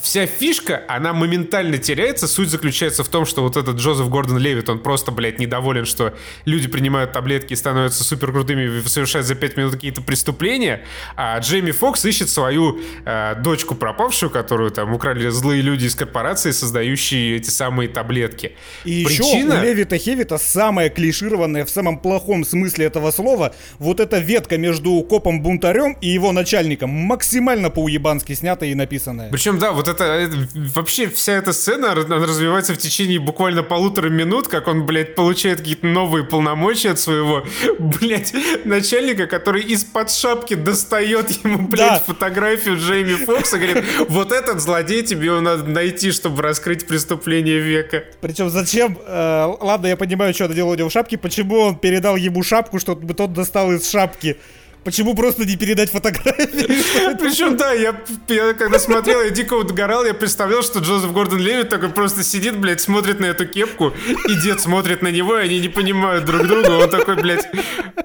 [0.00, 2.28] вся фишка, она моментально теряется.
[2.28, 6.14] Суть заключается в том, что вот этот Джозеф Гордон Левит, он просто, блядь, недоволен, что
[6.44, 10.82] люди принимают таблетки и становятся супер крутыми совершают за 5 минут какие-то преступления,
[11.16, 16.50] а Джейми Фокс ищет свою э, дочку пропавшую, которую там украли злые люди из корпорации,
[16.50, 18.56] создающие эти самые таблетки.
[18.84, 24.00] И Причина- еще у Левита Хевита самая клишированная в самом плохом смысле этого слова, вот
[24.00, 29.30] эта ветка между копом-бунтарем и его начальником, максимально по-уебански снятая и написанная.
[29.30, 30.36] Причем, да, вот это, это-
[30.74, 35.86] вообще вся эта сцена, развивается в течение буквально полутора минут, как он, блядь, получает какие-то
[35.86, 37.44] новые полномочия от своего,
[37.78, 38.32] блядь,
[38.64, 42.02] начальника, который из-под шапки достает ему, блядь, Да.
[42.06, 48.04] фотографию Джейми Фокса, говорит, вот этот злодей тебе его надо найти, чтобы раскрыть преступление века.
[48.20, 51.76] Причем зачем, э, ладно, я понимаю, что это делал у него в шапке, почему он
[51.78, 54.36] передал ему шапку, чтобы тот достал из шапки?
[54.84, 57.14] Почему просто не передать фотографии?
[57.20, 57.94] Причем, да, я,
[58.28, 62.58] я когда смотрел, я дико угорал, я представлял, что Джозеф Гордон Левит такой просто сидит,
[62.58, 63.92] блядь, смотрит на эту кепку,
[64.28, 66.70] и дед смотрит на него, и они не понимают друг друга.
[66.70, 67.48] Он такой, блядь,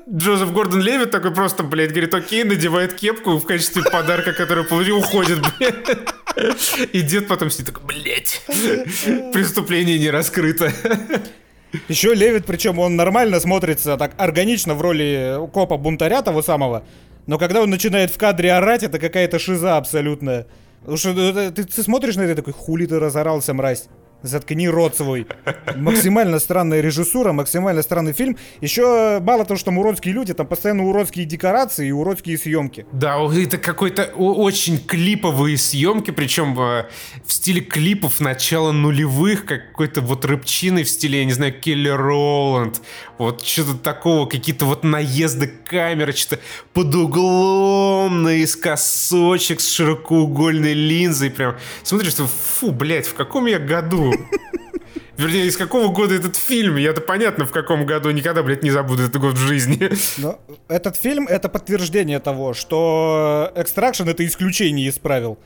[0.09, 4.97] Джозеф Гордон Левит такой просто, блядь, говорит, окей, надевает кепку в качестве подарка, который получил,
[4.97, 5.97] уходит, блядь.
[6.93, 8.41] И дед потом сидит такой, блядь,
[9.33, 10.71] преступление не раскрыто.
[11.89, 16.83] Еще Левит, причем он нормально смотрится, так органично в роли копа-бунтаря того самого,
[17.25, 20.47] но когда он начинает в кадре орать, это какая-то шиза абсолютная.
[20.85, 23.87] Потому э, ты, ты смотришь на это такой, хули ты разорался, мразь.
[24.23, 25.27] Заткни рот свой.
[25.75, 28.35] Максимально странная режиссура, максимально странный фильм.
[28.61, 32.85] Еще мало того, что там уродские люди, там постоянно уродские декорации и уродские съемки.
[32.91, 36.85] Да, это какой-то очень клиповые съемки, причем э,
[37.25, 41.89] в стиле клипов начала нулевых, как какой-то вот рыбчины в стиле, я не знаю, Келли
[41.89, 42.81] Роланд,
[43.17, 46.41] вот что-то такого, какие-то вот наезды камеры, что-то
[46.73, 54.06] под углом, наискосочек с широкоугольной линзой, прям смотришь, что, фу, блядь, в каком я году?
[55.17, 56.75] Вернее, из какого года этот фильм?
[56.77, 58.11] Я-то понятно, в каком году.
[58.11, 59.89] Никогда, блядь, не забуду этот год в жизни.
[60.21, 65.39] Но этот фильм это подтверждение того, что Extraction это исключение из правил.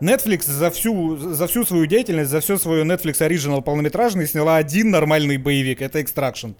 [0.00, 4.90] Netflix за всю, за всю свою деятельность, за все свое Netflix оригинал полнометражный сняла один
[4.90, 6.54] нормальный боевик, это Extraction.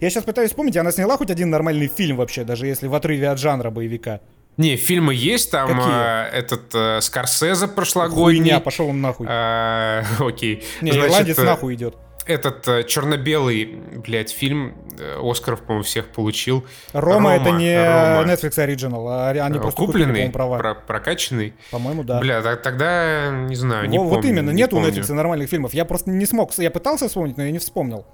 [0.00, 3.28] Я сейчас пытаюсь вспомнить, она сняла хоть один нормальный фильм вообще, даже если в отрыве
[3.28, 4.20] от жанра боевика.
[4.60, 5.84] Не, фильмы есть, там Какие?
[5.92, 8.40] э, этот э, Скорсезе прошлогодний.
[8.42, 9.26] Хуйня, пошел он нахуй.
[9.28, 10.62] А, Окей.
[10.82, 11.96] Не, Значит, ирландец э, нахуй идет.
[12.26, 13.64] Этот э, черно-белый,
[14.06, 16.64] блядь, фильм э, Оскаров, по-моему, всех получил.
[16.92, 18.30] Рома, это не Рома.
[18.30, 20.58] Netflix Original, а они Э, просто купили, Купленный, по-моему, права.
[20.58, 21.54] про- прокачанный.
[21.70, 22.20] По-моему, да.
[22.20, 24.78] Бля, так- тогда, не знаю, не Во- вот помню, именно, не нет у.
[24.80, 25.72] Netflix нормальных фильмов.
[25.74, 26.52] Я просто не смог.
[26.58, 28.04] Я пытался вспомнить, но я не вспомнил.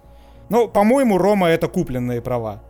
[0.48, 2.62] Ну, по-моему, Рома это купленные права.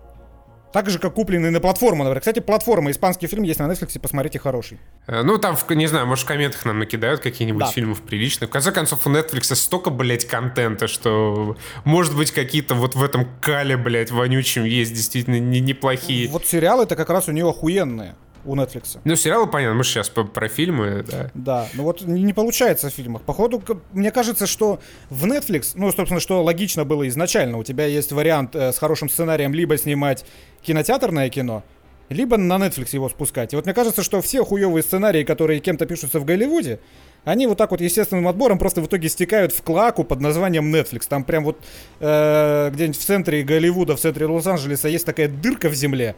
[0.76, 2.20] Так же, как купленные на платформу, например.
[2.20, 4.78] Кстати, платформа, испанский фильм есть на Netflix, посмотрите, хороший.
[5.06, 7.66] Э, Ну, там, не знаю, может, в комментах нам накидают какие-нибудь Да.
[7.68, 8.50] фильмов приличных.
[8.50, 13.26] В конце концов, у Netflix столько, блядь, контента, что, может быть, какие-то вот в этом
[13.40, 16.28] кале, блядь, вонючем есть действительно не- неплохие.
[16.28, 18.14] Вот сериалы это как раз у нее охуенные,
[18.46, 18.98] у Netflix.
[19.04, 21.30] Ну, сериалы, понятно, мы сейчас про фильмы, да.
[21.34, 23.22] Да, ну вот не не получается в фильмах.
[23.22, 23.62] Походу,
[23.92, 28.54] мне кажется, что в Netflix, ну, собственно, что логично было изначально, у тебя есть вариант
[28.54, 30.24] э, с хорошим сценарием либо снимать
[30.62, 31.62] кинотеатрное кино,
[32.08, 33.52] либо на Netflix его спускать.
[33.52, 36.78] И вот мне кажется, что все хуевые сценарии, которые кем-то пишутся в Голливуде,
[37.26, 41.06] Они вот так вот естественным отбором просто в итоге стекают в клаку под названием Netflix.
[41.08, 41.58] Там прям вот
[41.98, 46.14] э, где-нибудь в центре Голливуда, в центре Лос-Анджелеса есть такая дырка в земле,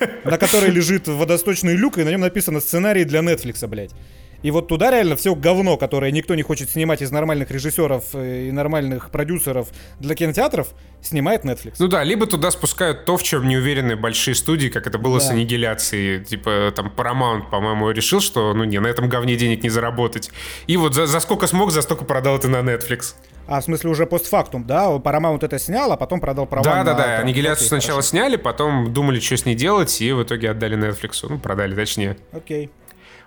[0.24, 3.92] на которой лежит водосточный люк, и на нем написано сценарий для Netflix, блядь.
[4.42, 8.48] И вот туда реально все говно, которое никто не хочет снимать из нормальных режиссеров э,
[8.48, 9.68] и нормальных продюсеров
[9.98, 10.68] для кинотеатров,
[11.02, 11.74] снимает Netflix.
[11.78, 15.18] Ну да, либо туда спускают то, в чем не уверены большие студии, как это было
[15.18, 15.26] да.
[15.26, 16.24] с аннигиляцией.
[16.24, 20.30] Типа там Paramount, по-моему, решил, что ну не, на этом говне денег не заработать.
[20.66, 23.14] И вот за, за сколько смог, за столько продал это на Netflix.
[23.46, 24.86] А в смысле уже постфактум, да?
[24.96, 27.18] Paramount это снял, а потом продал права Да, да, да.
[27.18, 28.10] Аннигиляцию сначала хорошо.
[28.10, 31.26] сняли, потом думали, что с ней делать, и в итоге отдали Netflix.
[31.28, 32.16] Ну, продали, точнее.
[32.32, 32.70] Окей.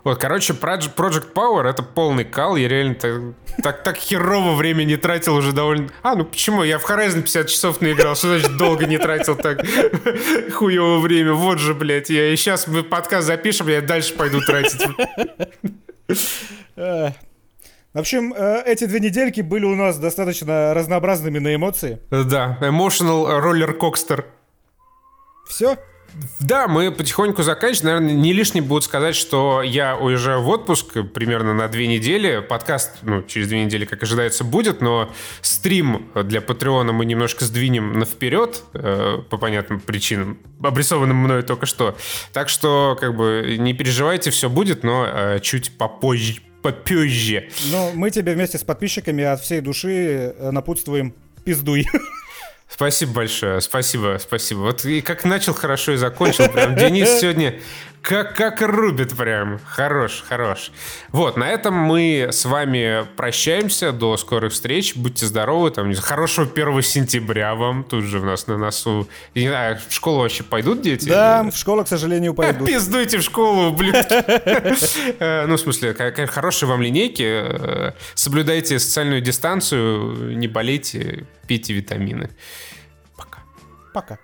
[0.03, 2.57] Вот, короче, Project Power это полный кал.
[2.57, 3.21] Я реально так,
[3.63, 5.89] так, так херово время не тратил уже довольно...
[6.01, 6.63] А, ну почему?
[6.63, 8.15] Я в Horizon 50 часов наиграл.
[8.15, 9.61] Что значит долго не тратил так
[10.53, 11.33] хуево время?
[11.33, 12.09] Вот же, блядь.
[12.09, 14.81] Я и сейчас мы подкаст запишем, я дальше пойду тратить.
[16.75, 21.99] В общем, э, эти две недельки были у нас достаточно разнообразными на эмоции.
[22.09, 24.25] Да, emotional roller coaster.
[25.47, 25.77] Все?
[26.39, 27.95] Да, мы потихоньку заканчиваем.
[27.95, 32.39] Наверное, не лишним будет сказать, что я уезжаю в отпуск примерно на две недели.
[32.41, 35.11] Подкаст, ну, через две недели, как ожидается, будет, но
[35.41, 41.65] стрим для Патреона мы немножко сдвинем на вперед э, по понятным причинам, обрисованным мною только
[41.65, 41.97] что.
[42.31, 46.41] Так что, как бы, не переживайте, все будет, но э, чуть попозже.
[46.61, 47.49] Попозже.
[47.71, 51.13] Но мы тебе вместе с подписчиками от всей души э, напутствуем
[51.43, 51.85] пиздуй.
[52.73, 54.59] Спасибо большое, спасибо, спасибо.
[54.59, 56.49] Вот и как начал, хорошо и закончил.
[56.49, 57.59] Прям Денис сегодня
[58.03, 59.59] как, как рубит прям.
[59.65, 60.73] Хорош, хорош.
[61.13, 63.93] Вот, на этом мы с вами прощаемся.
[63.93, 64.97] До скорых встреч.
[64.97, 65.71] Будьте здоровы.
[65.71, 67.85] Там, хорошего 1 сентября вам.
[67.85, 69.07] Тут же у нас на носу.
[69.35, 71.07] Не знаю, в школу вообще пойдут дети?
[71.07, 72.67] Да, в школу, к сожалению, пойдут.
[72.67, 73.95] Пиздуйте в школу, блин.
[75.19, 75.93] Э, ну, в смысле,
[76.27, 77.23] хорошие вам линейки.
[77.23, 82.29] Э, соблюдайте социальную дистанцию, не болейте, пейте витамины.
[83.15, 83.39] Пока.
[83.93, 84.19] Пока.